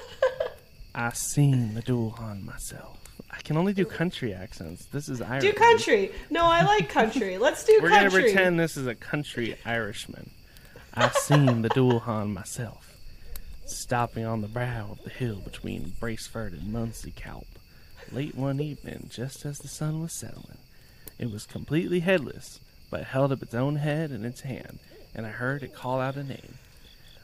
I 0.94 1.12
seen 1.12 1.74
the 1.74 1.82
duel 1.82 2.16
on 2.18 2.44
myself. 2.44 2.98
I 3.36 3.42
can 3.42 3.56
only 3.56 3.72
do 3.72 3.84
country 3.84 4.32
accents. 4.32 4.86
This 4.86 5.08
is 5.08 5.20
Irish. 5.20 5.42
Do 5.42 5.52
country. 5.52 6.12
No, 6.30 6.46
I 6.46 6.62
like 6.62 6.88
country. 6.88 7.38
Let's 7.38 7.64
do 7.64 7.78
We're 7.82 7.90
gonna 7.90 8.10
pretend 8.10 8.58
this 8.58 8.76
is 8.76 8.86
a 8.86 8.94
country 8.94 9.56
Irishman. 9.64 10.30
I've 10.94 11.14
seen 11.14 11.60
the 11.60 11.68
Dullahan 11.68 12.32
myself, 12.32 12.96
stopping 13.66 14.24
on 14.24 14.40
the 14.40 14.48
brow 14.48 14.88
of 14.92 15.04
the 15.04 15.10
hill 15.10 15.36
between 15.36 15.92
Braceford 16.00 16.54
and 16.54 16.72
Moneyscalp, 16.74 17.44
late 18.10 18.34
one 18.34 18.60
evening, 18.60 19.10
just 19.12 19.44
as 19.44 19.58
the 19.58 19.68
sun 19.68 20.00
was 20.00 20.14
settling. 20.14 20.58
It 21.18 21.30
was 21.30 21.44
completely 21.44 22.00
headless, 22.00 22.60
but 22.90 23.04
held 23.04 23.32
up 23.32 23.42
its 23.42 23.54
own 23.54 23.76
head 23.76 24.10
in 24.10 24.24
its 24.24 24.40
hand, 24.40 24.78
and 25.14 25.26
I 25.26 25.30
heard 25.30 25.62
it 25.62 25.74
call 25.74 26.00
out 26.00 26.16
a 26.16 26.24
name. 26.24 26.54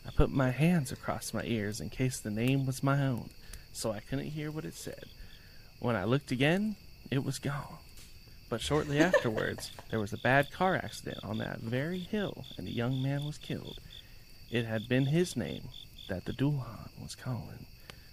I 0.07 0.11
put 0.11 0.31
my 0.31 0.51
hands 0.51 0.93
across 0.93 1.33
my 1.33 1.45
ears 1.45 1.81
in 1.81 1.89
case 1.89 2.19
the 2.21 2.31
name 2.31 2.67
was 2.67 2.83
my 2.83 3.03
own, 3.03 3.31
so 3.73 3.93
I 3.93 4.01
couldn't 4.01 4.27
hear 4.27 4.51
what 4.51 4.67
it 4.67 4.75
said. 4.75 5.05
When 5.83 5.97
I 5.97 6.05
looked 6.05 6.31
again, 6.31 6.77
it 7.11 7.25
was 7.25 7.41
gone. 7.41 7.79
But 8.49 8.61
shortly 8.61 8.99
afterwards, 9.11 9.73
there 9.91 9.99
was 9.99 10.13
a 10.13 10.17
bad 10.19 10.53
car 10.53 10.77
accident 10.77 11.19
on 11.25 11.39
that 11.39 11.59
very 11.59 11.99
hill, 11.99 12.45
and 12.57 12.69
a 12.69 12.71
young 12.71 13.03
man 13.03 13.25
was 13.25 13.37
killed. 13.37 13.81
It 14.49 14.65
had 14.65 14.89
been 14.89 15.07
his 15.07 15.37
name 15.37 15.69
that 16.09 16.25
the 16.25 16.33
Dullahan 16.33 16.89
was 17.03 17.17
calling, 17.17 17.67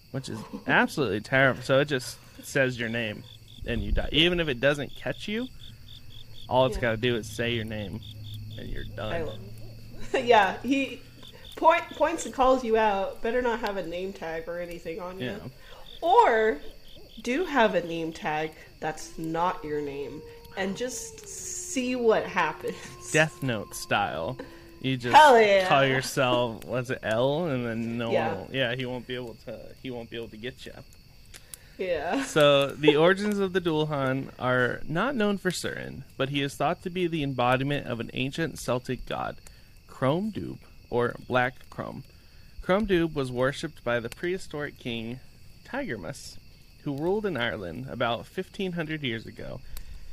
which 0.09 0.29
is 0.29 0.39
absolutely 0.67 1.21
terrible. 1.21 1.61
So 1.61 1.79
it 1.79 1.85
just 1.85 2.17
says 2.43 2.79
your 2.79 2.89
name, 2.89 3.23
and 3.67 3.83
you 3.83 3.91
die. 3.91 4.09
Even 4.13 4.39
if 4.39 4.47
it 4.47 4.59
doesn't 4.59 4.95
catch 4.95 5.27
you, 5.27 5.47
all 6.47 6.65
it's 6.65 6.75
Yeah. 6.77 6.81
got 6.81 6.91
to 6.91 6.97
do 6.97 7.17
is 7.17 7.29
say 7.29 7.51
your 7.53 7.65
name, 7.65 7.99
and 8.57 8.67
you're 8.67 8.85
done. 8.95 9.29
Yeah, 10.11 10.55
he 10.63 11.03
point 11.55 11.83
points 11.91 12.25
and 12.25 12.33
calls 12.33 12.63
you 12.63 12.77
out. 12.77 13.21
Better 13.21 13.43
not 13.43 13.59
have 13.59 13.77
a 13.77 13.85
name 13.85 14.11
tag 14.11 14.47
or 14.47 14.57
anything 14.59 14.99
on 14.99 15.19
you. 15.19 15.27
Yeah. 15.27 15.37
Or 16.01 16.57
do 17.21 17.45
have 17.45 17.75
a 17.75 17.85
name 17.85 18.11
tag 18.11 18.51
that's 18.79 19.17
not 19.17 19.63
your 19.63 19.81
name 19.81 20.21
and 20.57 20.75
just 20.75 21.27
see 21.27 21.95
what 21.95 22.25
happens. 22.25 22.75
Death 23.11 23.41
Note 23.43 23.73
style. 23.75 24.37
You 24.81 24.95
just 24.95 25.13
yeah. 25.15 25.67
call 25.67 25.85
yourself 25.85 26.63
what's 26.65 26.89
it 26.89 26.99
L, 27.03 27.45
and 27.45 27.65
then 27.65 27.97
no 27.97 28.11
Yeah. 28.11 28.33
one 28.33 28.47
will, 28.47 28.55
yeah 28.55 28.75
he 28.75 28.85
won't 28.85 29.07
be 29.07 29.15
able 29.15 29.35
to 29.45 29.59
he 29.83 29.91
won't 29.91 30.09
be 30.09 30.17
able 30.17 30.29
to 30.29 30.37
get 30.37 30.65
you. 30.65 30.73
Yeah. 31.77 32.23
So 32.23 32.67
the 32.67 32.97
origins 32.97 33.39
of 33.39 33.53
the 33.53 33.61
Dullahan 33.61 34.29
are 34.37 34.81
not 34.87 35.15
known 35.15 35.37
for 35.37 35.49
certain, 35.49 36.03
but 36.17 36.29
he 36.29 36.41
is 36.41 36.55
thought 36.55 36.81
to 36.83 36.89
be 36.89 37.07
the 37.07 37.23
embodiment 37.23 37.87
of 37.87 37.99
an 38.01 38.11
ancient 38.13 38.59
Celtic 38.59 39.05
god, 39.05 39.37
Crom 39.87 40.31
Dubh, 40.31 40.57
or 40.89 41.15
Black 41.27 41.69
Crom. 41.69 42.03
Crom 42.61 42.85
Dubh 42.85 43.13
was 43.13 43.31
worshipped 43.31 43.83
by 43.83 43.99
the 44.01 44.09
prehistoric 44.09 44.77
king 44.77 45.21
Tigermus, 45.65 46.37
who 46.89 47.03
ruled 47.03 47.25
in 47.25 47.37
Ireland 47.37 47.87
about 47.89 48.19
1500 48.19 49.03
years 49.03 49.25
ago, 49.25 49.61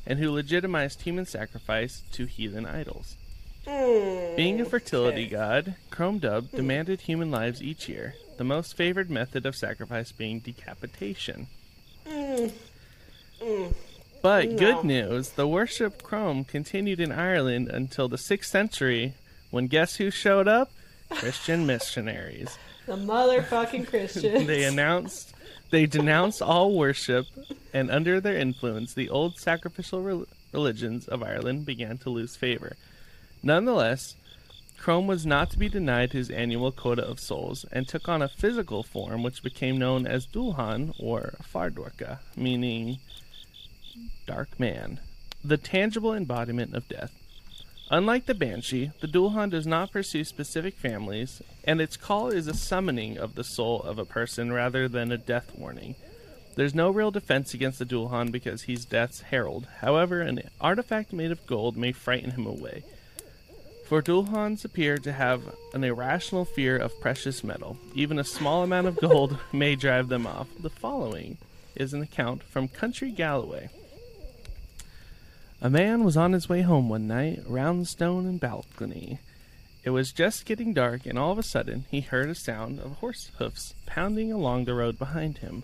and 0.07 0.19
who 0.19 0.31
legitimized 0.31 1.03
human 1.03 1.27
sacrifice 1.27 2.03
to 2.13 2.27
heathen 2.27 2.67
idols. 2.67 3.17
Hmm. 3.67 4.37
Being 4.37 4.61
a 4.61 4.65
fertility 4.65 5.27
okay. 5.27 5.31
god, 5.31 5.75
Crom 5.91 6.21
Dubh 6.21 6.51
hmm. 6.51 6.57
demanded 6.57 7.03
human 7.03 7.31
lives 7.31 7.63
each 7.63 7.89
year, 7.89 8.15
the 8.37 8.45
most 8.45 8.77
favored 8.77 9.11
method 9.11 9.47
of 9.47 9.57
sacrifice 9.57 10.13
being 10.13 10.41
decapitation. 10.41 11.47
Hmm. 12.07 12.49
But 14.23 14.51
No. 14.51 14.59
good 14.59 14.85
news, 14.85 15.31
the 15.31 15.47
worship 15.47 16.03
Crom 16.03 16.45
continued 16.45 17.01
in 17.01 17.13
Ireland 17.13 17.69
until 17.69 18.09
the 18.09 18.17
6th 18.19 18.47
century, 18.47 19.15
when 19.51 19.67
guess 19.67 19.97
who 19.97 20.11
showed 20.11 20.49
up? 20.49 20.71
Christian 21.11 21.67
missionaries. 21.67 22.59
The 22.87 22.97
motherfucking 22.97 23.89
Christians. 23.89 24.47
They 24.47 24.65
announced 24.65 25.36
they 25.71 25.87
denounced 25.87 26.43
all 26.43 26.77
worship, 26.77 27.27
and 27.73 27.91
under 27.91 28.21
their 28.21 28.37
influence, 28.37 28.95
the 28.95 29.09
old 29.09 29.39
sacrificial 29.39 30.03
rel- 30.03 30.27
religions 30.53 31.09
of 31.09 31.23
Ireland 31.23 31.67
began 31.67 31.99
to 31.99 32.11
lose 32.11 32.37
favor. 32.37 32.77
Nonetheless, 33.43 34.17
Crom 34.79 35.07
was 35.07 35.27
not 35.27 35.51
to 35.51 35.59
be 35.59 35.69
denied 35.69 36.13
his 36.13 36.31
annual 36.31 36.71
quota 36.71 37.03
of 37.05 37.19
souls 37.19 37.65
and 37.73 37.89
took 37.89 38.09
on 38.09 38.23
a 38.23 38.29
physical 38.29 38.83
form 38.83 39.23
which 39.23 39.43
became 39.43 39.79
known 39.79 40.07
as 40.07 40.27
Dullahan 40.27 40.95
or 40.99 41.35
Fear 41.43 41.71
Dorcha, 41.73 42.19
meaning 42.37 42.99
dark 44.27 44.61
man, 44.61 45.01
the 45.43 45.57
tangible 45.57 46.13
embodiment 46.15 46.75
of 46.75 46.89
death. 46.89 47.13
Unlike 47.89 48.27
the 48.27 48.35
Banshee, 48.35 48.91
the 49.01 49.07
Dullahan 49.07 49.51
does 49.51 49.67
not 49.67 49.93
pursue 49.93 50.25
specific 50.25 50.75
families, 50.75 51.41
and 51.63 51.81
its 51.81 51.97
call 51.97 52.29
is 52.29 52.49
a 52.49 52.55
summoning 52.55 53.17
of 53.17 53.37
the 53.37 53.45
soul 53.45 53.81
of 53.83 53.99
a 53.99 54.05
person 54.05 54.53
rather 54.53 54.89
than 54.89 55.13
a 55.13 55.19
death 55.19 55.53
warning. 55.57 55.95
There's 56.57 56.75
no 56.75 56.91
real 56.91 57.13
defense 57.13 57.55
against 57.55 57.79
the 57.79 57.85
Dullahan 57.85 58.33
because 58.33 58.63
he's 58.63 58.85
death's 58.85 59.21
herald. 59.21 59.69
However, 59.83 60.21
an 60.21 60.41
artifact 60.61 61.13
made 61.13 61.31
of 61.31 61.47
gold 61.47 61.77
may 61.77 61.93
frighten 61.93 62.33
him 62.33 62.47
away. 62.47 62.83
For 63.87 64.03
Dullahans 64.03 64.65
appear 64.65 64.99
to 64.99 65.13
have 65.13 65.55
an 65.73 65.85
irrational 65.85 66.45
fear 66.45 66.77
of 66.77 67.01
precious 67.01 67.45
metal. 67.45 67.79
Even 67.95 68.19
a 68.19 68.25
small 68.25 68.65
amount 68.65 68.89
of 68.89 68.97
gold 68.97 69.39
may 69.53 69.77
drive 69.77 70.09
them 70.09 70.27
off. 70.27 70.49
The 70.59 70.71
following 70.71 71.39
is 71.77 71.95
an 71.95 72.03
account 72.03 72.43
from 72.43 72.67
Country 72.67 73.13
Galloway. 73.13 73.69
A 75.63 75.71
man 75.71 76.05
was 76.05 76.19
on 76.19 76.35
his 76.35 76.51
way 76.51 76.61
home 76.61 76.91
one 76.91 77.09
night, 77.09 77.43
round 77.47 77.89
stone 77.89 78.27
and 78.27 78.39
balcony. 78.39 79.21
It 79.85 79.91
was 79.91 80.13
just 80.13 80.45
getting 80.45 80.75
dark, 80.75 81.07
and 81.07 81.19
all 81.19 81.33
of 81.33 81.39
a 81.39 81.43
sudden 81.43 81.87
he 81.91 82.03
heard 82.03 82.29
a 82.29 82.35
sound 82.35 82.79
of 82.79 82.99
horse 82.99 83.31
hoofs 83.39 83.75
pounding 83.87 84.31
along 84.31 84.65
the 84.65 84.75
road 84.75 84.99
behind 84.99 85.39
him. 85.39 85.63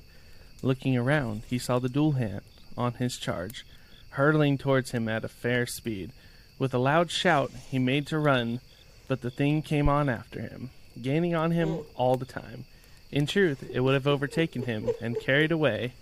Looking 0.62 0.97
around, 0.97 1.43
he 1.47 1.59
saw 1.59 1.78
the 1.78 1.90
Dullahan 1.90 2.40
on 2.74 2.95
his 2.95 3.18
charge, 3.18 3.66
hurtling 4.11 4.57
towards 4.57 4.93
him 4.93 5.09
at 5.11 5.24
a 5.24 5.28
fair 5.28 5.66
speed. 5.66 6.12
With 6.59 6.72
a 6.72 6.78
loud 6.78 7.11
shout, 7.11 7.51
he 7.68 7.78
made 7.78 8.07
to 8.07 8.18
run, 8.18 8.61
but 9.09 9.20
the 9.20 9.30
thing 9.30 9.61
came 9.61 9.90
on 9.90 10.09
after 10.09 10.40
him, 10.40 10.70
gaining 11.01 11.34
on 11.34 11.51
him 11.51 11.80
all 11.97 12.16
the 12.16 12.24
time. 12.24 12.64
In 13.11 13.26
truth, 13.26 13.68
it 13.70 13.80
would 13.80 13.95
have 13.95 14.07
overtaken 14.07 14.62
him 14.62 14.88
and 15.03 15.20
carried 15.20 15.53
away 15.53 15.93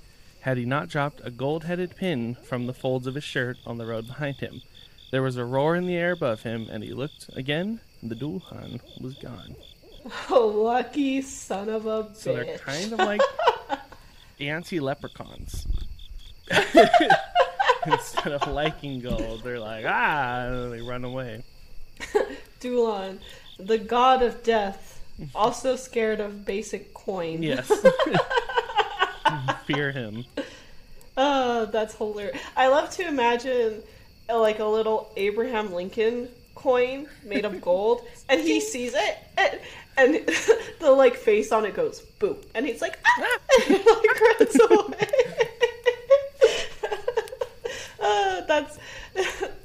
had 0.41 0.57
he 0.57 0.64
not 0.64 0.88
dropped 0.88 1.20
a 1.24 1.30
gold 1.30 1.64
headed 1.64 1.97
pin 1.97 2.34
from 2.34 2.66
the 2.66 2.74
folds 2.74 3.07
of 3.07 3.14
his 3.14 3.24
shirt 3.24 3.59
on 3.66 3.78
the 3.78 3.86
road 3.86 4.07
behind 4.07 4.36
him. 4.36 4.62
There 5.11 5.22
was 5.22 5.36
a 5.36 5.45
roar 5.45 5.76
in 5.76 5.86
the 5.86 5.97
air 5.97 6.12
above 6.12 6.43
him, 6.43 6.68
and 6.70 6.82
he 6.82 6.93
looked 6.93 7.28
again, 7.34 7.80
and 8.01 8.11
the 8.11 8.14
Dullahan 8.14 8.80
was 9.01 9.14
gone. 9.14 9.57
Oh, 10.30 10.47
lucky 10.47 11.20
son 11.20 11.68
of 11.68 11.84
a 11.84 12.05
bitch. 12.05 12.16
So 12.16 12.32
they're 12.34 12.57
kind 12.57 12.91
of 12.95 12.99
like 13.01 13.20
anti 14.41 14.80
leprechauns. 14.80 15.66
Instead 17.86 18.32
of 18.32 18.49
liking 18.51 19.01
gold, 19.01 19.43
they're 19.45 19.61
like, 19.61 19.84
ah, 19.86 20.47
and 20.47 20.72
they 20.72 20.80
run 20.80 21.05
away. 21.05 21.45
Dulon, 22.61 23.18
the 23.59 23.76
god 23.76 24.22
of 24.22 24.43
death, 24.43 25.03
also 25.34 25.76
scared 25.76 26.20
of 26.20 26.47
basic 26.47 26.95
coin. 26.95 27.43
Yes. 27.43 27.70
Fear 29.66 29.92
him. 29.92 30.24
Oh, 31.16 31.66
that's 31.66 31.94
hilarious. 31.96 32.40
I 32.56 32.68
love 32.68 32.90
to 32.90 33.06
imagine 33.06 33.82
uh, 34.28 34.38
like 34.38 34.58
a 34.58 34.64
little 34.64 35.10
Abraham 35.16 35.72
Lincoln 35.72 36.28
coin 36.54 37.08
made 37.24 37.44
of 37.44 37.60
gold, 37.60 38.06
and 38.28 38.40
he 38.40 38.60
sees 38.72 38.94
it, 38.94 39.18
and, 39.36 39.60
and 39.96 40.26
the 40.80 40.90
like 40.90 41.16
face 41.16 41.52
on 41.52 41.64
it 41.64 41.74
goes 41.74 42.00
boom, 42.00 42.36
and 42.54 42.66
he's 42.66 42.80
like, 42.80 42.98
ah! 43.06 43.38
and 43.68 43.84
like 43.86 44.20
runs 44.20 44.60
away. 44.70 45.08
uh, 48.00 48.40
that's 48.42 48.78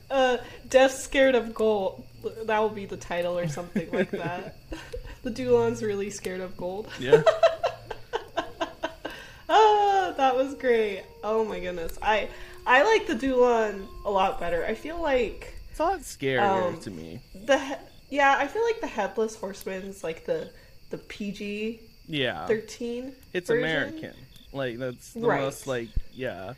uh, 0.09 0.37
death 0.69 0.91
scared 0.91 1.35
of 1.35 1.53
gold. 1.53 2.03
That 2.43 2.59
will 2.59 2.69
be 2.69 2.85
the 2.85 2.97
title 2.97 3.37
or 3.37 3.47
something 3.47 3.91
like 3.91 4.09
that. 4.11 4.55
the 5.23 5.29
Dulon's 5.29 5.83
really 5.83 6.09
scared 6.09 6.41
of 6.41 6.57
gold. 6.57 6.89
Yeah. 6.99 7.21
Ah, 9.49 10.13
that 10.17 10.35
was 10.35 10.53
great. 10.55 11.03
Oh 11.23 11.45
my 11.45 11.59
goodness. 11.59 11.97
I 12.01 12.29
I 12.65 12.83
like 12.83 13.07
the 13.07 13.13
Dulon 13.15 13.87
a 14.05 14.09
lot 14.11 14.39
better. 14.39 14.65
I 14.65 14.73
feel 14.73 15.01
like 15.01 15.55
It's 15.71 15.79
a 15.79 15.83
lot 15.83 15.99
scarier 16.01 16.67
Um, 16.73 16.79
to 16.81 16.89
me. 16.91 17.19
the 17.33 17.77
yeah, 18.09 18.35
I 18.37 18.47
feel 18.47 18.63
like 18.63 18.81
the 18.81 18.87
headless 18.87 19.35
horseman's 19.35 20.03
like 20.03 20.25
the 20.25 20.49
the 20.89 20.97
PG 20.97 21.79
Yeah. 22.07 22.45
thirteen. 22.47 23.15
It's 23.33 23.47
version. 23.47 23.63
American. 23.63 24.13
Like, 24.53 24.77
that's 24.77 25.11
the 25.13 25.19
Right. 25.27 25.41
most, 25.41 25.67
like, 25.67 25.89
yeah. 26.13 26.53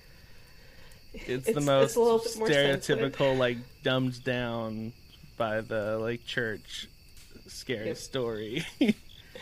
It's, 1.16 1.24
It's- 1.30 1.46
the 1.46 1.52
it's 1.58 1.66
most 1.66 1.96
a 1.96 2.00
little 2.02 2.20
bit 2.20 2.38
more 2.38 2.48
sensitive. 2.48 3.12
stereotypical, 3.12 3.36
like, 3.38 3.58
dumbed 3.82 4.24
down 4.24 4.94
by 5.36 5.62
the, 5.62 5.98
like, 5.98 6.24
church 6.28 6.88
scary 7.48 7.88
Yep. 7.88 7.98
story. 7.98 8.66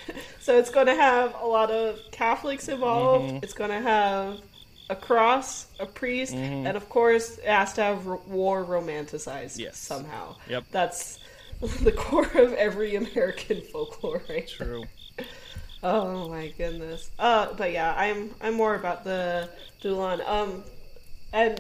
So 0.39 0.58
it's 0.60 0.70
going 0.70 0.86
to 0.88 0.96
have 0.96 1.36
a 1.41 1.46
lot 1.48 1.72
of 1.72 2.00
Catholics 2.12 2.68
involved. 2.70 3.34
Mhm. 3.34 3.43
It's 3.43 3.54
going 3.54 3.72
to 3.72 3.82
have 3.82 4.38
a 4.89 4.96
cross, 4.96 5.66
a 5.80 5.86
priest, 5.88 6.36
Mhm. 6.36 6.68
and 6.68 6.78
of 6.78 6.88
course, 6.89 7.38
it 7.39 7.46
has 7.46 7.74
to 7.74 7.82
have 7.84 8.06
war 8.06 8.64
romanticized 8.64 9.58
Yes. 9.58 9.78
somehow. 9.78 10.36
Yep. 10.48 10.66
That's 10.72 11.18
the 11.82 11.91
core 11.91 12.30
of 12.36 12.54
every 12.54 12.96
American 12.96 13.62
folklore, 13.72 14.22
right? 14.30 14.48
True. 14.48 14.84
Oh 15.84 16.28
my 16.30 16.48
goodness. 16.58 17.10
Uh, 17.18 17.54
but 17.54 17.72
yeah, 17.72 17.93
I'm 17.98 18.34
I'm 18.41 18.54
more 18.56 18.76
about 18.76 19.04
the 19.04 19.50
Dulon. 19.82 20.22
Um, 20.28 20.64
and 21.34 21.60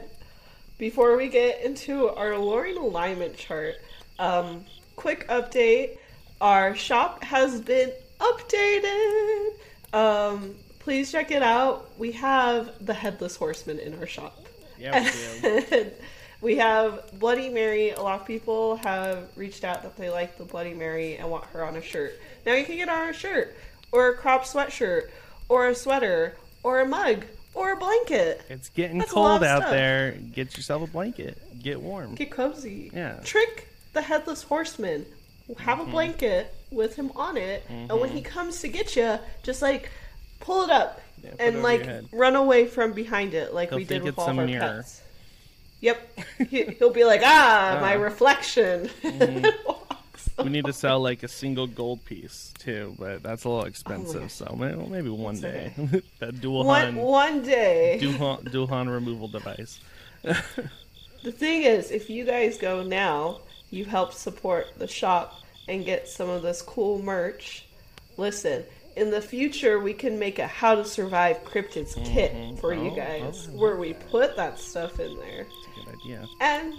before 0.77 1.15
we 1.15 1.27
get 1.29 1.61
into 1.63 2.09
our 2.09 2.37
Loring 2.37 2.77
alignment 2.77 3.37
chart, 3.37 3.75
um, 4.19 4.65
quick 4.95 5.27
update: 5.27 5.97
our 6.41 6.75
shop 6.75 7.23
has 7.23 7.61
been 7.61 7.91
updated. 8.19 9.49
Um, 9.93 10.55
please 10.79 11.11
check 11.11 11.31
it 11.31 11.41
out. 11.43 11.89
We 11.97 12.11
have 12.13 12.71
the 12.85 12.93
headless 12.93 13.35
horseman 13.35 13.79
in 13.79 13.97
our 13.99 14.07
shop. 14.07 14.45
Yeah, 14.79 15.03
we 15.43 15.61
do. 15.69 15.91
We 16.41 16.57
have 16.57 17.17
Bloody 17.17 17.49
Mary. 17.49 17.91
A 17.91 18.01
lot 18.01 18.19
of 18.19 18.27
people 18.27 18.75
have 18.77 19.29
reached 19.35 19.63
out 19.63 19.81
that 19.81 19.95
they 19.95 20.09
like 20.11 20.37
the 20.37 20.43
Bloody 20.43 20.73
Mary 20.75 21.15
and 21.15 21.31
want 21.31 21.45
her 21.45 21.63
on 21.65 21.75
a 21.75 21.81
shirt. 21.81 22.19
Now 22.45 22.53
you 22.53 22.65
can 22.65 22.75
get 22.75 22.87
her 22.89 22.93
on 23.03 23.09
a 23.09 23.13
shirt, 23.13 23.55
or 23.91 24.09
a 24.09 24.15
crop 24.17 24.43
sweatshirt, 24.43 25.09
or 25.49 25.69
a 25.69 25.73
sweater, 25.73 26.35
or 26.61 26.81
a 26.81 26.85
mug, 26.85 27.25
or 27.55 27.71
a 27.71 27.77
blanket. 27.77 28.41
It's 28.49 28.69
getting 28.69 28.99
That's 28.99 29.11
cold 29.13 29.43
out 29.43 29.61
stuff. 29.61 29.71
there. 29.71 30.11
Get 30.33 30.55
yourself 30.57 30.83
a 30.87 30.91
blanket. 30.91 31.41
Get 31.63 31.81
warm. 31.81 32.13
Get 32.13 32.29
cozy. 32.31 32.91
Yeah. 32.93 33.21
Trick 33.23 33.69
the 33.93 34.01
headless 34.01 34.43
horseman. 34.43 35.05
Have 35.57 35.79
Mm-hmm. 35.79 35.87
a 35.87 35.91
blanket 35.91 36.53
with 36.71 36.95
him 36.95 37.11
on 37.15 37.37
it, 37.37 37.63
and 37.69 37.89
when 37.99 38.09
he 38.09 38.21
comes 38.21 38.61
to 38.61 38.67
get 38.67 38.95
you, 38.95 39.17
just 39.43 39.61
like 39.61 39.89
pull 40.39 40.63
it 40.63 40.69
up 40.69 41.01
Yeah, 41.23 41.31
put 41.31 41.39
it 41.39 41.43
and 41.47 41.63
like 41.63 41.87
run 42.11 42.35
away 42.35 42.65
from 42.67 42.93
behind 42.93 43.33
it, 43.33 43.53
like 43.53 43.69
He'll 43.69 43.77
we 43.79 43.85
did 43.85 44.03
with 44.03 44.17
all 44.19 44.29
of 44.29 44.37
our 44.39 44.45
mirror. 44.45 44.59
pets. 44.83 45.01
Yep, 45.81 46.19
he, 46.49 46.63
he'll 46.63 46.89
be 46.91 47.03
like, 47.03 47.21
"Ah, 47.23 47.77
my 47.81 47.95
Ah. 47.95 47.99
reflection." 48.01 48.89
Mm-hmm. 49.03 49.45
We 50.43 50.49
need 50.49 50.65
to 50.65 50.73
sell 50.73 50.99
like 50.99 51.23
a 51.23 51.29
single 51.29 51.65
gold 51.65 52.03
piece 52.03 52.51
too, 52.59 52.93
but 52.99 53.23
that's 53.23 53.45
a 53.45 53.49
little 53.49 53.63
expensive. 53.63 54.23
gosh. 54.23 54.33
so 54.33 54.53
maybe, 54.59 54.75
maybe 54.89 55.09
one 55.09 55.39
day 55.39 55.71
okay. 55.79 56.01
that 56.19 56.41
dual 56.41 56.65
one 56.65 56.95
one 56.95 57.41
day. 57.41 57.97
dual 58.01 58.41
dual 58.51 58.67
removal 58.67 59.29
device. 59.29 59.79
The 60.23 61.31
thing 61.31 61.63
is, 61.63 61.89
if 61.89 62.09
you 62.09 62.25
guys 62.25 62.57
go 62.57 62.83
now, 62.83 63.39
you 63.71 63.85
help 63.85 64.11
support 64.13 64.67
the 64.77 64.87
shop 64.87 65.39
and 65.67 65.85
get 65.85 66.07
some 66.07 66.29
of 66.29 66.41
this 66.41 66.61
cool 66.61 67.01
merch. 67.01 67.65
Listen, 68.17 68.63
in 68.95 69.11
the 69.11 69.21
future, 69.21 69.79
we 69.79 69.93
can 69.93 70.17
make 70.17 70.39
a 70.39 70.47
How 70.47 70.75
to 70.75 70.85
Survive 70.85 71.43
Cryptids 71.43 71.95
kit 72.05 72.59
for 72.59 72.73
you 72.73 72.91
Oh, 72.91 72.95
guys, 72.95 73.49
oh, 73.51 73.57
where 73.57 73.75
we 73.75 73.93
put 73.93 74.35
that 74.37 74.57
stuff 74.57 74.99
in 74.99 75.17
there. 75.17 75.41
It's 75.41 75.67
a 75.67 75.85
good 75.85 75.95
idea. 75.95 76.27
And 76.39 76.73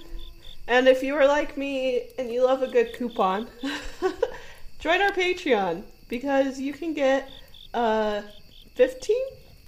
and 0.68 0.88
if 0.88 1.02
you 1.02 1.14
are 1.14 1.26
like 1.26 1.56
me 1.56 2.08
and 2.18 2.30
you 2.30 2.44
love 2.44 2.62
a 2.62 2.68
good 2.68 2.92
coupon, 2.94 3.48
join 4.80 5.00
our 5.00 5.12
Patreon 5.12 5.84
because 6.08 6.58
you 6.58 6.72
can 6.72 6.92
get 6.92 7.28
uh, 7.72 8.22
15 8.74 9.16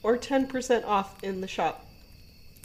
or 0.03 0.17
10% 0.17 0.85
off 0.85 1.23
in 1.23 1.41
the 1.41 1.47
shop, 1.47 1.87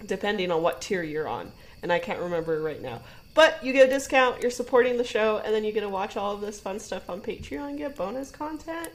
depending 0.06 0.52
on 0.52 0.64
what 0.64 0.82
tier 0.82 1.04
you're 1.04 1.28
on. 1.28 1.52
And 1.84 1.92
I 1.92 2.00
can't 2.00 2.20
remember 2.20 2.62
right 2.62 2.82
now. 2.82 3.02
But 3.34 3.64
you 3.64 3.74
get 3.74 3.88
a 3.88 3.92
discount, 3.92 4.42
you're 4.42 4.52
supporting 4.52 4.98
the 4.98 5.04
show, 5.04 5.42
and 5.44 5.54
then 5.54 5.64
you 5.64 5.72
get 5.72 5.82
to 5.82 5.90
watch 5.90 6.18
all 6.18 6.36
of 6.36 6.42
this 6.42 6.60
fun 6.60 6.80
stuff 6.80 7.10
on 7.10 7.20
Patreon, 7.20 7.78
get 7.78 7.96
bonus 7.96 8.30
content, 8.30 8.90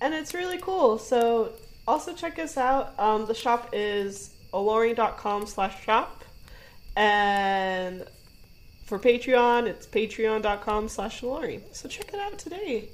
and 0.00 0.14
it's 0.14 0.32
really 0.32 0.58
cool. 0.58 0.98
So 0.98 1.52
also 1.86 2.14
check 2.14 2.38
us 2.38 2.56
out. 2.56 2.98
Um, 2.98 3.26
the 3.26 3.34
shop 3.34 3.70
is 3.72 4.30
alluring.com 4.52 5.46
slash 5.46 5.84
shop. 5.84 6.24
And 6.96 8.04
for 8.84 8.98
Patreon, 8.98 9.66
it's 9.66 9.86
patreon.com 9.86 10.88
slash 10.88 11.22
alluring. 11.22 11.62
So 11.72 11.88
check 11.88 12.12
it 12.12 12.20
out 12.20 12.38
today. 12.38 12.88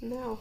Now, 0.00 0.38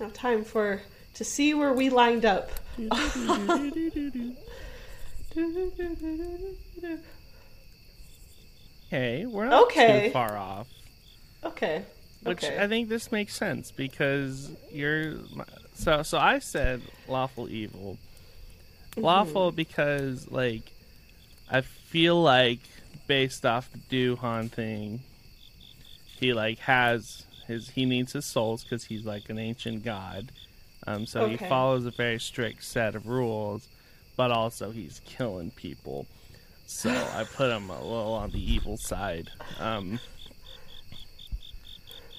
now 0.00 0.10
time 0.12 0.44
for 0.44 0.82
to 1.14 1.24
see 1.24 1.54
where 1.54 1.72
we 1.72 1.88
lined 1.88 2.24
up. 2.24 2.50
Hey, 8.92 9.24
we're 9.24 9.46
not 9.46 9.62
Okay. 9.62 10.08
too 10.08 10.12
far 10.12 10.36
off. 10.36 10.68
Okay. 11.42 11.82
Which 12.24 12.44
okay. 12.44 12.62
I 12.62 12.68
think 12.68 12.90
this 12.90 13.10
makes 13.10 13.34
sense 13.34 13.70
because 13.70 14.50
you're 14.70 15.14
so 15.72 16.02
so 16.02 16.18
I 16.18 16.40
said 16.40 16.82
lawful 17.08 17.48
evil. 17.48 17.96
Mm-hmm. 18.90 19.00
Lawful 19.00 19.50
because 19.50 20.30
like 20.30 20.74
I 21.50 21.62
feel 21.62 22.22
like 22.22 22.60
based 23.06 23.46
off 23.46 23.70
the 23.72 23.78
Dullahan 23.78 24.50
thing 24.50 25.00
he 26.20 26.34
like 26.34 26.58
has 26.58 27.24
his 27.46 27.70
he 27.70 27.86
needs 27.86 28.12
his 28.12 28.26
souls 28.26 28.62
cuz 28.62 28.84
he's 28.84 29.06
like 29.06 29.30
an 29.30 29.38
ancient 29.38 29.84
god. 29.84 30.32
Um 30.86 31.06
so 31.06 31.30
he 31.30 31.38
follows 31.38 31.86
a 31.86 31.90
very 31.92 32.20
strict 32.20 32.62
set 32.62 32.94
of 32.94 33.06
rules 33.06 33.68
but 34.16 34.30
also 34.30 34.70
he's 34.70 35.00
killing 35.06 35.50
people. 35.50 36.06
So 36.66 36.90
I 36.90 37.24
put 37.24 37.50
him 37.50 37.70
a 37.70 37.80
little 37.80 38.14
on 38.14 38.30
the 38.30 38.52
evil 38.52 38.76
side. 38.76 39.30
Um 39.58 40.00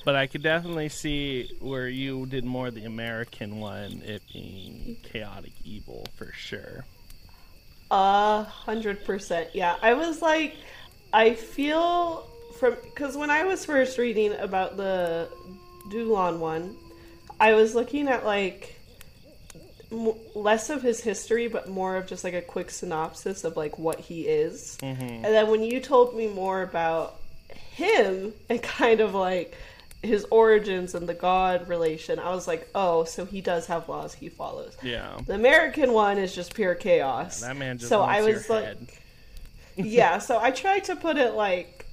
but 0.05 0.15
I 0.15 0.27
could 0.27 0.43
definitely 0.43 0.89
see 0.89 1.49
where 1.59 1.87
you 1.87 2.25
did 2.25 2.43
more 2.43 2.71
the 2.71 2.83
American 2.83 3.59
one, 3.59 4.01
it 4.05 4.21
being 4.33 4.97
chaotic 5.03 5.53
evil 5.63 6.05
for 6.15 6.31
sure. 6.33 6.85
A 7.89 8.43
hundred 8.43 9.05
percent. 9.05 9.49
Yeah, 9.53 9.77
I 9.81 9.93
was 9.93 10.21
like, 10.21 10.57
I 11.13 11.33
feel 11.33 12.27
from 12.59 12.75
because 12.83 13.15
when 13.15 13.29
I 13.29 13.43
was 13.43 13.65
first 13.65 13.97
reading 13.97 14.33
about 14.33 14.77
the 14.77 15.29
Dulon 15.89 16.39
one, 16.39 16.75
I 17.39 17.53
was 17.53 17.75
looking 17.75 18.07
at 18.07 18.25
like 18.25 18.79
m- 19.93 20.13
less 20.35 20.69
of 20.69 20.81
his 20.81 21.01
history, 21.01 21.47
but 21.47 21.69
more 21.69 21.95
of 21.95 22.07
just 22.07 22.23
like 22.23 22.33
a 22.33 22.41
quick 22.41 22.69
synopsis 22.69 23.43
of 23.43 23.55
like 23.55 23.77
what 23.77 23.99
he 23.99 24.21
is. 24.27 24.77
Mm-hmm. 24.81 25.01
And 25.01 25.25
then 25.25 25.49
when 25.49 25.63
you 25.63 25.79
told 25.79 26.15
me 26.15 26.27
more 26.27 26.61
about 26.61 27.19
him 27.71 28.33
and 28.49 28.61
kind 28.79 28.99
of 28.99 29.13
like 29.13 29.55
his 30.01 30.25
origins 30.31 30.95
and 30.95 31.07
the 31.07 31.13
god 31.13 31.67
relation, 31.69 32.19
I 32.19 32.31
was 32.35 32.47
like, 32.47 32.67
oh, 32.75 33.05
so 33.05 33.25
he 33.25 33.41
does 33.41 33.67
have 33.67 33.87
laws 33.87 34.13
he 34.13 34.29
follows. 34.29 34.75
Yeah. 34.83 35.17
The 35.25 35.35
American 35.35 35.93
one 35.93 36.17
is 36.17 36.35
just 36.35 36.53
pure 36.53 36.75
chaos. 36.75 37.41
That 37.41 37.55
man 37.57 37.77
just 37.77 37.89
so 37.89 38.01
I 38.01 38.21
was 38.21 38.49
like, 38.49 38.77
yeah. 39.77 40.17
So 40.17 40.39
I 40.39 40.51
tried 40.51 40.85
to 40.85 40.95
put 40.95 41.17
it 41.17 41.33
like 41.33 41.85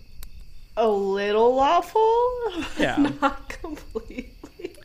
a 0.76 0.88
little 0.88 1.54
lawful, 1.54 2.28
Yeah. 2.78 2.96
not 3.20 3.48
completely. 3.48 4.32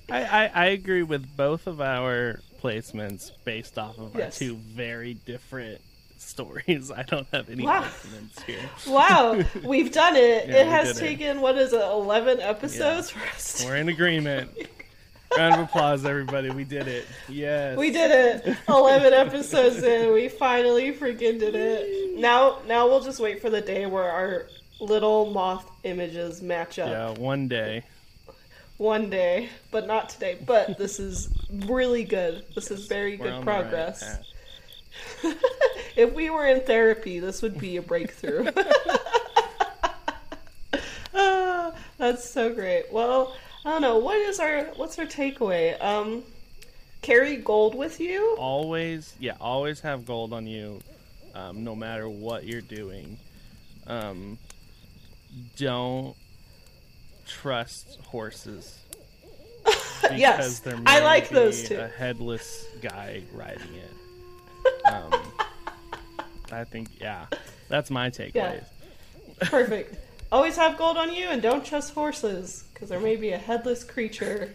I, 0.09 0.23
I, 0.23 0.51
I 0.53 0.65
agree 0.67 1.03
with 1.03 1.35
both 1.35 1.65
of 1.65 1.81
our 1.81 2.39
placements 2.65 3.31
based 3.43 3.77
off 3.77 3.97
of 3.99 4.15
Yes. 4.15 4.41
our 4.41 4.47
two 4.47 4.55
very 4.55 5.13
different 5.13 5.81
stories. 6.17 6.91
I 6.91 7.03
don't 7.03 7.27
have 7.31 7.49
any 7.49 7.63
Wow. 7.63 7.83
arguments 7.83 8.41
here. 8.43 8.69
Wow, 8.87 9.43
we've 9.63 9.91
done 9.91 10.15
it. 10.15 10.47
Yeah, 10.47 10.55
it 10.61 10.67
has 10.67 10.93
did 10.93 10.97
it. 10.97 11.07
taken 11.07 11.41
what 11.41 11.57
is 11.57 11.73
it, 11.73 11.81
eleven 11.81 12.39
episodes 12.39 13.09
for 13.11 13.19
us. 13.35 13.59
To... 13.59 13.65
We're 13.67 13.75
in 13.77 13.89
agreement. 13.89 14.49
Round 15.37 15.55
of 15.55 15.59
applause, 15.61 16.05
everybody. 16.05 16.49
We 16.51 16.63
did 16.63 16.87
it. 16.87 17.05
Yes. 17.27 17.77
We 17.77 17.91
did 17.91 18.45
it. 18.45 18.57
Eleven 18.69 19.11
episodes 19.11 19.83
in, 19.83 20.13
we 20.13 20.29
finally 20.29 20.93
freaking 20.93 21.39
did 21.39 21.55
it. 21.55 22.17
Now, 22.17 22.59
now 22.67 22.87
we'll 22.87 23.01
just 23.03 23.19
wait 23.19 23.41
for 23.41 23.49
the 23.49 23.59
day 23.59 23.85
where 23.85 24.09
our 24.09 24.45
little 24.79 25.31
moth 25.31 25.69
images 25.83 26.41
match 26.41 26.79
up. 26.79 26.87
Yeah, 26.89 27.09
one 27.21 27.47
day. 27.49 27.83
One 28.77 29.09
day, 29.09 29.49
but 29.71 29.87
not 29.87 30.09
today. 30.09 30.37
But 30.45 30.77
this 30.77 30.99
is 30.99 31.29
really 31.65 32.03
good. 32.03 32.43
This 32.55 32.71
is 32.71 32.87
very 32.87 33.15
good 33.17 33.27
the 33.27 33.31
right 33.37 33.43
progress. 33.43 34.19
if 35.95 36.13
we 36.13 36.29
were 36.29 36.45
in 36.45 36.61
therapy, 36.61 37.19
this 37.19 37.41
would 37.41 37.57
be 37.59 37.77
a 37.77 37.81
breakthrough. 37.81 38.51
Ah, 41.17 41.71
that's 41.97 42.29
so 42.29 42.53
great. 42.53 42.91
Well, 42.91 43.37
I 43.63 43.69
don't 43.69 43.81
know. 43.81 43.97
What 43.99 44.17
is 44.17 44.41
our 44.41 44.65
what's 44.75 44.99
our 44.99 45.05
takeaway? 45.05 45.81
Um, 45.81 46.23
carry 47.01 47.37
gold 47.37 47.75
with 47.75 47.99
you. 47.99 48.35
always 48.39 49.13
yeah 49.19 49.35
always 49.39 49.79
have 49.79 50.05
gold 50.07 50.33
on 50.33 50.47
you 50.47 50.79
um, 51.35 51.63
no 51.63 51.75
matter 51.75 52.09
what 52.09 52.45
you're 52.45 52.61
doing 52.61 53.15
um, 53.85 54.39
don't 55.55 56.15
trust 57.25 57.99
horses 58.05 58.79
because 60.01 60.19
Yes, 60.19 60.61
I 60.85 60.99
like 61.03 61.29
those 61.29 61.63
too. 61.67 61.77
a 61.79 61.87
headless 61.87 62.65
guy 62.81 63.23
riding 63.33 63.73
it 63.75 64.85
um, 64.93 65.13
i 66.51 66.63
think 66.63 66.89
yeah 67.01 67.25
that's 67.69 67.89
my 67.89 68.09
takeaway 68.09 68.63
Perfect. 69.41 69.95
Always 70.31 70.55
have 70.55 70.77
gold 70.77 70.95
on 70.97 71.13
you, 71.13 71.27
and 71.27 71.41
don't 71.41 71.65
trust 71.65 71.93
horses 71.93 72.63
because 72.73 72.87
there 72.89 73.01
may 73.01 73.15
be 73.17 73.31
a 73.31 73.37
headless 73.37 73.83
creature 73.83 74.53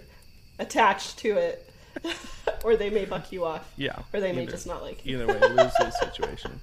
attached 0.59 1.18
to 1.18 1.37
it, 1.37 1.71
or 2.64 2.77
they 2.77 2.89
may 2.89 3.05
buck 3.05 3.31
you 3.31 3.45
off, 3.45 3.71
yeah 3.77 3.99
or 4.14 4.21
they 4.21 4.33
may 4.33 4.47
just 4.47 4.66
not 4.66 4.83
like 4.83 5.05
you. 5.05 5.16
either 5.23 5.27
way 5.27 5.39
lose 5.49 5.73
lose 5.81 5.99
situation 6.01 6.61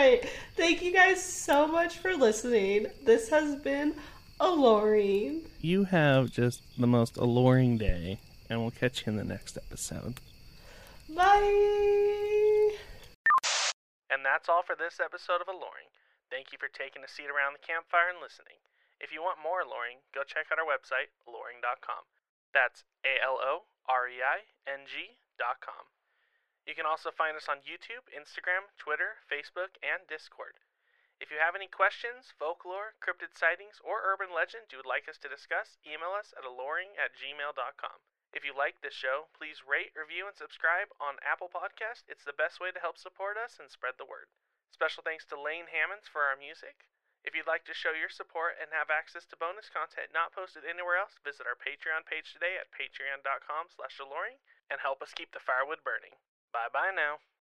right. 0.00 0.24
Thank 0.56 0.80
you 0.80 0.92
guys 0.92 1.20
so 1.22 1.68
much 1.68 1.98
for 1.98 2.16
listening. 2.16 2.86
This 3.04 3.28
has 3.28 3.56
been 3.56 3.94
alluring. 4.40 5.44
you 5.60 5.84
have 5.84 6.32
just 6.32 6.64
the 6.80 6.86
most 6.86 7.20
alluring 7.20 7.76
day 7.76 8.16
and 8.48 8.56
we'll 8.64 8.72
catch 8.72 9.04
you 9.04 9.12
in 9.12 9.20
the 9.20 9.28
next 9.28 9.58
episode 9.60 10.16
Bye. 11.12 12.72
And 14.08 14.24
that's 14.24 14.48
all 14.48 14.62
for 14.62 14.78
this 14.78 15.02
episode 15.02 15.42
of 15.42 15.50
Alluring. 15.50 15.90
Thank 16.30 16.54
you 16.54 16.58
for 16.62 16.70
taking 16.70 17.02
a 17.02 17.10
seat 17.10 17.26
around 17.26 17.58
the 17.58 17.66
campfire 17.66 18.08
and 18.14 18.22
listening. 18.22 18.62
If 19.02 19.10
you 19.10 19.20
want 19.20 19.42
more 19.42 19.60
Alluring, 19.66 20.06
go 20.14 20.22
check 20.22 20.48
out 20.54 20.62
our 20.62 20.64
website, 20.64 21.10
alluring.com. 21.26 22.06
That's 22.54 22.86
A 23.02 23.18
L 23.20 23.42
O 23.42 23.66
R 23.90 24.06
E 24.06 24.22
I 24.22 24.46
N 24.70 24.86
G.com. 24.86 25.99
You 26.70 26.78
can 26.78 26.86
also 26.86 27.10
find 27.10 27.34
us 27.34 27.50
on 27.50 27.66
YouTube, 27.66 28.06
Instagram, 28.14 28.70
Twitter, 28.78 29.18
Facebook, 29.26 29.74
and 29.82 30.06
Discord. 30.06 30.54
If 31.18 31.26
you 31.34 31.42
have 31.42 31.58
any 31.58 31.66
questions, 31.66 32.30
folklore, 32.38 32.94
cryptid 33.02 33.34
sightings, 33.34 33.82
or 33.82 34.06
urban 34.06 34.30
legend 34.30 34.70
you 34.70 34.78
would 34.78 34.86
like 34.86 35.10
us 35.10 35.18
to 35.18 35.26
discuss, 35.26 35.82
email 35.82 36.14
us 36.14 36.30
at 36.38 36.46
alluring 36.46 36.94
at 36.94 37.18
gmail.com. 37.18 37.98
If 38.30 38.46
you 38.46 38.54
like 38.54 38.78
this 38.78 38.94
show, 38.94 39.26
please 39.34 39.66
rate, 39.66 39.98
review, 39.98 40.30
and 40.30 40.38
subscribe 40.38 40.94
on 41.02 41.18
Apple 41.26 41.50
Podcast. 41.50 42.06
It's 42.06 42.22
the 42.22 42.38
best 42.38 42.62
way 42.62 42.70
to 42.70 42.78
help 42.78 43.02
support 43.02 43.34
us 43.34 43.58
and 43.58 43.66
spread 43.66 43.98
the 43.98 44.06
word. 44.06 44.30
Special 44.70 45.02
thanks 45.02 45.26
to 45.26 45.34
Lane 45.34 45.74
Hammonds 45.74 46.06
for 46.06 46.22
our 46.22 46.38
music. 46.38 46.86
If 47.26 47.34
you'd 47.34 47.50
like 47.50 47.66
to 47.66 47.74
show 47.74 47.98
your 47.98 48.14
support 48.14 48.62
and 48.62 48.70
have 48.70 48.94
access 48.94 49.26
to 49.34 49.42
bonus 49.42 49.66
content 49.66 50.14
not 50.14 50.30
posted 50.30 50.62
anywhere 50.62 51.02
else, 51.02 51.18
visit 51.26 51.50
our 51.50 51.58
Patreon 51.58 52.06
page 52.06 52.30
today 52.30 52.54
at 52.54 52.70
patreon.com 52.70 53.74
slash 53.74 53.98
alluring 53.98 54.38
and 54.70 54.78
help 54.78 55.02
us 55.02 55.10
keep 55.10 55.34
the 55.34 55.42
firewood 55.42 55.82
burning. 55.82 56.14
Bye 56.52 56.68
bye 56.72 56.92
now. 56.94 57.18